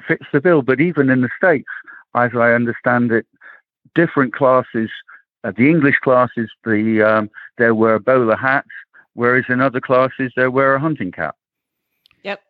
fits 0.06 0.26
the 0.34 0.40
bill. 0.42 0.60
But 0.60 0.82
even 0.82 1.08
in 1.08 1.22
the 1.22 1.30
states, 1.34 1.70
as 2.14 2.32
I 2.34 2.52
understand 2.52 3.10
it, 3.10 3.26
different 3.96 4.32
classes. 4.32 4.90
Uh, 5.42 5.52
the 5.56 5.68
English 5.68 5.98
classes, 5.98 6.50
the 6.64 7.02
um, 7.02 7.30
there 7.58 7.74
were 7.74 7.98
bowler 7.98 8.36
hats, 8.36 8.68
whereas 9.14 9.44
in 9.48 9.60
other 9.60 9.80
classes 9.80 10.32
there 10.36 10.50
were 10.50 10.74
a 10.74 10.80
hunting 10.80 11.10
cap. 11.10 11.36
Yep. 12.22 12.40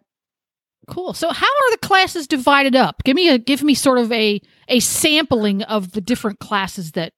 Cool. 0.88 1.14
So 1.14 1.30
how 1.30 1.46
are 1.46 1.70
the 1.70 1.78
classes 1.78 2.26
divided 2.26 2.76
up? 2.76 3.02
Give 3.04 3.16
me 3.16 3.28
a 3.28 3.38
give 3.38 3.62
me 3.62 3.74
sort 3.74 3.98
of 3.98 4.10
a 4.12 4.40
a 4.68 4.80
sampling 4.80 5.62
of 5.62 5.92
the 5.92 6.00
different 6.00 6.38
classes 6.40 6.92
that 6.92 7.12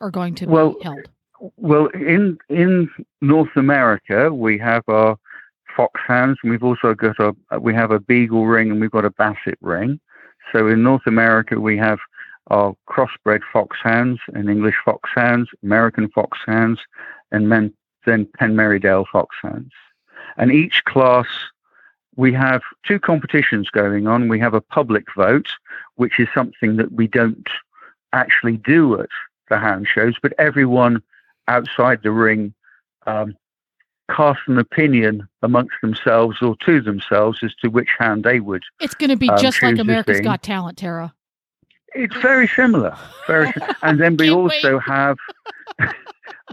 are 0.00 0.10
going 0.10 0.34
to 0.36 0.46
well, 0.46 0.72
be 0.72 0.84
held. 0.84 1.08
Well, 1.56 1.86
in 1.94 2.38
in 2.48 2.90
North 3.20 3.54
America, 3.56 4.32
we 4.32 4.58
have 4.58 4.82
our 4.88 5.16
foxhounds, 5.76 6.38
and 6.42 6.50
we've 6.50 6.64
also 6.64 6.94
got 6.94 7.16
a 7.20 7.60
we 7.60 7.74
have 7.74 7.90
a 7.90 8.00
beagle 8.00 8.46
ring, 8.46 8.70
and 8.70 8.80
we've 8.80 8.90
got 8.90 9.04
a 9.04 9.10
basset 9.10 9.58
ring. 9.60 10.00
So 10.52 10.66
in 10.68 10.82
North 10.82 11.06
America, 11.06 11.60
we 11.60 11.76
have 11.76 11.98
our 12.48 12.74
crossbred 12.88 13.40
foxhounds 13.52 14.20
and 14.34 14.48
English 14.48 14.76
foxhounds, 14.84 15.48
American 15.62 16.08
foxhounds, 16.08 16.80
and 17.30 17.48
men, 17.48 17.72
then 18.06 18.26
Penn-Marydel 18.38 19.06
foxhounds. 19.12 19.72
And 20.36 20.52
each 20.52 20.84
class, 20.84 21.26
we 22.16 22.32
have 22.32 22.62
two 22.86 22.98
competitions 22.98 23.70
going 23.70 24.06
on. 24.06 24.28
We 24.28 24.40
have 24.40 24.54
a 24.54 24.60
public 24.60 25.04
vote, 25.14 25.48
which 25.96 26.18
is 26.18 26.28
something 26.34 26.76
that 26.76 26.92
we 26.92 27.06
don't 27.06 27.48
actually 28.12 28.56
do 28.56 29.00
at 29.00 29.08
the 29.48 29.58
hound 29.58 29.86
shows, 29.86 30.14
but 30.22 30.32
everyone 30.38 31.02
outside 31.48 32.02
the 32.02 32.10
ring 32.10 32.54
um, 33.06 33.34
cast 34.10 34.40
an 34.46 34.58
opinion 34.58 35.28
amongst 35.42 35.76
themselves 35.82 36.40
or 36.40 36.56
to 36.64 36.80
themselves 36.80 37.40
as 37.42 37.54
to 37.56 37.68
which 37.68 37.88
hand 37.98 38.24
they 38.24 38.40
would. 38.40 38.62
It's 38.80 38.94
going 38.94 39.10
to 39.10 39.16
be 39.16 39.28
um, 39.28 39.38
just 39.38 39.62
like 39.62 39.78
America's 39.78 40.20
Got 40.20 40.42
Talent, 40.42 40.78
Tara. 40.78 41.14
It's 41.94 42.16
very 42.16 42.48
similar. 42.48 42.96
Very, 43.26 43.52
and 43.82 44.00
then 44.00 44.16
we 44.16 44.30
also 44.30 44.78
have 44.78 45.16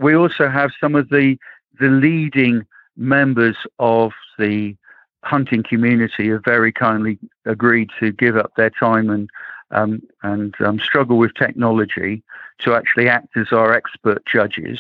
we 0.02 0.16
also 0.16 0.50
have 0.50 0.72
some 0.80 0.96
of 0.96 1.10
the 1.10 1.38
the 1.80 1.88
leading 1.88 2.66
members 2.98 3.58
of 3.80 4.14
the 4.40 4.76
hunting 5.24 5.64
community 5.64 6.30
have 6.30 6.44
very 6.46 6.72
kindly 6.72 7.20
agreed 7.46 7.90
to 8.00 8.12
give 8.12 8.38
up 8.38 8.52
their 8.56 8.70
time 8.70 9.10
and 9.10 9.30
um, 9.72 10.02
and 10.24 10.56
um, 10.62 10.80
struggle 10.80 11.18
with 11.18 11.34
technology 11.34 12.24
to 12.60 12.76
actually 12.76 13.10
act 13.10 13.36
as 13.36 13.52
our 13.52 13.74
expert 13.74 14.24
judges. 14.26 14.80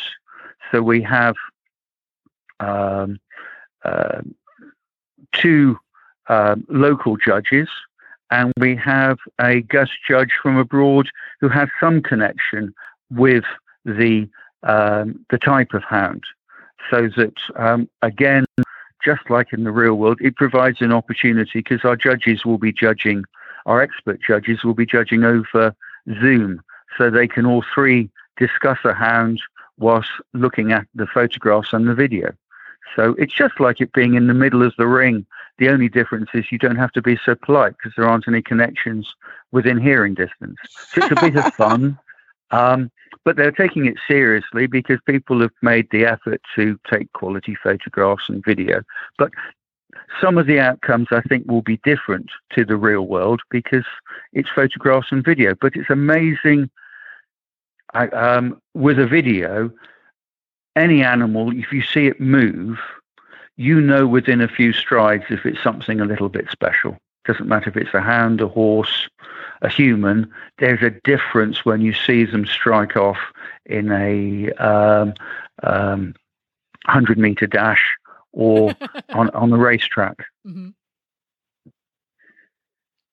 So 0.72 0.82
we 0.82 1.02
have 1.02 1.36
um, 2.60 3.20
uh, 3.84 4.22
two 5.34 5.78
uh, 6.28 6.56
local 6.70 7.18
judges, 7.18 7.68
and 8.32 8.52
we 8.58 8.76
have 8.76 9.18
a 9.40 9.62
guest 9.62 9.92
judge 10.08 10.32
from 10.42 10.58
abroad 10.58 11.10
who 11.42 11.50
has 11.50 11.70
some 11.80 12.02
connection 12.02 12.74
with 13.12 13.44
the 13.86 14.28
um, 14.64 15.24
the 15.30 15.38
type 15.38 15.74
of 15.74 15.84
hound, 15.84 16.24
so 16.90 17.08
that 17.16 17.36
um, 17.56 17.88
again, 18.02 18.46
just 19.04 19.30
like 19.30 19.54
in 19.54 19.64
the 19.64 19.72
real 19.72 19.96
world, 19.96 20.18
it 20.22 20.36
provides 20.36 20.82
an 20.82 20.92
opportunity 20.92 21.60
because 21.60 21.86
our 21.86 21.96
judges 21.96 22.46
will 22.46 22.58
be 22.58 22.74
judging, 22.74 23.24
our 23.68 23.80
expert 23.82 24.20
judges 24.28 24.64
will 24.64 24.74
be 24.74 24.86
judging 24.86 25.24
over 25.24 25.76
Zoom. 26.20 26.62
So 26.98 27.12
they 27.12 27.28
can 27.28 27.46
all 27.46 27.64
three 27.74 28.10
discuss 28.38 28.80
a 28.84 28.94
hound 28.94 29.40
whilst 29.78 30.10
looking 30.34 30.72
at 30.72 30.88
the 30.96 31.06
photographs 31.06 31.74
and 31.74 31.88
the 31.88 31.94
video. 31.94 32.34
So 32.96 33.16
it's 33.18 33.34
just 33.34 33.60
like 33.60 33.82
it 33.82 33.94
being 33.94 34.16
in 34.16 34.28
the 34.28 34.34
middle 34.34 34.64
of 34.64 34.74
the 34.78 34.88
ring. 34.88 35.26
The 35.58 35.70
only 35.70 35.90
difference 35.90 36.30
is 36.34 36.52
you 36.52 36.58
don't 36.58 36.76
have 36.76 36.92
to 36.94 37.02
be 37.02 37.18
so 37.26 37.36
polite 37.36 37.74
because 37.78 37.94
there 37.96 38.08
aren't 38.08 38.28
any 38.28 38.42
connections 38.42 39.14
within 39.52 39.80
hearing 39.80 40.14
distance. 40.14 40.58
So 40.90 41.02
it's 41.02 41.12
a 41.12 41.22
bit 41.22 41.36
of 41.36 41.54
fun. 41.56 41.98
Um, 42.52 42.92
but 43.24 43.38
they're 43.38 43.52
taking 43.52 43.86
it 43.86 43.98
seriously 44.08 44.68
because 44.68 45.00
people 45.06 45.42
have 45.42 45.52
made 45.62 45.88
the 45.92 46.06
effort 46.06 46.42
to 46.56 46.78
take 46.90 47.12
quality 47.14 47.56
photographs 47.56 48.30
and 48.30 48.44
video. 48.44 48.84
But 49.18 49.32
some 50.22 50.38
of 50.38 50.46
the 50.46 50.60
outcomes 50.60 51.08
I 51.12 51.22
think 51.22 51.48
will 51.48 51.62
be 51.62 51.80
different 51.84 52.30
to 52.54 52.66
the 52.66 52.76
real 52.76 53.08
world 53.08 53.42
because 53.50 53.86
it's 54.34 54.50
photographs 54.50 55.12
and 55.12 55.24
video. 55.24 55.56
But 55.60 55.76
it's 55.76 55.90
amazing 55.90 56.70
I, 57.94 58.08
um, 58.10 58.62
with 58.74 59.00
a 59.00 59.08
video, 59.08 59.72
any 60.76 61.02
animal, 61.04 61.52
if 61.58 61.72
you 61.72 61.82
see 61.82 62.08
it 62.08 62.20
move, 62.20 62.78
you 63.58 63.80
know 63.82 64.08
within 64.08 64.42
a 64.42 64.48
few 64.48 64.74
strides 64.74 65.26
if 65.30 65.46
it's 65.46 65.62
something 65.64 66.00
a 66.00 66.06
little 66.06 66.30
bit 66.30 66.50
special. 66.52 66.98
Doesn't 67.26 67.48
matter 67.48 67.70
if 67.70 67.78
it's 67.78 67.94
a 67.94 68.02
hound, 68.02 68.42
a 68.42 68.48
horse, 68.48 69.10
a 69.62 69.70
human. 69.70 70.32
There's 70.60 70.84
a 70.84 70.92
difference 71.04 71.66
when 71.66 71.82
you 71.82 71.94
see 71.94 72.26
them 72.26 72.46
strike 72.46 72.96
off 72.96 73.18
in 73.66 73.92
a 73.92 74.52
um, 74.54 75.14
um, 75.64 76.14
100 76.86 77.18
meter 77.18 77.48
dash 77.48 77.98
or 78.32 78.74
on, 79.10 79.30
on 79.32 79.50
the 79.50 79.58
racetrack. 79.58 80.18
Mm-hmm. 80.46 80.70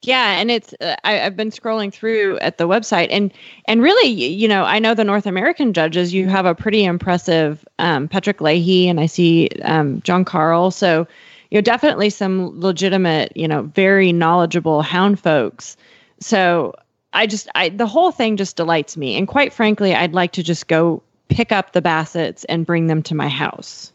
Yeah, 0.02 0.32
and 0.40 0.50
it's 0.50 0.74
uh, 0.80 0.96
I, 1.04 1.12
have 1.12 1.36
been 1.36 1.50
scrolling 1.50 1.92
through 1.92 2.38
at 2.40 2.58
the 2.58 2.66
website, 2.66 3.08
and 3.10 3.32
and 3.66 3.80
really, 3.80 4.08
you 4.08 4.48
know, 4.48 4.64
I 4.64 4.80
know 4.80 4.94
the 4.94 5.04
North 5.04 5.26
American 5.26 5.72
judges. 5.72 6.12
You 6.12 6.28
have 6.28 6.44
a 6.44 6.56
pretty 6.56 6.84
impressive 6.84 7.64
um, 7.78 8.08
Patrick 8.08 8.40
Leahy, 8.40 8.88
and 8.88 8.98
I 8.98 9.06
see 9.06 9.48
um, 9.62 10.02
John 10.02 10.24
Carle. 10.24 10.72
So, 10.72 11.06
you 11.50 11.58
know, 11.58 11.62
definitely 11.62 12.10
some 12.10 12.60
legitimate, 12.60 13.36
you 13.36 13.46
know, 13.46 13.62
very 13.62 14.12
knowledgeable 14.12 14.82
hound 14.82 15.20
folks. 15.20 15.76
So, 16.18 16.74
I 17.12 17.28
just 17.28 17.48
I 17.54 17.68
the 17.68 17.86
whole 17.86 18.10
thing 18.10 18.36
just 18.36 18.56
delights 18.56 18.96
me, 18.96 19.16
and 19.16 19.28
quite 19.28 19.52
frankly, 19.52 19.94
I'd 19.94 20.14
like 20.14 20.32
to 20.32 20.42
just 20.42 20.66
go 20.66 21.00
pick 21.28 21.52
up 21.52 21.72
the 21.72 21.82
Bassets 21.82 22.44
and 22.48 22.66
bring 22.66 22.88
them 22.88 23.04
to 23.04 23.14
my 23.14 23.28
house. 23.28 23.92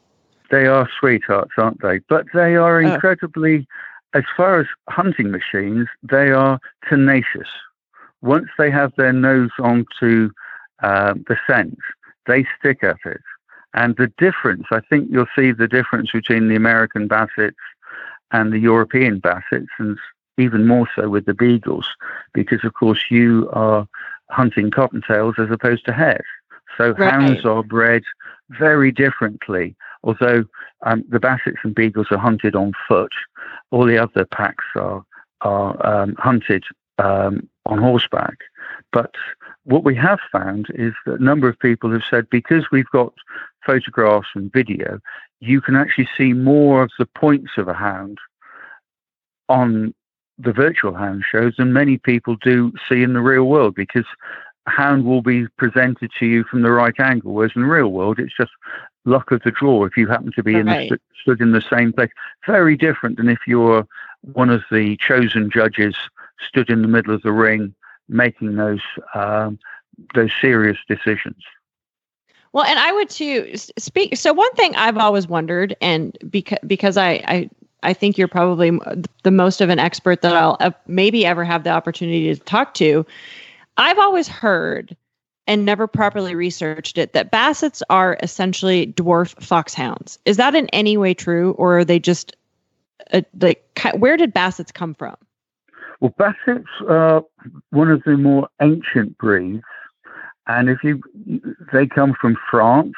They 0.52 0.68
are 0.68 0.90
sweethearts, 1.02 1.52
aren't 1.58 1.82
they? 1.82 2.00
But 2.08 2.28
they 2.34 2.56
are 2.56 2.80
incredibly. 2.80 3.68
Oh 3.70 3.87
as 4.14 4.24
far 4.36 4.60
as 4.60 4.68
hunting 4.90 5.32
machines, 5.32 5.88
they 6.04 6.32
are 6.32 6.60
tenacious. 6.88 7.48
Once 8.22 8.48
they 8.58 8.72
have 8.72 8.94
their 8.98 9.14
nose 9.14 9.52
onto 9.60 10.30
uh, 10.82 11.14
the 11.28 11.38
scent, 11.46 11.78
they 12.26 12.46
stick 12.60 12.84
at 12.84 12.98
it. 13.06 13.22
And 13.74 13.96
the 13.96 14.12
difference, 14.18 14.66
I 14.72 14.80
think 14.80 15.10
you'll 15.12 15.28
see 15.36 15.52
the 15.52 15.68
difference 15.68 16.12
between 16.12 16.48
the 16.48 16.56
American 16.56 17.08
bassets 17.08 17.56
and 18.32 18.52
the 18.52 18.60
European 18.60 19.22
bassets, 19.22 19.68
and 19.78 19.98
even 20.38 20.66
more 20.66 20.88
so 20.96 21.10
with 21.10 21.26
the 21.26 21.34
beagles, 21.34 21.88
because 22.34 22.64
of 22.64 22.74
course 22.74 23.06
you 23.10 23.50
are 23.54 23.88
hunting 24.30 24.72
cottontails 24.72 25.38
as 25.40 25.50
opposed 25.52 25.86
to 25.86 25.94
hares. 25.94 26.26
So 26.78 26.92
right. 26.92 27.12
hounds 27.12 27.46
are 27.46 27.64
bred 27.64 28.04
very 28.50 28.92
differently. 28.92 29.76
Although 30.04 30.46
um, 30.86 31.04
the 31.10 31.20
bassets 31.20 31.64
and 31.64 31.76
beagles 31.76 32.08
are 32.12 32.18
hunted 32.18 32.56
on 32.56 32.74
foot, 32.88 33.12
all 33.72 33.86
the 33.86 33.98
other 33.98 34.26
packs 34.26 34.66
are 34.76 35.04
are 35.42 35.86
um, 35.86 36.16
hunted 36.18 36.64
um, 36.98 37.48
on 37.66 37.78
horseback. 37.78 38.38
But 38.92 39.14
what 39.66 39.84
we 39.84 39.96
have 39.96 40.20
found 40.32 40.68
is 40.74 40.94
that 41.06 41.20
a 41.20 41.24
number 41.24 41.48
of 41.48 41.60
people 41.60 41.92
have 41.92 42.04
said 42.10 42.30
because 42.30 42.66
we've 42.72 42.90
got 42.92 43.14
photographs 43.66 44.30
and 44.34 44.52
video, 44.52 45.00
you 45.40 45.62
can 45.62 45.76
actually 45.76 46.10
see 46.18 46.34
more 46.34 46.84
of 46.84 46.92
the 46.98 47.06
points 47.06 47.52
of 47.58 47.68
a 47.68 47.74
hound 47.74 48.18
on 49.50 49.94
the 50.40 50.54
virtual 50.54 50.94
hound 50.94 51.24
shows 51.30 51.54
than 51.58 51.74
many 51.74 51.98
people 51.98 52.36
do 52.42 52.72
see 52.88 53.04
in 53.04 53.14
the 53.14 53.22
real 53.22 53.46
world 53.46 53.76
because 53.76 54.06
hound 54.68 55.06
will 55.06 55.22
be 55.22 55.48
presented 55.58 56.12
to 56.20 56.26
you 56.26 56.44
from 56.44 56.62
the 56.62 56.72
right 56.72 57.00
angle, 57.00 57.34
whereas 57.34 57.52
in 57.56 57.62
the 57.62 57.68
real 57.68 57.90
world, 57.90 58.20
it's 58.20 58.36
just 58.36 58.52
luck 59.08 59.32
of 59.32 59.42
the 59.44 59.52
draw 59.52 59.86
if 59.86 59.98
you 59.98 60.08
happen 60.08 60.32
to 60.34 60.44
be 60.44 60.56
right. 60.56 60.84
in 60.84 60.90
the, 60.90 61.00
stood 61.22 61.42
in 61.42 61.52
the 61.52 61.62
same 61.62 61.94
place. 61.94 62.10
Very 62.46 62.76
different 62.76 63.18
than 63.18 63.30
if 63.30 63.40
you're 63.48 63.88
one 64.34 64.50
of 64.50 64.64
the 64.72 64.98
chosen 64.98 65.50
judges 65.50 65.96
stood 66.46 66.70
in 66.70 66.82
the 66.82 66.88
middle 66.88 67.14
of 67.14 67.22
the 67.24 67.32
ring 67.32 67.74
making 68.10 68.56
those 68.56 68.82
um, 69.16 69.60
those 70.14 70.32
serious 70.40 70.78
decisions. 70.88 71.44
Well, 72.54 72.66
and 72.66 72.80
I 72.80 72.92
would 72.92 73.10
too 73.10 73.52
speak. 73.56 74.16
So 74.18 74.34
one 74.34 74.54
thing 74.54 74.76
I've 74.76 74.98
always 74.98 75.28
wondered, 75.28 75.76
and 75.82 76.18
because 76.30 76.60
because 76.66 76.98
I, 76.98 77.12
I 77.28 77.50
I 77.84 77.94
think 77.94 78.18
you're 78.18 78.28
probably 78.28 78.72
the 79.24 79.32
most 79.32 79.62
of 79.62 79.70
an 79.70 79.80
expert 79.80 80.22
that 80.22 80.36
I'll 80.36 80.58
maybe 80.88 81.26
ever 81.26 81.44
have 81.44 81.64
the 81.64 81.70
opportunity 81.70 82.34
to 82.34 82.40
talk 82.42 82.74
to, 82.76 83.06
I've 83.78 84.00
always 84.00 84.28
heard 84.28 84.96
and 85.48 85.66
never 85.66 85.88
properly 85.88 86.36
researched 86.36 86.98
it 86.98 87.14
that 87.14 87.32
bassets 87.32 87.82
are 87.90 88.18
essentially 88.22 88.88
dwarf 88.88 89.42
foxhounds. 89.42 90.20
Is 90.26 90.38
that 90.38 90.54
in 90.54 90.68
any 90.70 90.98
way 90.98 91.14
true, 91.14 91.52
or 91.54 91.80
are 91.80 91.86
they 91.86 92.00
just 92.00 92.36
uh, 93.14 93.22
like 93.40 93.64
where 93.96 94.18
did 94.18 94.34
bassets 94.34 94.74
come 94.74 94.94
from? 94.94 95.16
Well, 96.00 96.14
bassets 96.20 96.66
are 96.88 97.24
one 97.72 97.90
of 97.90 98.04
the 98.04 98.18
more 98.18 98.50
ancient 98.62 99.18
breeds, 99.18 99.64
and 100.46 100.70
if 100.70 100.84
you 100.84 101.02
they 101.72 101.88
come 101.88 102.14
from 102.20 102.36
France, 102.52 102.94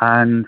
and 0.00 0.46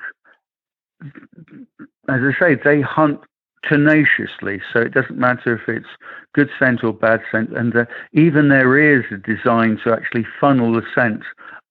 as 2.09 2.21
I 2.23 2.33
say, 2.39 2.55
they 2.55 2.81
hunt 2.81 3.21
tenaciously. 3.69 4.61
So 4.73 4.81
it 4.81 4.95
doesn't 4.95 5.19
matter 5.19 5.55
if 5.55 5.69
it's 5.69 5.89
good 6.35 6.51
scent 6.59 6.85
or 6.85 6.93
bad 6.93 7.23
scent. 7.31 7.57
And 7.57 7.75
uh, 7.77 7.87
even 8.13 8.49
their 8.49 8.77
ears 8.77 9.05
are 9.11 9.17
designed 9.17 9.81
to 9.85 9.93
actually 9.93 10.27
funnel 10.41 10.73
the 10.73 10.83
scent 10.95 11.23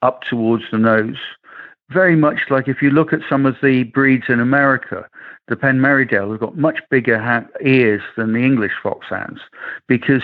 up 0.01 0.21
towards 0.23 0.63
the 0.71 0.77
nose. 0.77 1.17
Very 1.89 2.15
much 2.15 2.39
like 2.49 2.67
if 2.67 2.81
you 2.81 2.89
look 2.89 3.13
at 3.13 3.19
some 3.29 3.45
of 3.45 3.55
the 3.61 3.83
breeds 3.83 4.25
in 4.27 4.39
America, 4.39 5.07
the 5.47 5.55
Penn-Marydel 5.55 6.31
have 6.31 6.39
got 6.39 6.57
much 6.57 6.79
bigger 6.89 7.19
ha- 7.19 7.45
ears 7.63 8.01
than 8.17 8.33
the 8.33 8.39
English 8.39 8.73
foxhounds 8.81 9.39
because 9.87 10.23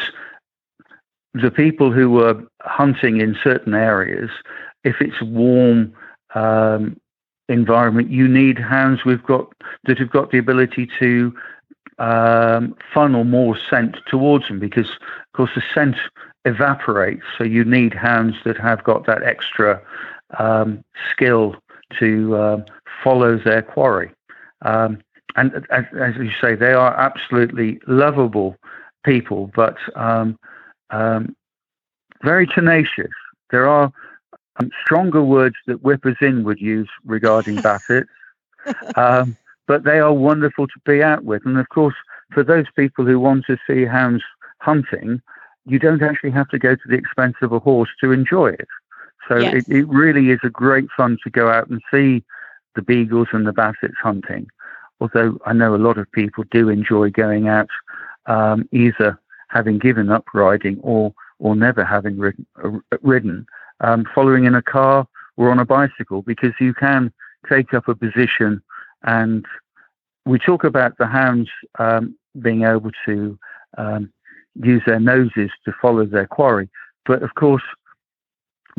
the 1.33 1.51
people 1.51 1.91
who 1.91 2.09
were 2.09 2.41
hunting 2.61 3.21
in 3.21 3.37
certain 3.43 3.73
areas, 3.73 4.29
if 4.83 4.95
it's 4.99 5.21
warm 5.21 5.93
um, 6.35 6.99
environment, 7.47 8.09
you 8.09 8.27
need 8.27 8.57
hounds 8.57 9.05
we've 9.05 9.23
got 9.23 9.53
that 9.85 9.99
have 9.99 10.09
got 10.09 10.31
the 10.31 10.37
ability 10.37 10.89
to 10.99 11.33
um, 12.01 12.75
funnel 12.91 13.23
more 13.23 13.55
scent 13.69 13.95
towards 14.07 14.47
them 14.47 14.59
because, 14.59 14.89
of 14.89 15.33
course, 15.35 15.51
the 15.53 15.61
scent 15.73 15.97
evaporates. 16.45 17.21
So 17.37 17.43
you 17.43 17.63
need 17.63 17.93
hounds 17.93 18.37
that 18.43 18.57
have 18.57 18.83
got 18.83 19.05
that 19.05 19.21
extra 19.21 19.79
um, 20.39 20.83
skill 21.11 21.55
to 21.99 22.37
um, 22.37 22.65
follow 23.03 23.37
their 23.37 23.61
quarry. 23.61 24.11
Um, 24.63 24.99
and 25.35 25.65
as, 25.69 25.85
as, 25.99 26.15
you 26.15 26.31
say, 26.41 26.55
they 26.55 26.73
are 26.73 26.99
absolutely 26.99 27.79
lovable 27.87 28.57
people, 29.05 29.51
but 29.55 29.77
um, 29.95 30.39
um, 30.89 31.35
very 32.23 32.47
tenacious. 32.47 33.11
There 33.51 33.67
are 33.67 33.93
stronger 34.83 35.21
words 35.23 35.55
that 35.67 35.81
whippers 35.81 36.17
in 36.19 36.43
would 36.45 36.59
use 36.59 36.89
regarding 37.05 37.57
bassets. 37.61 38.07
Um, 38.95 39.37
but 39.67 39.83
they 39.83 39.99
are 39.99 40.13
wonderful 40.13 40.67
to 40.67 40.79
be 40.85 41.01
out 41.03 41.23
with. 41.23 41.45
And 41.45 41.57
of 41.57 41.69
course, 41.69 41.95
for 42.33 42.43
those 42.43 42.65
people 42.75 43.05
who 43.05 43.19
want 43.19 43.45
to 43.45 43.57
see 43.67 43.85
hounds 43.85 44.23
hunting, 44.59 45.21
you 45.65 45.79
don't 45.79 46.01
actually 46.01 46.31
have 46.31 46.49
to 46.49 46.59
go 46.59 46.75
to 46.75 46.87
the 46.87 46.95
expense 46.95 47.35
of 47.41 47.51
a 47.51 47.59
horse 47.59 47.89
to 48.01 48.11
enjoy 48.11 48.47
it. 48.47 48.67
So 49.27 49.37
yes. 49.37 49.53
it, 49.67 49.69
it 49.69 49.87
really 49.87 50.29
is 50.31 50.39
a 50.43 50.49
great 50.49 50.87
fun 50.97 51.17
to 51.23 51.29
go 51.29 51.49
out 51.49 51.69
and 51.69 51.81
see 51.91 52.23
the 52.75 52.81
beagles 52.81 53.27
and 53.31 53.45
the 53.45 53.53
bassets 53.53 53.97
hunting. 54.01 54.47
Although 54.99 55.39
I 55.45 55.53
know 55.53 55.75
a 55.75 55.77
lot 55.77 55.97
of 55.97 56.11
people 56.11 56.43
do 56.51 56.69
enjoy 56.69 57.09
going 57.09 57.47
out, 57.47 57.69
um, 58.25 58.67
either 58.71 59.19
having 59.49 59.79
given 59.79 60.09
up 60.09 60.25
riding 60.33 60.79
or 60.81 61.13
or 61.39 61.55
never 61.55 61.83
having 61.83 62.19
ridden, 62.19 62.45
uh, 62.63 62.97
ridden 63.01 63.47
um, 63.79 64.05
following 64.13 64.45
in 64.45 64.53
a 64.53 64.61
car 64.61 65.07
or 65.37 65.49
on 65.49 65.57
a 65.57 65.65
bicycle, 65.65 66.21
because 66.21 66.53
you 66.59 66.71
can 66.71 67.11
take 67.49 67.73
up 67.73 67.87
a 67.87 67.95
position 67.95 68.61
and 69.03 69.45
we 70.25 70.39
talk 70.39 70.63
about 70.63 70.97
the 70.97 71.07
hounds 71.07 71.49
um, 71.79 72.15
being 72.41 72.63
able 72.63 72.91
to 73.05 73.37
um, 73.77 74.11
use 74.55 74.81
their 74.85 74.99
noses 74.99 75.49
to 75.65 75.73
follow 75.81 76.05
their 76.05 76.27
quarry. 76.27 76.69
But 77.05 77.23
of 77.23 77.33
course, 77.35 77.63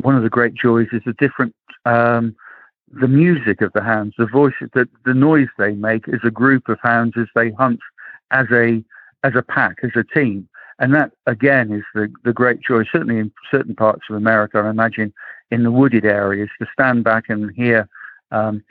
one 0.01 0.15
of 0.15 0.23
the 0.23 0.29
great 0.29 0.53
joys 0.53 0.87
is 0.91 1.01
the 1.05 1.13
different 1.13 1.55
um, 1.85 2.35
the 2.91 3.07
music 3.07 3.61
of 3.61 3.73
the 3.73 3.81
hounds, 3.81 4.13
the 4.17 4.27
voice, 4.27 4.53
the, 4.73 4.87
the 5.03 5.13
noise 5.15 5.47
they 5.57 5.73
make 5.73 6.07
as 6.07 6.19
a 6.23 6.31
group 6.31 6.69
of 6.69 6.77
hounds 6.81 7.15
as 7.17 7.27
they 7.35 7.51
hunt 7.51 7.79
as 8.31 8.45
a 8.51 8.83
as 9.23 9.33
a 9.35 9.41
pack, 9.41 9.77
as 9.83 9.91
a 9.95 10.03
team. 10.03 10.47
And 10.79 10.93
that 10.93 11.11
again 11.27 11.71
is 11.71 11.83
the, 11.93 12.11
the 12.23 12.33
great 12.33 12.61
joy, 12.61 12.83
certainly 12.91 13.19
in 13.19 13.31
certain 13.51 13.75
parts 13.75 14.03
of 14.09 14.15
America, 14.15 14.59
I 14.59 14.69
imagine 14.69 15.13
in 15.51 15.63
the 15.63 15.71
wooded 15.71 16.05
areas, 16.05 16.49
to 16.59 16.67
stand 16.73 17.03
back 17.03 17.25
and 17.29 17.51
hear 17.51 17.87
um, 18.31 18.63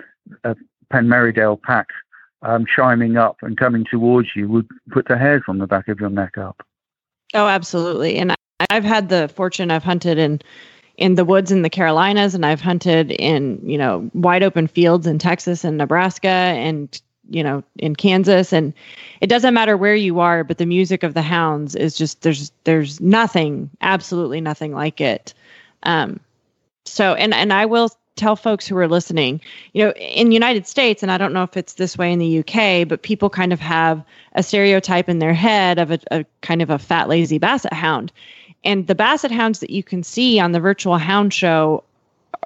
a 0.44 0.56
Penn-Marydel 0.92 1.60
pack 1.62 1.88
um, 2.42 2.66
chiming 2.66 3.16
up 3.16 3.38
and 3.42 3.56
coming 3.56 3.84
towards 3.90 4.28
you 4.36 4.48
would 4.48 4.68
put 4.90 5.08
the 5.08 5.16
hairs 5.16 5.42
on 5.48 5.58
the 5.58 5.66
back 5.66 5.88
of 5.88 5.98
your 5.98 6.10
neck 6.10 6.38
up. 6.38 6.64
Oh, 7.34 7.48
absolutely. 7.48 8.18
And 8.18 8.34
I've 8.70 8.84
had 8.84 9.08
the 9.08 9.28
fortune, 9.28 9.70
I've 9.70 9.84
hunted 9.84 10.18
in 10.18 10.40
in 10.98 11.14
the 11.14 11.24
woods 11.24 11.50
in 11.50 11.62
the 11.62 11.70
Carolinas 11.70 12.34
and 12.34 12.44
I've 12.44 12.60
hunted 12.60 13.12
in, 13.12 13.58
you 13.64 13.78
know, 13.78 14.10
wide 14.12 14.42
open 14.42 14.66
fields 14.66 15.06
in 15.06 15.18
Texas 15.18 15.64
and 15.64 15.78
Nebraska 15.78 16.28
and 16.28 17.00
you 17.30 17.42
know 17.42 17.62
in 17.78 17.94
Kansas 17.94 18.52
and 18.52 18.74
it 19.20 19.28
doesn't 19.28 19.54
matter 19.54 19.76
where 19.76 19.94
you 19.94 20.18
are 20.18 20.42
but 20.42 20.58
the 20.58 20.66
music 20.66 21.04
of 21.04 21.14
the 21.14 21.22
hounds 21.22 21.76
is 21.76 21.96
just 21.96 22.22
there's 22.22 22.50
there's 22.64 23.00
nothing 23.00 23.70
absolutely 23.80 24.40
nothing 24.40 24.72
like 24.72 25.00
it 25.00 25.32
um 25.84 26.18
so 26.84 27.14
and 27.14 27.32
and 27.32 27.52
I 27.52 27.64
will 27.64 27.90
tell 28.16 28.36
folks 28.36 28.66
who 28.66 28.76
are 28.76 28.88
listening 28.88 29.40
you 29.72 29.84
know 29.84 29.92
in 29.92 30.28
the 30.28 30.34
United 30.34 30.66
States 30.66 31.02
and 31.02 31.10
I 31.10 31.18
don't 31.18 31.32
know 31.32 31.42
if 31.42 31.56
it's 31.56 31.74
this 31.74 31.96
way 31.96 32.12
in 32.12 32.18
the 32.18 32.40
UK 32.40 32.86
but 32.86 33.02
people 33.02 33.30
kind 33.30 33.52
of 33.52 33.60
have 33.60 34.04
a 34.34 34.42
stereotype 34.42 35.08
in 35.08 35.18
their 35.18 35.34
head 35.34 35.78
of 35.78 35.90
a, 35.90 35.98
a 36.10 36.24
kind 36.40 36.62
of 36.62 36.70
a 36.70 36.78
fat 36.78 37.08
lazy 37.08 37.38
basset 37.38 37.72
hound 37.72 38.12
and 38.64 38.86
the 38.86 38.94
basset 38.94 39.30
hounds 39.30 39.60
that 39.60 39.70
you 39.70 39.82
can 39.82 40.02
see 40.02 40.38
on 40.38 40.52
the 40.52 40.60
virtual 40.60 40.98
hound 40.98 41.32
show 41.32 41.82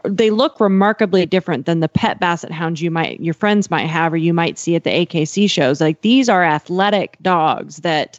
they 0.04 0.30
look 0.30 0.60
remarkably 0.60 1.26
different 1.26 1.66
than 1.66 1.80
the 1.80 1.88
pet 1.88 2.20
basset 2.20 2.50
hounds 2.50 2.80
you 2.80 2.90
might 2.90 3.20
your 3.20 3.34
friends 3.34 3.70
might 3.70 3.86
have 3.86 4.12
or 4.12 4.16
you 4.16 4.32
might 4.32 4.58
see 4.58 4.74
at 4.74 4.84
the 4.84 4.90
AKC 4.90 5.50
shows. 5.50 5.80
Like 5.80 6.00
these 6.02 6.28
are 6.28 6.44
athletic 6.44 7.16
dogs 7.22 7.78
that 7.78 8.18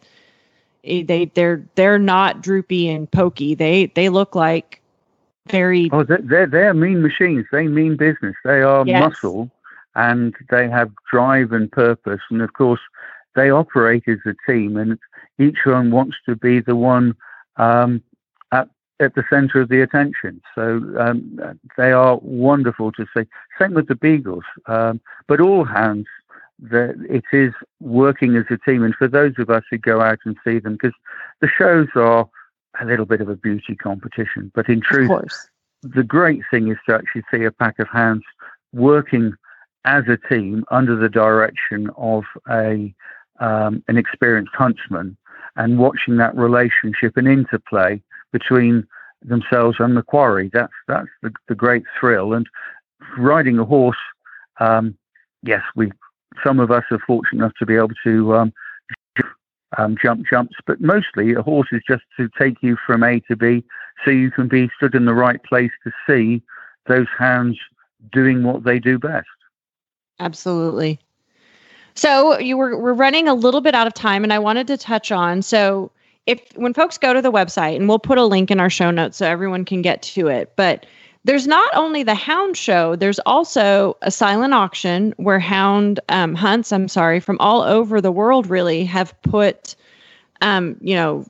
eh, 0.84 1.04
they 1.06 1.26
they're 1.26 1.64
they're 1.76 2.00
not 2.00 2.42
droopy 2.42 2.90
and 2.90 3.10
pokey. 3.10 3.56
They 3.56 3.88
they 3.88 4.10
look 4.10 4.36
like 4.36 4.82
very 5.50 5.90
oh 5.92 6.04
they're 6.04 6.48
they're 6.48 6.74
mean 6.74 7.02
machines. 7.02 7.46
They 7.52 7.68
mean 7.68 7.96
business. 7.98 8.36
They 8.44 8.62
are 8.62 8.86
Yes. 8.86 9.02
muscle, 9.02 9.50
and 9.96 10.36
they 10.50 10.70
have 10.70 10.92
drive 11.12 11.52
and 11.52 11.72
purpose. 11.72 12.22
And 12.30 12.42
of 12.42 12.54
course, 12.54 12.82
they 13.36 13.50
operate 13.50 14.04
as 14.08 14.20
a 14.26 14.36
team, 14.50 14.78
and 14.78 14.98
each 15.40 15.60
one 15.66 15.92
wants 15.92 16.18
to 16.26 16.36
be 16.36 16.60
the 16.60 16.76
one 16.76 17.16
um, 17.58 18.02
at 18.52 18.70
at 19.00 19.16
the 19.16 19.24
centre 19.30 19.62
of 19.62 19.70
the 19.70 19.82
attention. 19.82 20.42
So 20.56 20.82
um, 21.00 21.40
they 21.78 21.92
are 21.92 22.18
wonderful 22.18 22.92
to 22.94 23.06
see. 23.16 23.24
Same 23.60 23.74
with 23.74 23.88
the 23.88 23.96
beagles, 23.96 24.44
um, 24.68 25.02
but 25.28 25.40
all 25.40 25.64
hounds. 25.66 26.08
The, 26.60 26.96
it 27.08 27.26
is 27.32 27.54
working 27.82 28.36
as 28.36 28.46
a 28.50 28.58
team, 28.58 28.84
and 28.84 28.96
for 28.96 29.08
those 29.08 29.34
of 29.38 29.52
us 29.52 29.64
who 29.70 29.78
go 29.78 30.02
out 30.02 30.18
and 30.26 30.36
see 30.44 30.58
them, 30.58 30.74
because 30.74 30.96
the 31.40 31.48
shows 31.48 31.88
are 31.94 32.28
a 32.82 32.86
little 32.86 33.06
bit 33.06 33.22
of 33.22 33.30
a 33.30 33.36
beauty 33.36 33.76
competition, 33.76 34.52
but 34.54 34.70
in 34.70 34.82
truth, 34.82 35.10
the 35.84 36.04
great 36.04 36.42
thing 36.52 36.70
is 36.70 36.78
to 36.88 36.96
actually 36.96 37.24
see 37.32 37.44
a 37.44 37.52
pack 37.52 37.80
of 37.80 37.88
hounds 37.88 38.24
working 38.74 39.34
as 39.86 40.04
a 40.08 40.18
team 40.28 40.66
under 40.70 40.96
the 40.96 41.10
direction 41.10 41.90
of 41.98 42.24
a 42.50 42.94
um, 43.40 43.84
an 43.88 43.98
experienced 43.98 44.54
huntsman 44.56 45.16
and 45.56 45.78
watching 45.78 46.18
that 46.18 46.36
relationship 46.36 47.18
and 47.18 47.28
interplay 47.28 48.02
between 48.32 48.88
themselves 49.22 49.78
and 49.80 49.96
the 49.96 50.02
quarry. 50.02 50.50
That's 50.54 50.74
that's 50.88 51.10
the, 51.22 51.32
the 51.48 51.56
great 51.56 51.84
thrill. 52.00 52.34
And 52.34 52.48
riding 53.18 53.60
a 53.60 53.66
horse, 53.66 53.98
um, 54.60 54.98
yes, 55.44 55.62
we 55.76 55.92
some 56.46 56.60
of 56.60 56.72
us 56.72 56.84
are 56.92 57.00
fortunate 57.06 57.40
enough 57.40 57.54
to 57.60 57.66
be 57.66 57.76
able 57.76 57.96
to 58.04 58.36
um, 58.36 58.54
um, 59.78 59.98
jump 60.02 60.26
jumps, 60.30 60.56
but 60.66 60.80
mostly 60.80 61.34
a 61.34 61.42
horse 61.42 61.70
is 61.72 61.82
just 61.88 62.04
to 62.18 62.30
take 62.38 62.56
you 62.62 62.78
from 62.86 63.04
A 63.04 63.20
to 63.22 63.36
B, 63.36 63.64
so 64.04 64.12
you 64.12 64.32
can 64.32 64.48
be 64.48 64.70
stood 64.78 64.96
in 64.96 65.06
the 65.06 65.14
right 65.14 65.42
place 65.44 65.72
to 65.84 65.92
see 66.08 66.42
those 66.88 67.08
hounds 67.18 67.58
doing 68.12 68.44
what 68.44 68.64
they 68.64 68.80
do 68.80 68.98
best. 68.98 69.28
Absolutely. 70.20 71.00
So 71.96 72.38
you 72.40 72.58
were 72.58 72.80
we're 72.80 72.94
running 72.94 73.28
a 73.28 73.34
little 73.34 73.62
bit 73.62 73.76
out 73.76 73.88
of 73.88 73.94
time, 73.94 74.24
and 74.24 74.32
I 74.32 74.40
wanted 74.40 74.68
to 74.68 74.78
touch 74.78 75.12
on 75.12 75.42
so 75.42 75.92
if 76.28 76.42
when 76.56 76.74
folks 76.74 76.98
go 76.98 77.14
to 77.14 77.22
the 77.22 77.32
website, 77.32 77.76
and 77.76 77.88
we'll 77.88 78.00
put 78.00 78.18
a 78.18 78.26
link 78.26 78.52
in 78.52 78.60
our 78.60 78.70
show 78.70 78.92
notes 78.92 79.18
so 79.18 79.26
everyone 79.26 79.66
can 79.66 79.82
get 79.82 80.02
to 80.04 80.28
it, 80.28 80.54
but 80.56 80.86
there's 81.28 81.46
not 81.46 81.70
only 81.76 82.04
the 82.04 82.16
hound 82.16 82.56
show, 82.56 82.96
there's 82.96 83.20
also 83.20 83.98
a 84.02 84.10
silent 84.10 84.54
auction 84.54 85.14
where 85.18 85.40
hound 85.40 86.00
um, 86.08 86.34
hunts, 86.34 86.72
I'm 86.72 86.88
sorry, 86.88 87.20
from 87.20 87.38
all 87.42 87.62
over 87.64 88.00
the 88.00 88.14
world 88.14 88.50
really 88.50 88.86
have 88.86 89.14
put, 89.24 89.76
um, 90.40 90.78
you 90.80 90.96
know, 90.96 91.26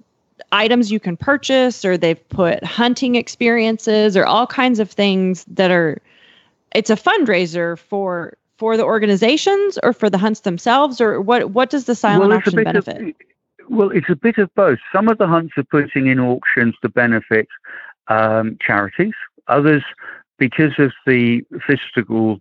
items 0.51 0.91
you 0.91 0.99
can 0.99 1.17
purchase 1.17 1.83
or 1.83 1.97
they've 1.97 2.29
put 2.29 2.63
hunting 2.63 3.15
experiences 3.15 4.15
or 4.15 4.23
all 4.23 4.45
kinds 4.45 4.79
of 4.79 4.91
things 4.91 5.43
that 5.45 5.71
are, 5.71 5.99
it's 6.73 6.91
a 6.91 6.95
fundraiser 6.95 7.77
for 7.77 8.37
for 8.57 8.77
the 8.77 8.83
organizations 8.83 9.79
or 9.83 9.93
for 9.93 10.09
the 10.09 10.17
hunts 10.17 10.41
themselves 10.41 10.99
or 11.01 11.21
what 11.21 11.51
what 11.51 11.69
does 11.69 11.85
the 11.85 11.93
silent 11.93 12.29
Well, 12.29 12.37
auction 12.37 12.55
bit 12.55 12.75
of- 12.75 12.85
benefit 12.85 13.15
Well, 13.67 13.89
it's 13.89 14.09
a 14.09 14.15
bit 14.15 14.37
of 14.37 14.53
both. 14.53 14.79
Some 14.91 15.07
of 15.09 15.17
the 15.17 15.27
hunts 15.27 15.53
are 15.57 15.63
putting 15.63 16.07
in 16.07 16.19
auctions 16.19 16.75
to 16.81 16.89
benefit 16.89 17.47
um, 18.07 18.57
charities. 18.61 19.13
Others, 19.47 19.83
because 20.37 20.73
of 20.77 20.91
the 21.05 21.41
physical 21.65 22.39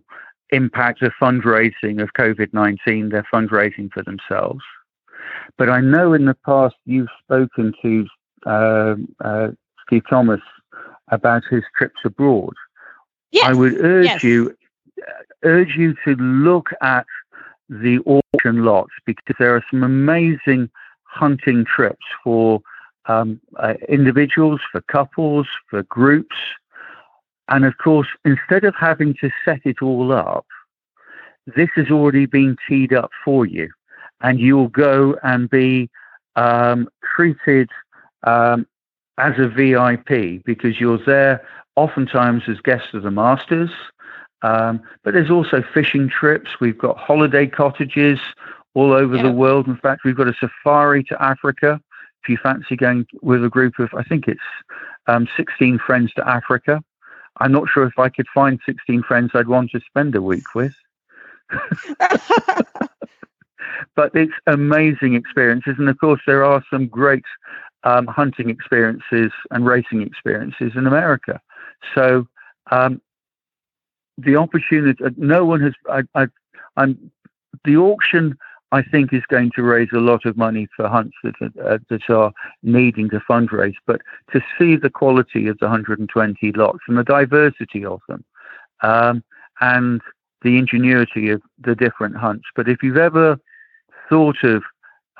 impact 0.51 1.01
of 1.01 1.11
fundraising 1.21 2.01
of 2.01 2.13
COVID 2.13 2.53
19, 2.53 3.09
they're 3.09 3.27
fundraising 3.33 3.91
for 3.91 4.03
themselves. 4.03 4.61
But 5.57 5.69
I 5.69 5.81
know 5.81 6.13
in 6.13 6.25
the 6.25 6.37
past 6.45 6.75
you've 6.85 7.09
spoken 7.23 7.73
to 7.81 8.07
uh, 8.45 8.95
uh, 9.23 9.47
Steve 9.85 10.03
Thomas 10.09 10.41
about 11.09 11.43
his 11.49 11.63
trips 11.77 11.99
abroad. 12.03 12.53
yes 13.31 13.45
I 13.45 13.53
would 13.53 13.73
urge 13.79 14.05
yes. 14.05 14.23
you 14.23 14.55
urge 15.43 15.75
you 15.75 15.95
to 16.05 16.15
look 16.15 16.69
at 16.81 17.05
the 17.69 17.99
auction 17.99 18.63
lots 18.63 18.91
because 19.05 19.35
there 19.39 19.55
are 19.55 19.63
some 19.71 19.83
amazing 19.83 20.69
hunting 21.03 21.65
trips 21.65 22.05
for 22.23 22.61
um, 23.07 23.39
uh, 23.57 23.75
individuals, 23.87 24.59
for 24.71 24.81
couples, 24.81 25.47
for 25.69 25.83
groups, 25.83 26.35
and 27.49 27.65
of 27.65 27.77
course, 27.77 28.07
instead 28.25 28.63
of 28.63 28.75
having 28.75 29.13
to 29.15 29.29
set 29.45 29.61
it 29.65 29.81
all 29.81 30.11
up, 30.11 30.45
this 31.55 31.69
has 31.75 31.89
already 31.89 32.25
been 32.25 32.57
teed 32.67 32.93
up 32.93 33.11
for 33.23 33.45
you, 33.45 33.69
and 34.21 34.39
you'll 34.39 34.67
go 34.69 35.17
and 35.23 35.49
be 35.49 35.89
um, 36.35 36.89
treated 37.15 37.69
um, 38.23 38.67
as 39.17 39.33
a 39.37 39.47
VIP 39.47 40.43
because 40.45 40.79
you're 40.79 41.03
there 41.05 41.45
oftentimes 41.75 42.43
as 42.47 42.59
guests 42.59 42.93
of 42.93 43.03
the 43.03 43.11
masters. 43.11 43.69
Um, 44.41 44.81
but 45.03 45.13
there's 45.13 45.31
also 45.31 45.63
fishing 45.73 46.09
trips. 46.09 46.59
We've 46.59 46.77
got 46.77 46.97
holiday 46.97 47.47
cottages 47.47 48.19
all 48.73 48.93
over 48.93 49.15
Yeah. 49.15 49.23
the 49.23 49.31
world. 49.31 49.67
In 49.67 49.77
fact, 49.77 50.01
we've 50.03 50.15
got 50.15 50.27
a 50.27 50.35
safari 50.39 51.03
to 51.05 51.21
Africa. 51.21 51.79
If 52.23 52.29
you 52.29 52.37
fancy 52.37 52.75
going 52.75 53.07
with 53.21 53.43
a 53.43 53.49
group 53.49 53.79
of, 53.79 53.89
I 53.95 54.03
think 54.03 54.27
it's 54.27 54.39
um, 55.07 55.27
16 55.37 55.79
friends 55.79 56.13
to 56.15 56.27
Africa. 56.27 56.83
I'm 57.39 57.51
not 57.51 57.69
sure 57.69 57.85
if 57.85 57.97
I 57.99 58.09
could 58.09 58.27
find 58.33 58.59
16 58.65 59.03
friends 59.03 59.31
I'd 59.33 59.47
want 59.47 59.71
to 59.71 59.79
spend 59.81 60.15
a 60.15 60.21
week 60.21 60.55
with, 60.55 60.73
but 63.95 64.15
it's 64.15 64.33
amazing 64.47 65.15
experiences. 65.15 65.75
And 65.77 65.89
of 65.89 65.97
course, 65.99 66.21
there 66.25 66.43
are 66.43 66.63
some 66.69 66.87
great 66.87 67.25
um, 67.83 68.07
hunting 68.07 68.49
experiences 68.49 69.31
and 69.51 69.65
racing 69.65 70.01
experiences 70.01 70.73
in 70.75 70.87
America. 70.87 71.39
So 71.93 72.27
um, 72.71 73.01
the 74.17 74.35
opportunity, 74.35 75.03
no 75.15 75.45
one 75.45 75.61
has, 75.61 75.73
I, 75.89 76.03
I, 76.15 76.27
I'm, 76.75 77.11
the 77.63 77.77
auction, 77.77 78.37
I 78.71 78.81
think, 78.81 79.13
is 79.13 79.23
going 79.29 79.51
to 79.55 79.63
raise 79.63 79.89
a 79.93 79.99
lot 79.99 80.25
of 80.25 80.35
money 80.35 80.67
for 80.75 80.87
hunts 80.87 81.15
that, 81.23 81.35
are- 81.41 81.73
uh, 81.73 81.77
that 81.89 82.09
are 82.09 82.31
needing 82.63 83.09
to 83.09 83.19
fundraise. 83.21 83.75
But 83.85 84.01
to 84.33 84.41
see 84.57 84.75
the 84.75 84.89
quality 84.89 85.47
of 85.47 85.57
the 85.59 85.65
120 85.67 86.51
lots 86.53 86.79
and 86.87 86.97
the 86.97 87.03
diversity 87.03 87.85
of 87.85 88.01
them, 88.07 88.23
um, 88.81 89.23
and 89.61 90.01
the 90.41 90.57
ingenuity 90.57 91.29
of 91.29 91.41
the 91.59 91.75
different 91.75 92.15
hunts. 92.15 92.45
But 92.55 92.67
if 92.67 92.83
you've 92.83 92.97
ever 92.97 93.39
thought 94.09 94.43
of 94.43 94.63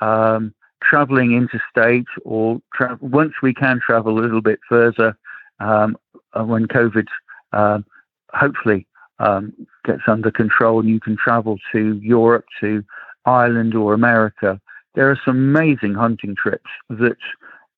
um, 0.00 0.54
traveling 0.82 1.32
interstate 1.32 2.06
or 2.24 2.60
tra- 2.74 2.98
once 3.00 3.34
we 3.42 3.52
can 3.52 3.80
travel 3.80 4.18
a 4.18 4.20
little 4.20 4.40
bit 4.40 4.60
further 4.68 5.16
um, 5.60 5.96
uh, 6.34 6.44
when 6.44 6.66
COVID 6.66 7.06
um, 7.52 7.84
hopefully 8.32 8.86
um, 9.18 9.52
gets 9.84 10.02
under 10.06 10.30
control 10.30 10.80
and 10.80 10.88
you 10.88 11.00
can 11.00 11.16
travel 11.16 11.58
to 11.72 11.98
Europe, 12.02 12.44
to 12.60 12.84
Ireland 13.28 13.74
or 13.74 13.94
America, 13.94 14.60
there 14.94 15.10
are 15.10 15.20
some 15.24 15.36
amazing 15.36 15.94
hunting 15.94 16.34
trips 16.34 16.70
that 16.88 17.16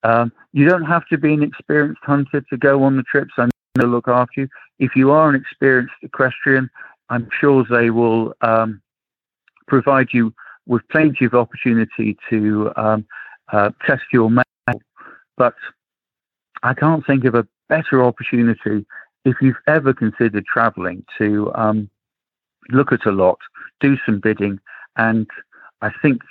um, 0.02 0.32
you 0.52 0.68
don't 0.68 0.84
have 0.84 1.06
to 1.08 1.18
be 1.18 1.34
an 1.34 1.42
experienced 1.42 2.02
hunter 2.02 2.40
to 2.48 2.56
go 2.56 2.82
on 2.82 2.96
the 2.96 3.02
trips. 3.02 3.32
I 3.36 3.48
to 3.78 3.86
look 3.86 4.08
after 4.08 4.42
you. 4.42 4.48
If 4.78 4.96
you 4.96 5.10
are 5.10 5.28
an 5.28 5.36
experienced 5.36 5.94
equestrian, 6.02 6.68
I'm 7.08 7.28
sure 7.40 7.64
they 7.68 7.90
will 7.90 8.34
um, 8.40 8.80
provide 9.68 10.08
you 10.12 10.34
with 10.66 10.82
plenty 10.90 11.24
of 11.24 11.34
opportunity 11.34 12.16
to 12.30 12.72
um, 12.76 13.06
uh, 13.52 13.70
test 13.86 14.02
your 14.12 14.30
mettle. 14.30 14.82
But 15.36 15.54
I 16.62 16.74
can't 16.74 17.06
think 17.06 17.24
of 17.24 17.34
a 17.34 17.46
better 17.68 18.02
opportunity 18.02 18.86
if 19.24 19.36
you've 19.40 19.62
ever 19.66 19.92
considered 19.92 20.44
traveling 20.46 21.04
to 21.18 21.52
um, 21.54 21.90
look 22.70 22.92
at 22.92 23.06
a 23.06 23.12
lot, 23.12 23.38
do 23.80 23.96
some 24.04 24.20
bidding, 24.20 24.58
and 24.96 25.26
I 25.82 25.90
think 26.02 26.22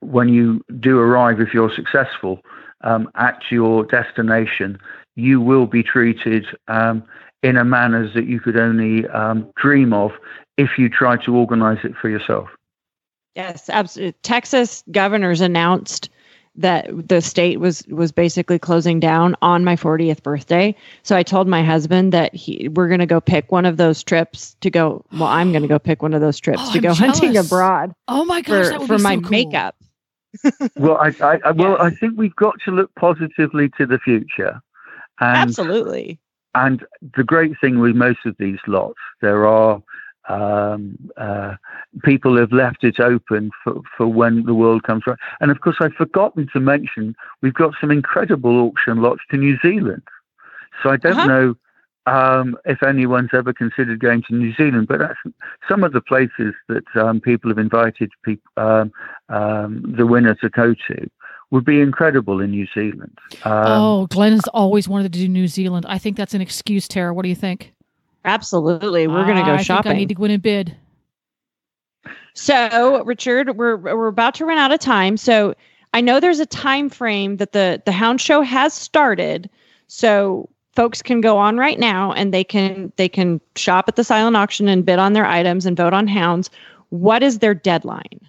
when 0.00 0.28
you 0.28 0.62
do 0.80 0.98
arrive, 0.98 1.40
if 1.40 1.52
you're 1.52 1.72
successful 1.74 2.40
um, 2.82 3.10
at 3.16 3.40
your 3.50 3.84
destination, 3.84 4.78
you 5.16 5.40
will 5.40 5.66
be 5.66 5.82
treated 5.82 6.46
um, 6.68 7.02
in 7.42 7.56
a 7.56 7.64
manner 7.64 8.10
that 8.14 8.26
you 8.26 8.40
could 8.40 8.56
only 8.56 9.06
um, 9.08 9.50
dream 9.56 9.92
of 9.92 10.12
if 10.56 10.78
you 10.78 10.88
try 10.88 11.16
to 11.24 11.34
organize 11.34 11.78
it 11.84 11.94
for 12.00 12.08
yourself. 12.08 12.48
Yes, 13.34 13.70
absolutely. 13.70 14.16
Texas 14.22 14.82
governors 14.90 15.40
announced 15.40 16.10
that 16.58 17.08
the 17.08 17.20
state 17.22 17.60
was 17.60 17.84
was 17.88 18.12
basically 18.12 18.58
closing 18.58 19.00
down 19.00 19.36
on 19.42 19.64
my 19.64 19.76
40th 19.76 20.22
birthday. 20.22 20.74
So 21.02 21.16
I 21.16 21.22
told 21.22 21.48
my 21.48 21.62
husband 21.62 22.12
that 22.12 22.34
he 22.34 22.68
we're 22.68 22.88
going 22.88 23.00
to 23.00 23.06
go 23.06 23.20
pick 23.20 23.50
one 23.50 23.64
of 23.64 23.76
those 23.78 24.02
trips 24.02 24.56
to 24.60 24.70
go 24.70 25.04
well 25.12 25.28
I'm 25.28 25.52
going 25.52 25.62
to 25.62 25.68
go 25.68 25.78
pick 25.88 26.02
one 26.02 26.14
of 26.14 26.20
those 26.20 26.38
trips 26.38 26.60
Oh, 26.62 26.72
to 26.72 26.78
I'm 26.78 26.82
go 26.82 26.94
hunting 26.94 27.36
abroad 27.36 27.94
Oh 28.08 28.24
my 28.24 28.40
gosh, 28.42 28.66
for 28.66 28.70
that 28.70 28.80
would 28.80 28.86
for 28.88 28.96
be 28.96 29.02
my 29.02 29.14
so 29.14 29.20
cool. 29.20 29.30
makeup. 29.30 29.76
well, 30.76 30.98
I, 30.98 31.14
I, 31.20 31.38
I 31.46 31.50
well, 31.52 31.80
I 31.80 31.90
think 31.90 32.18
we've 32.18 32.36
got 32.36 32.56
to 32.64 32.70
look 32.70 32.94
positively 32.96 33.70
to 33.78 33.86
the 33.86 33.98
future, 33.98 34.60
and 35.20 35.48
Absolutely. 35.48 36.18
and 36.54 36.84
the 37.16 37.24
great 37.24 37.52
thing 37.60 37.78
with 37.78 37.94
most 37.96 38.18
of 38.26 38.36
these 38.38 38.58
lots, 38.66 38.98
there 39.22 39.46
are 39.46 39.82
um, 40.28 40.96
uh, 41.16 41.54
people 42.04 42.36
have 42.36 42.52
left 42.52 42.84
it 42.84 43.00
open 43.00 43.50
for, 43.64 43.80
for 43.96 44.06
when 44.06 44.44
the 44.44 44.54
world 44.54 44.82
comes 44.82 45.02
around. 45.06 45.18
And 45.40 45.50
of 45.50 45.60
course, 45.60 45.76
I've 45.80 45.94
forgotten 45.94 46.48
to 46.52 46.60
mention 46.60 47.14
we've 47.42 47.54
got 47.54 47.74
some 47.80 47.90
incredible 47.90 48.58
auction 48.60 49.00
lots 49.02 49.20
to 49.30 49.36
New 49.36 49.58
Zealand. 49.62 50.02
So 50.82 50.90
I 50.90 50.96
don't 50.96 51.12
Uh-huh. 51.18 51.26
know 51.26 51.54
um, 52.06 52.56
if 52.64 52.82
anyone's 52.82 53.30
ever 53.32 53.52
considered 53.52 54.00
going 54.00 54.22
to 54.28 54.34
New 54.34 54.54
Zealand, 54.54 54.88
but 54.88 54.98
that's 54.98 55.18
some 55.68 55.84
of 55.84 55.92
the 55.92 56.00
places 56.00 56.54
that 56.68 56.84
um, 56.96 57.20
people 57.20 57.50
have 57.50 57.58
invited 57.58 58.10
peop 58.24 58.40
um, 58.56 58.90
um, 59.28 59.82
the 59.96 60.06
winner 60.06 60.34
to 60.36 60.48
go 60.48 60.74
to 60.88 61.10
would 61.50 61.64
be 61.64 61.80
incredible 61.80 62.40
in 62.40 62.50
New 62.50 62.66
Zealand. 62.74 63.18
Um, 63.44 63.52
oh, 63.66 64.06
Glenn 64.06 64.32
has 64.32 64.46
always 64.54 64.88
wanted 64.88 65.12
to 65.12 65.18
do 65.18 65.28
New 65.28 65.48
Zealand. 65.48 65.86
I 65.88 65.98
think 65.98 66.16
that's 66.16 66.34
an 66.34 66.40
excuse, 66.40 66.86
Tara. 66.88 67.12
What 67.12 67.22
do 67.22 67.28
you 67.28 67.34
think? 67.34 67.72
Absolutely. 68.28 69.06
We're 69.08 69.24
going 69.24 69.36
to 69.36 69.42
go 69.42 69.52
I 69.52 69.56
think 69.56 69.66
shopping. 69.66 69.92
I 69.92 69.94
need 69.96 70.08
to 70.10 70.14
go 70.14 70.24
in 70.24 70.30
and 70.32 70.42
bid. 70.42 70.76
So, 72.34 73.02
Richard, 73.04 73.56
we're 73.56 73.76
we're 73.76 74.06
about 74.06 74.34
to 74.36 74.44
run 74.44 74.58
out 74.58 74.70
of 74.70 74.78
time. 74.78 75.16
So, 75.16 75.54
I 75.94 76.00
know 76.00 76.20
there's 76.20 76.38
a 76.38 76.46
time 76.46 76.88
frame 76.88 77.38
that 77.38 77.52
the 77.52 77.82
the 77.84 77.92
Hound 77.92 78.20
Show 78.20 78.42
has 78.42 78.72
started. 78.74 79.50
So, 79.88 80.48
folks 80.76 81.02
can 81.02 81.20
go 81.20 81.36
on 81.38 81.56
right 81.56 81.78
now 81.78 82.12
and 82.12 82.32
they 82.32 82.44
can 82.44 82.92
they 82.96 83.08
can 83.08 83.40
shop 83.56 83.86
at 83.88 83.96
the 83.96 84.04
silent 84.04 84.36
auction 84.36 84.68
and 84.68 84.86
bid 84.86 84.98
on 84.98 85.14
their 85.14 85.26
items 85.26 85.66
and 85.66 85.76
vote 85.76 85.92
on 85.92 86.06
hounds. 86.06 86.50
What 86.90 87.22
is 87.22 87.40
their 87.40 87.54
deadline? 87.54 88.20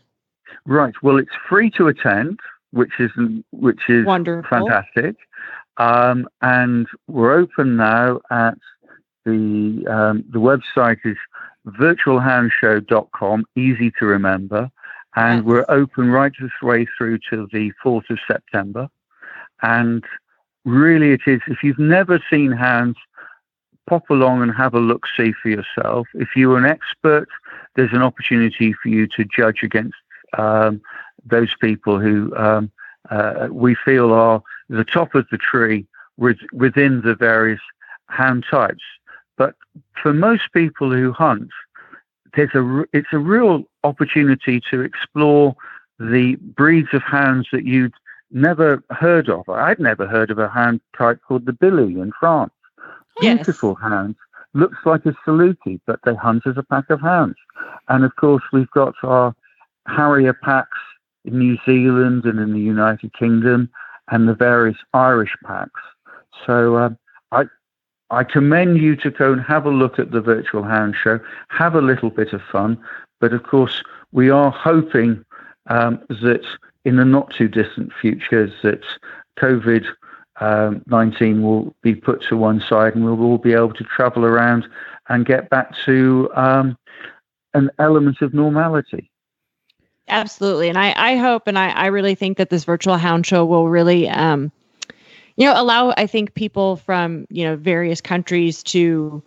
Right. 0.66 0.94
Well, 1.04 1.18
it's 1.18 1.30
free 1.48 1.70
to 1.72 1.88
attend, 1.88 2.40
which 2.72 2.94
is 3.00 3.12
which 3.52 3.82
is 3.90 4.06
Wonderful. 4.06 4.50
fantastic. 4.50 5.16
Um, 5.78 6.28
and 6.42 6.88
we're 7.08 7.34
open 7.34 7.78
now 7.78 8.20
at 8.32 8.58
the 9.30 9.88
um, 9.88 10.24
the 10.30 10.40
website 10.40 11.00
is 11.06 11.18
virtualhoundshow.com, 11.68 13.46
easy 13.56 13.92
to 14.00 14.06
remember, 14.06 14.70
and 15.16 15.46
we're 15.46 15.66
open 15.70 16.10
right 16.10 16.32
this 16.40 16.52
way 16.62 16.88
through 16.98 17.20
to 17.30 17.48
the 17.52 17.72
4th 17.84 18.10
of 18.10 18.20
September. 18.28 18.90
And 19.62 20.04
really, 20.66 21.12
it 21.12 21.22
is 21.28 21.42
if 21.48 21.64
you've 21.64 21.80
never 21.80 22.20
seen 22.30 22.52
hands, 22.52 22.96
pop 23.90 24.10
along 24.10 24.44
and 24.44 24.54
have 24.54 24.74
a 24.74 24.80
look 24.80 25.06
see 25.18 25.34
for 25.42 25.50
yourself. 25.50 26.08
If 26.14 26.30
you're 26.36 26.58
an 26.58 26.66
expert, 26.66 27.28
there's 27.76 27.94
an 27.94 28.04
opportunity 28.04 28.74
for 28.74 28.90
you 28.90 29.08
to 29.08 29.26
judge 29.26 29.64
against 29.64 29.98
um, 30.38 30.82
those 31.26 31.54
people 31.60 32.00
who 32.00 32.34
um, 32.36 32.72
uh, 33.10 33.48
we 33.52 33.76
feel 33.76 34.14
are 34.14 34.44
the 34.70 34.84
top 34.84 35.16
of 35.16 35.26
the 35.32 35.38
tree 35.38 35.88
with, 36.18 36.38
within 36.54 37.02
the 37.02 37.16
various 37.16 37.62
hand 38.10 38.46
types. 38.50 38.84
But 39.40 39.56
for 40.04 40.14
most 40.14 40.44
people 40.54 40.92
who 40.92 41.14
hunt, 41.14 41.50
there's 42.36 42.54
a 42.54 42.84
it's 42.94 43.14
a 43.14 43.18
real 43.18 43.64
opportunity 43.84 44.62
to 44.70 44.82
explore 44.82 45.56
the 45.98 46.36
breeds 46.36 46.90
of 46.94 47.02
hounds 47.02 47.48
that 47.54 47.66
you'd 47.66 47.94
never 48.32 48.84
heard 48.92 49.30
of. 49.30 49.48
I'd 49.50 49.80
never 49.80 50.06
heard 50.06 50.30
of 50.30 50.40
a 50.40 50.50
hound 50.50 50.82
type 50.96 51.20
called 51.26 51.46
the 51.46 51.54
Billy 51.54 52.00
in 52.00 52.12
France. 52.20 52.52
Yes. 53.22 53.38
Beautiful 53.38 53.76
hounds, 53.76 54.18
looks 54.54 54.78
like 54.86 55.06
a 55.06 55.14
Saluki, 55.26 55.80
but 55.88 56.02
they 56.04 56.16
hunt 56.16 56.46
as 56.46 56.58
a 56.58 56.64
pack 56.64 56.90
of 56.90 57.00
hounds. 57.00 57.38
And 57.88 58.04
of 58.04 58.16
course, 58.18 58.44
we've 58.52 58.70
got 58.72 58.94
our 59.04 59.34
Harrier 59.88 60.34
packs 60.34 60.78
in 61.24 61.40
New 61.40 61.58
Zealand 61.66 62.26
and 62.26 62.40
in 62.40 62.54
the 62.54 62.60
United 62.60 63.14
Kingdom, 63.14 63.70
and 64.12 64.28
the 64.28 64.36
various 64.36 64.78
Irish 64.94 65.36
packs. 65.46 65.82
So 66.46 66.78
um, 66.78 66.98
I 68.12 68.24
commend 68.24 68.80
you 68.80 68.96
to 68.98 69.12
go 69.12 69.34
and 69.34 69.42
have 69.42 69.66
a 69.66 69.70
look 69.70 70.00
at 70.00 70.12
the 70.12 70.22
virtual 70.22 70.64
hound 70.64 70.96
show, 70.96 71.20
have 71.50 71.76
a 71.76 71.82
little 71.82 72.10
bit 72.10 72.34
of 72.34 72.42
fun. 72.42 72.78
But 73.20 73.34
of 73.34 73.44
course, 73.44 73.84
we 74.12 74.30
are 74.30 74.52
hoping 74.52 75.24
um, 75.68 76.00
that 76.10 76.46
in 76.86 76.96
the 76.96 77.06
not 77.06 77.32
too 77.32 77.48
distant 77.48 77.92
future 78.02 78.52
that 78.64 78.84
COVID 79.40 79.86
um, 80.42 80.82
19 80.88 81.44
will 81.44 81.76
be 81.82 81.96
put 81.96 82.22
to 82.24 82.38
one 82.38 82.62
side 82.62 82.96
and 82.96 83.04
we'll 83.04 83.22
all 83.22 83.38
be 83.38 83.54
able 83.54 83.74
to 83.74 83.84
travel 83.84 84.26
around 84.26 84.68
and 85.10 85.26
get 85.26 85.50
back 85.50 85.76
to 85.86 86.30
um, 86.36 86.78
an 87.54 87.70
element 87.80 88.22
of 88.22 88.34
normality. 88.34 89.12
Absolutely. 90.08 90.70
And 90.70 90.78
I, 90.78 90.94
I 90.96 91.18
hope 91.18 91.44
and 91.46 91.60
I, 91.60 91.70
I 91.70 91.86
really 91.88 92.16
think 92.16 92.38
that 92.38 92.50
this 92.50 92.64
virtual 92.64 92.98
hound 92.98 93.28
show 93.28 93.46
will 93.46 93.68
really 93.68 94.10
um, 94.10 94.52
you 95.40 95.46
know, 95.46 95.60
allow 95.60 95.94
I 95.96 96.06
think 96.06 96.34
people 96.36 96.76
from, 96.76 97.26
you 97.30 97.46
know, 97.46 97.56
various 97.56 98.02
countries 98.02 98.62
to 98.64 99.24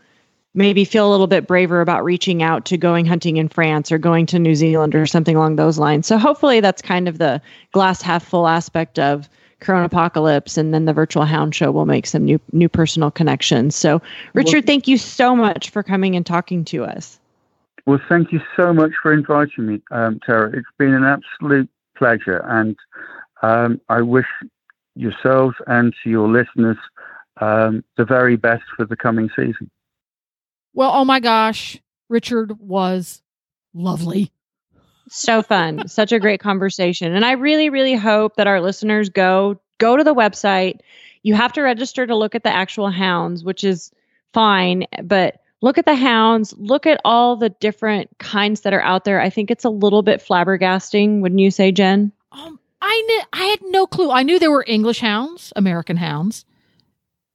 maybe 0.55 0.85
feel 0.85 1.09
a 1.09 1.11
little 1.11 1.27
bit 1.27 1.47
braver 1.47 1.81
about 1.81 2.05
reaching 2.05 2.43
out 2.43 2.67
to 2.67 2.77
going 2.77 3.07
hunting 3.07 3.39
in 3.39 3.49
France 3.49 3.91
or 3.91 3.97
going 3.97 4.27
to 4.27 4.39
New 4.39 4.55
Zealand 4.55 4.95
or 4.95 5.07
something 5.07 5.37
along 5.37 5.57
those 5.57 5.79
lines. 5.79 6.07
So 6.07 6.19
hopefully 6.19 6.61
that's 6.61 6.83
kind 6.83 7.09
of 7.09 7.17
the 7.17 7.41
glass 7.73 8.03
half 8.03 8.23
full 8.23 8.47
aspect 8.47 8.99
of 8.99 9.27
Corona 9.61 9.87
Apocalypse 9.87 10.59
and 10.59 10.75
then 10.75 10.85
the 10.85 10.93
virtual 10.93 11.25
hound 11.25 11.55
show 11.55 11.71
will 11.71 11.87
make 11.87 12.07
some 12.07 12.27
new 12.27 12.39
new 12.53 12.69
personal 12.69 13.11
connections. 13.11 13.75
So 13.75 14.03
Richard, 14.35 14.67
thank 14.67 14.87
you 14.87 14.99
so 14.99 15.35
much 15.35 15.71
for 15.71 15.83
coming 15.83 16.15
and 16.15 16.27
talking 16.27 16.63
to 16.67 16.85
us. 16.85 17.19
Well, 17.87 18.01
thank 18.07 18.33
you 18.33 18.41
so 18.55 18.75
much 18.75 18.93
for 19.01 19.15
inviting 19.15 19.67
me, 19.67 19.83
um, 19.91 20.21
Tara. 20.27 20.51
It's 20.53 20.69
been 20.79 20.93
an 20.93 21.05
absolute 21.05 21.71
pleasure, 21.97 22.45
and 22.49 22.77
um, 23.41 23.81
I 23.89 24.03
wish 24.03 24.27
yourselves 24.95 25.57
and 25.67 25.95
to 26.03 26.11
your 26.11 26.29
listeners 26.29 26.77
um, 27.41 27.85
the 27.97 28.05
very 28.05 28.37
best 28.37 28.65
for 28.77 28.85
the 28.85 28.97
coming 28.97 29.29
season. 29.35 29.71
Well, 30.75 30.93
oh 30.95 31.05
my 31.05 31.21
gosh, 31.21 31.79
Richard 32.09 32.59
was 32.59 33.23
lovely. 33.75 34.33
so 35.09 35.43
fun. 35.43 35.89
Such 35.89 36.13
a 36.13 36.21
great 36.21 36.41
conversation. 36.41 37.15
And 37.15 37.25
i 37.25 37.33
really 37.33 37.71
really 37.71 37.95
hope 37.95 38.37
that 38.37 38.47
our 38.47 38.61
listeners 38.61 39.09
go 39.09 39.61
go 39.79 39.97
to 39.97 40.05
the 40.05 40.15
website. 40.15 40.81
You 41.23 41.35
have 41.35 41.53
to 41.55 41.63
register 41.63 42.07
to 42.07 42.17
look 42.17 42.35
at 42.35 42.45
the 42.45 42.55
actual 42.55 42.91
hounds 42.91 43.45
which 43.45 43.65
is 43.65 43.91
fine 44.33 44.87
but 45.03 45.41
look 45.61 45.79
at 45.79 45.87
the 45.87 45.95
hounds. 45.95 46.55
Look 46.57 46.87
at 46.87 47.01
all 47.05 47.37
the 47.37 47.51
different 47.51 48.11
kinds 48.19 48.63
that 48.63 48.73
are 48.73 48.83
out 48.83 49.05
there. 49.05 49.21
I 49.21 49.31
think 49.31 49.51
it's 49.51 49.65
a 49.65 49.71
little 49.71 50.03
bit 50.03 50.21
flabbergasting 50.21 51.21
wouldn't 51.21 51.41
you 51.41 51.51
say 51.51 51.73
Jenn? 51.73 52.13
Um, 52.33 52.59
I 52.83 53.03
knew 53.07 53.23
I 53.33 53.45
had 53.45 53.61
no 53.63 53.87
clue. 53.87 54.11
I 54.11 54.25
knew 54.25 54.39
there 54.39 54.51
were 54.51 54.65
English 54.67 55.01
hounds, 55.01 55.53
American 55.55 55.97
hounds, 55.97 56.45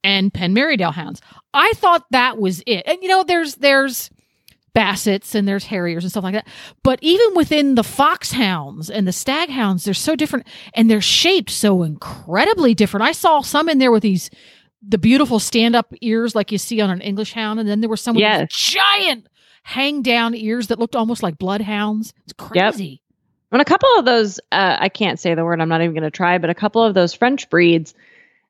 and 0.04 0.32
Penn-Marydel 0.32 0.92
hounds. 0.92 1.22
I 1.54 1.72
thought 1.74 2.04
that 2.10 2.38
was 2.38 2.62
it. 2.66 2.86
And 2.86 2.98
you 3.02 3.08
know, 3.08 3.24
there's 3.24 3.54
there's 3.56 4.10
Bassets 4.74 5.34
and 5.34 5.48
there's 5.48 5.64
Harriers 5.64 6.04
and 6.04 6.10
stuff 6.10 6.22
like 6.22 6.34
that. 6.34 6.46
But 6.84 6.98
even 7.00 7.34
within 7.34 7.74
the 7.74 7.82
foxhounds 7.82 8.90
and 8.90 9.08
the 9.08 9.12
staghounds, 9.12 9.84
they're 9.84 9.94
so 9.94 10.14
different 10.14 10.46
and 10.74 10.90
they're 10.90 11.00
shaped 11.00 11.50
so 11.50 11.82
incredibly 11.82 12.74
different. 12.74 13.04
I 13.04 13.12
saw 13.12 13.40
some 13.40 13.70
in 13.70 13.78
there 13.78 13.90
with 13.90 14.02
these 14.02 14.30
the 14.86 14.98
beautiful 14.98 15.40
stand 15.40 15.74
up 15.74 15.92
ears 16.02 16.34
like 16.34 16.52
you 16.52 16.58
see 16.58 16.80
on 16.80 16.90
an 16.90 17.00
English 17.00 17.32
hound, 17.32 17.58
and 17.58 17.68
then 17.68 17.80
there 17.80 17.90
were 17.90 17.96
some 17.96 18.14
with 18.14 18.22
these 18.40 18.48
giant 18.50 19.28
hang 19.64 20.02
down 20.02 20.34
ears 20.34 20.68
that 20.68 20.78
looked 20.78 20.94
almost 20.94 21.22
like 21.22 21.38
bloodhounds. 21.38 22.12
It's 22.24 22.34
Yep. 22.90 22.98
And 23.52 23.62
a 23.62 23.64
couple 23.64 23.88
of 23.96 24.04
those 24.04 24.38
uh, 24.52 24.76
i 24.78 24.88
can't 24.88 25.18
say 25.18 25.34
the 25.34 25.44
word 25.44 25.60
i'm 25.60 25.68
not 25.68 25.80
even 25.80 25.94
going 25.94 26.02
to 26.02 26.10
try 26.10 26.38
but 26.38 26.50
a 26.50 26.54
couple 26.54 26.82
of 26.82 26.94
those 26.94 27.14
french 27.14 27.48
breeds 27.50 27.94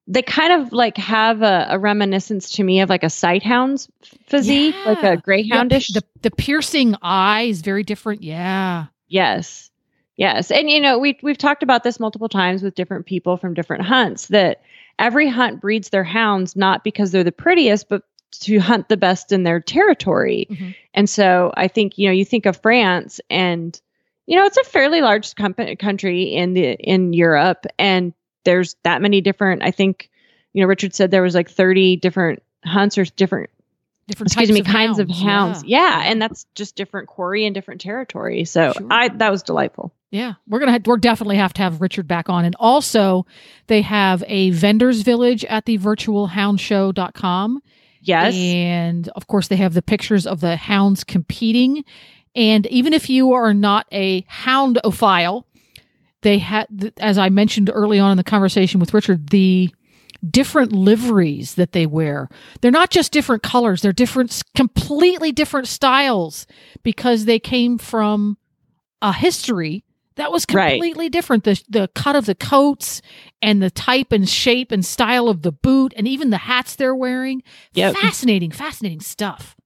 they 0.09 0.23
kind 0.23 0.55
of 0.55 0.73
like 0.73 0.97
have 0.97 1.43
a, 1.43 1.67
a 1.69 1.79
reminiscence 1.79 2.51
to 2.53 2.65
me 2.65 2.81
of 2.81 2.89
like 2.89 3.03
a 3.03 3.09
sighthound's 3.11 3.89
physique, 4.27 4.75
yeah. 4.75 4.91
like 4.91 5.03
a 5.03 5.23
greyhoundish. 5.23 5.91
Yeah, 5.91 6.01
the, 6.01 6.05
the 6.23 6.31
piercing 6.31 6.97
eye 7.03 7.43
is 7.43 7.61
very 7.61 7.83
different. 7.83 8.23
Yeah. 8.23 8.87
Yes. 9.09 9.71
Yes. 10.17 10.51
And 10.51 10.71
you 10.71 10.81
know, 10.81 10.99
we 10.99 11.19
we've 11.23 11.39
talked 11.39 11.63
about 11.63 11.85
this 11.85 12.01
multiple 12.01 12.29
times 12.29 12.63
with 12.63 12.75
different 12.75 13.05
people 13.05 13.37
from 13.37 13.53
different 13.53 13.85
hunts 13.85 14.29
that 14.29 14.63
every 14.99 15.29
hunt 15.29 15.61
breeds 15.61 15.91
their 15.91 16.05
hounds 16.05 16.57
not 16.57 16.85
because 16.85 17.13
they're 17.13 17.23
the 17.23 17.31
prettiest, 17.31 17.89
but 17.91 18.03
to 18.31 18.59
hunt 18.59 18.89
the 18.89 18.97
best 18.97 19.31
in 19.31 19.43
their 19.43 19.61
territory. 19.61 20.49
Mm-hmm. 20.51 20.71
And 20.95 21.09
so 21.09 21.53
I 21.57 21.69
think, 21.69 21.99
you 21.99 22.09
know, 22.09 22.13
you 22.13 22.25
think 22.25 22.47
of 22.47 22.61
France 22.61 23.21
and 23.31 23.81
you 24.29 24.37
know, 24.37 24.45
it's 24.45 24.59
a 24.59 24.65
fairly 24.65 25.01
large 25.01 25.35
company, 25.37 25.75
country 25.75 26.25
in 26.25 26.53
the 26.53 26.73
in 26.75 27.15
Europe 27.15 27.65
and 27.79 28.13
there's 28.45 28.77
that 28.83 29.01
many 29.01 29.23
different 29.23 29.63
I 29.63 29.71
think 29.71 30.11
you 30.53 30.63
know 30.63 30.69
Richard 30.69 30.95
said 30.95 31.11
there 31.11 31.23
was 31.23 31.35
like 31.35 31.51
30 31.51 31.97
different 31.97 32.43
hunts 32.63 32.99
or 32.99 33.05
different 33.05 33.49
different 34.07 34.31
excuse 34.31 34.53
me 34.53 34.61
of 34.61 34.67
kinds 34.67 34.99
hounds. 34.99 34.99
of 34.99 35.11
hounds. 35.11 35.65
Yeah. 35.65 36.03
yeah. 36.03 36.11
and 36.11 36.21
that's 36.21 36.45
just 36.55 36.77
different 36.77 37.09
quarry 37.09 37.47
and 37.47 37.55
different 37.55 37.81
territory. 37.81 38.45
So 38.45 38.75
sure. 38.77 38.87
I 38.91 39.09
that 39.09 39.31
was 39.31 39.43
delightful. 39.43 39.95
Yeah, 40.11 40.35
we're 40.47 40.61
gonna 40.61 40.81
we're 40.85 40.99
definitely 40.99 41.37
have 41.37 41.55
to 41.55 41.63
have 41.63 41.81
Richard 41.81 42.07
back 42.07 42.29
on, 42.29 42.45
and 42.45 42.57
also 42.59 43.27
they 43.67 43.83
have 43.83 44.25
a 44.27 44.51
vendors 44.51 45.03
village 45.03 45.45
at 45.47 45.65
the 45.67 45.79
virtualhoundshow.com. 45.79 47.63
Yes, 48.01 48.35
and 48.35 49.09
of 49.09 49.27
course 49.27 49.49
they 49.49 49.57
have 49.57 49.75
the 49.75 49.83
pictures 49.83 50.27
of 50.27 50.41
the 50.41 50.57
hounds 50.57 51.05
competing, 51.05 51.85
and 52.39 52.67
even 52.69 52.93
if 52.93 53.11
you 53.11 53.33
are 53.33 53.53
not 53.53 53.87
a 53.91 54.23
houndophile, 54.23 55.43
they 56.23 56.39
had 56.39 56.93
as 56.99 57.19
I 57.19 57.29
mentioned 57.29 57.69
early 57.73 57.99
on 57.99 58.13
in 58.13 58.17
the 58.17 58.25
conversation 58.25 58.79
with 58.79 58.95
Richard 58.95 59.31
the 59.31 59.75
different 60.29 60.73
liveries 60.73 61.57
that 61.57 61.73
they 61.73 61.85
wear. 61.85 62.29
They're 62.61 62.71
not 62.71 62.91
just 62.91 63.13
different 63.13 63.43
colors, 63.43 63.83
they're 63.83 63.93
different 63.93 64.43
completely 64.55 65.33
different 65.33 65.67
styles 65.67 66.47
because 66.85 67.25
they 67.25 67.41
came 67.41 67.77
from 67.77 68.39
a 69.03 69.13
history 69.13 69.85
that 70.15 70.33
was 70.33 70.47
completely 70.47 71.05
right. 71.07 71.13
different. 71.13 71.45
The 71.45 71.63
the 71.69 71.89
cut 71.95 72.15
of 72.15 72.27
the 72.27 72.35
coats 72.37 73.03
and 73.43 73.61
the 73.61 73.71
type 73.71 74.13
and 74.13 74.29
shape 74.29 74.71
and 74.71 74.85
style 74.85 75.29
of 75.29 75.43
the 75.43 75.53
boot 75.53 75.93
and 75.97 76.07
even 76.07 76.31
the 76.31 76.39
hats 76.39 76.77
they're 76.77 76.95
wearing. 76.95 77.43
Yep. 77.73 77.97
Fascinating, 77.97 78.51
fascinating 78.53 79.01
stuff. 79.01 79.57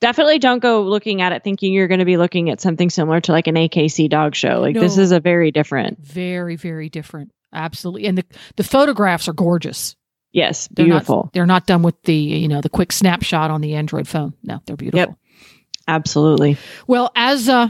Definitely 0.00 0.38
don't 0.38 0.60
go 0.60 0.82
looking 0.82 1.20
at 1.20 1.32
it 1.32 1.44
thinking 1.44 1.72
you're 1.72 1.88
going 1.88 1.98
to 1.98 2.06
be 2.06 2.16
looking 2.16 2.48
at 2.48 2.60
something 2.60 2.88
similar 2.88 3.20
to 3.20 3.32
like 3.32 3.46
an 3.46 3.54
AKC 3.54 4.08
dog 4.08 4.34
show. 4.34 4.60
Like 4.60 4.74
no, 4.74 4.80
this 4.80 4.96
is 4.96 5.12
a 5.12 5.20
very 5.20 5.50
different. 5.50 5.98
Very, 5.98 6.56
very 6.56 6.88
different. 6.88 7.32
Absolutely. 7.52 8.06
And 8.06 8.16
the 8.18 8.24
the 8.56 8.64
photographs 8.64 9.28
are 9.28 9.32
gorgeous. 9.32 9.96
Yes, 10.32 10.68
beautiful. 10.68 11.14
They're 11.16 11.22
not, 11.22 11.32
they're 11.32 11.46
not 11.46 11.66
done 11.66 11.82
with 11.82 12.00
the, 12.02 12.14
you 12.14 12.48
know, 12.48 12.60
the 12.60 12.68
quick 12.68 12.92
snapshot 12.92 13.50
on 13.50 13.60
the 13.60 13.74
Android 13.74 14.06
phone. 14.06 14.32
No, 14.42 14.60
they're 14.64 14.76
beautiful. 14.76 14.98
Yep. 14.98 15.14
Absolutely. 15.88 16.56
Well, 16.86 17.10
as 17.16 17.48
uh 17.48 17.68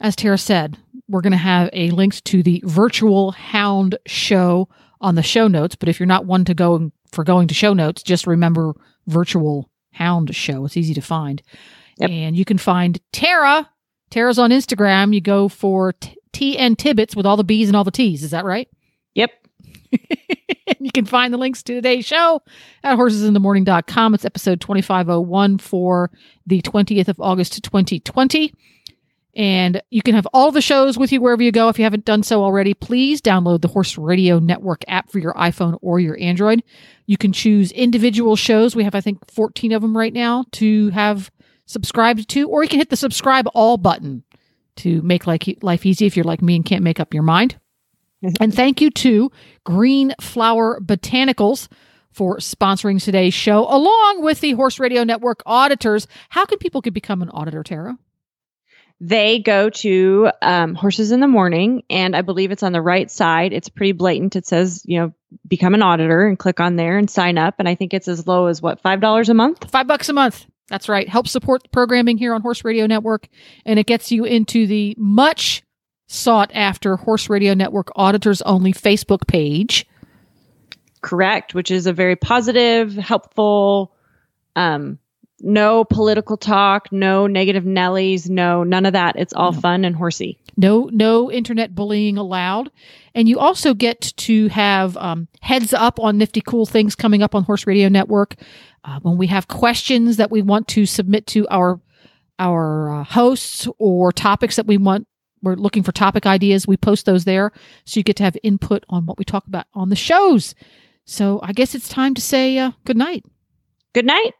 as 0.00 0.14
Tara 0.16 0.36
said, 0.36 0.76
we're 1.08 1.20
going 1.20 1.32
to 1.32 1.36
have 1.36 1.70
a 1.72 1.90
link 1.90 2.22
to 2.24 2.42
the 2.42 2.62
virtual 2.64 3.30
hound 3.32 3.96
show 4.06 4.68
on 5.00 5.14
the 5.14 5.22
show 5.22 5.48
notes. 5.48 5.76
But 5.76 5.88
if 5.88 6.00
you're 6.00 6.06
not 6.06 6.26
one 6.26 6.44
to 6.46 6.54
go 6.54 6.90
for 7.12 7.24
going 7.24 7.48
to 7.48 7.54
show 7.54 7.72
notes, 7.72 8.02
just 8.02 8.26
remember 8.26 8.74
virtual 9.06 9.70
hound 9.92 10.34
show. 10.34 10.64
It's 10.64 10.76
easy 10.76 10.94
to 10.94 11.00
find. 11.00 11.42
Yep. 11.98 12.10
And 12.10 12.36
you 12.36 12.44
can 12.44 12.58
find 12.58 13.00
Tara. 13.12 13.68
Tara's 14.10 14.38
on 14.38 14.50
Instagram. 14.50 15.14
You 15.14 15.20
go 15.20 15.48
for 15.48 15.94
T 16.32 16.58
and 16.58 16.78
Tibbets 16.78 17.14
with 17.14 17.26
all 17.26 17.36
the 17.36 17.44
B's 17.44 17.68
and 17.68 17.76
all 17.76 17.84
the 17.84 17.90
T's. 17.90 18.22
Is 18.22 18.30
that 18.32 18.44
right? 18.44 18.68
Yep. 19.14 19.30
you 20.80 20.90
can 20.92 21.04
find 21.04 21.32
the 21.32 21.38
links 21.38 21.62
to 21.64 21.74
today's 21.74 22.04
show 22.04 22.42
at 22.82 22.98
horsesinthemorning.com. 22.98 24.14
It's 24.14 24.24
episode 24.24 24.60
2501 24.60 25.58
for 25.58 26.10
the 26.46 26.62
20th 26.62 27.08
of 27.08 27.20
August 27.20 27.62
2020. 27.62 28.52
And 29.34 29.82
you 29.90 30.02
can 30.02 30.14
have 30.14 30.26
all 30.34 30.52
the 30.52 30.60
shows 30.60 30.98
with 30.98 31.10
you 31.10 31.20
wherever 31.20 31.42
you 31.42 31.52
go. 31.52 31.68
If 31.68 31.78
you 31.78 31.84
haven't 31.84 32.04
done 32.04 32.22
so 32.22 32.44
already, 32.44 32.74
please 32.74 33.22
download 33.22 33.62
the 33.62 33.68
Horse 33.68 33.96
Radio 33.96 34.38
Network 34.38 34.84
app 34.88 35.10
for 35.10 35.18
your 35.18 35.32
iPhone 35.34 35.78
or 35.80 35.98
your 35.98 36.18
Android. 36.20 36.62
You 37.06 37.16
can 37.16 37.32
choose 37.32 37.72
individual 37.72 38.36
shows. 38.36 38.76
We 38.76 38.84
have, 38.84 38.94
I 38.94 39.00
think, 39.00 39.30
14 39.30 39.72
of 39.72 39.80
them 39.80 39.96
right 39.96 40.12
now 40.12 40.44
to 40.52 40.90
have 40.90 41.30
subscribed 41.64 42.28
to, 42.28 42.48
or 42.48 42.62
you 42.62 42.68
can 42.68 42.78
hit 42.78 42.90
the 42.90 42.96
subscribe 42.96 43.46
all 43.54 43.78
button 43.78 44.22
to 44.76 45.00
make 45.02 45.26
like 45.26 45.58
life 45.62 45.86
easy 45.86 46.06
if 46.06 46.16
you're 46.16 46.24
like 46.24 46.42
me 46.42 46.56
and 46.56 46.64
can't 46.64 46.84
make 46.84 47.00
up 47.00 47.14
your 47.14 47.22
mind. 47.22 47.58
and 48.40 48.54
thank 48.54 48.80
you 48.80 48.90
to 48.90 49.30
Green 49.64 50.14
Flower 50.20 50.78
Botanicals 50.80 51.68
for 52.10 52.36
sponsoring 52.38 53.02
today's 53.02 53.34
show, 53.34 53.66
along 53.68 54.22
with 54.22 54.40
the 54.40 54.52
Horse 54.52 54.78
Radio 54.78 55.02
Network 55.02 55.42
auditors. 55.46 56.06
How 56.28 56.44
can 56.44 56.58
people 56.58 56.82
could 56.82 56.94
become 56.94 57.22
an 57.22 57.30
auditor, 57.30 57.62
Tara? 57.62 57.96
They 59.04 59.40
go 59.40 59.68
to 59.68 60.30
um, 60.42 60.76
Horses 60.76 61.10
in 61.10 61.18
the 61.18 61.26
Morning, 61.26 61.82
and 61.90 62.14
I 62.14 62.22
believe 62.22 62.52
it's 62.52 62.62
on 62.62 62.70
the 62.70 62.80
right 62.80 63.10
side. 63.10 63.52
It's 63.52 63.68
pretty 63.68 63.90
blatant. 63.90 64.36
It 64.36 64.46
says, 64.46 64.80
you 64.86 65.00
know, 65.00 65.12
become 65.48 65.74
an 65.74 65.82
auditor 65.82 66.24
and 66.24 66.38
click 66.38 66.60
on 66.60 66.76
there 66.76 66.98
and 66.98 67.10
sign 67.10 67.36
up. 67.36 67.56
And 67.58 67.68
I 67.68 67.74
think 67.74 67.92
it's 67.92 68.06
as 68.06 68.28
low 68.28 68.46
as 68.46 68.62
what, 68.62 68.80
$5 68.80 69.28
a 69.28 69.34
month? 69.34 69.68
Five 69.72 69.88
bucks 69.88 70.08
a 70.08 70.12
month. 70.12 70.46
That's 70.68 70.88
right. 70.88 71.08
Help 71.08 71.26
support 71.26 71.64
the 71.64 71.68
programming 71.70 72.16
here 72.16 72.32
on 72.32 72.42
Horse 72.42 72.64
Radio 72.64 72.86
Network, 72.86 73.26
and 73.66 73.76
it 73.76 73.86
gets 73.86 74.12
you 74.12 74.22
into 74.24 74.68
the 74.68 74.94
much 74.96 75.64
sought 76.06 76.52
after 76.54 76.94
Horse 76.94 77.28
Radio 77.28 77.54
Network 77.54 77.90
auditors 77.96 78.40
only 78.42 78.72
Facebook 78.72 79.26
page. 79.26 79.84
Correct, 81.00 81.56
which 81.56 81.72
is 81.72 81.88
a 81.88 81.92
very 81.92 82.14
positive, 82.14 82.94
helpful, 82.94 83.96
um, 84.54 85.00
no 85.42 85.84
political 85.84 86.36
talk, 86.36 86.90
no 86.92 87.26
negative 87.26 87.64
Nellies, 87.64 88.30
no 88.30 88.62
none 88.62 88.86
of 88.86 88.92
that. 88.92 89.16
It's 89.16 89.32
all 89.32 89.52
no. 89.52 89.60
fun 89.60 89.84
and 89.84 89.96
horsey. 89.96 90.38
No, 90.56 90.88
no 90.92 91.30
internet 91.30 91.74
bullying 91.74 92.16
allowed. 92.18 92.70
And 93.14 93.28
you 93.28 93.38
also 93.38 93.74
get 93.74 94.00
to 94.18 94.48
have 94.48 94.96
um, 94.96 95.28
heads 95.40 95.72
up 95.72 95.98
on 95.98 96.18
nifty 96.18 96.40
cool 96.40 96.66
things 96.66 96.94
coming 96.94 97.22
up 97.22 97.34
on 97.34 97.44
Horse 97.44 97.66
Radio 97.66 97.88
Network. 97.88 98.36
Uh, 98.84 99.00
when 99.00 99.16
we 99.16 99.28
have 99.28 99.48
questions 99.48 100.16
that 100.16 100.30
we 100.30 100.42
want 100.42 100.68
to 100.68 100.86
submit 100.86 101.26
to 101.28 101.46
our 101.48 101.80
our 102.38 102.90
uh, 102.90 103.04
hosts 103.04 103.68
or 103.78 104.12
topics 104.12 104.56
that 104.56 104.66
we 104.66 104.76
want, 104.76 105.06
we're 105.42 105.54
looking 105.54 105.82
for 105.82 105.92
topic 105.92 106.26
ideas. 106.26 106.66
We 106.66 106.76
post 106.76 107.06
those 107.06 107.24
there, 107.24 107.52
so 107.84 107.98
you 107.98 108.04
get 108.04 108.16
to 108.16 108.24
have 108.24 108.36
input 108.42 108.84
on 108.88 109.06
what 109.06 109.18
we 109.18 109.24
talk 109.24 109.46
about 109.46 109.66
on 109.74 109.88
the 109.88 109.96
shows. 109.96 110.54
So 111.04 111.40
I 111.42 111.52
guess 111.52 111.74
it's 111.74 111.88
time 111.88 112.14
to 112.14 112.20
say 112.20 112.58
uh, 112.58 112.72
good 112.84 112.96
night. 112.96 113.24
Good 113.92 114.06
night. 114.06 114.34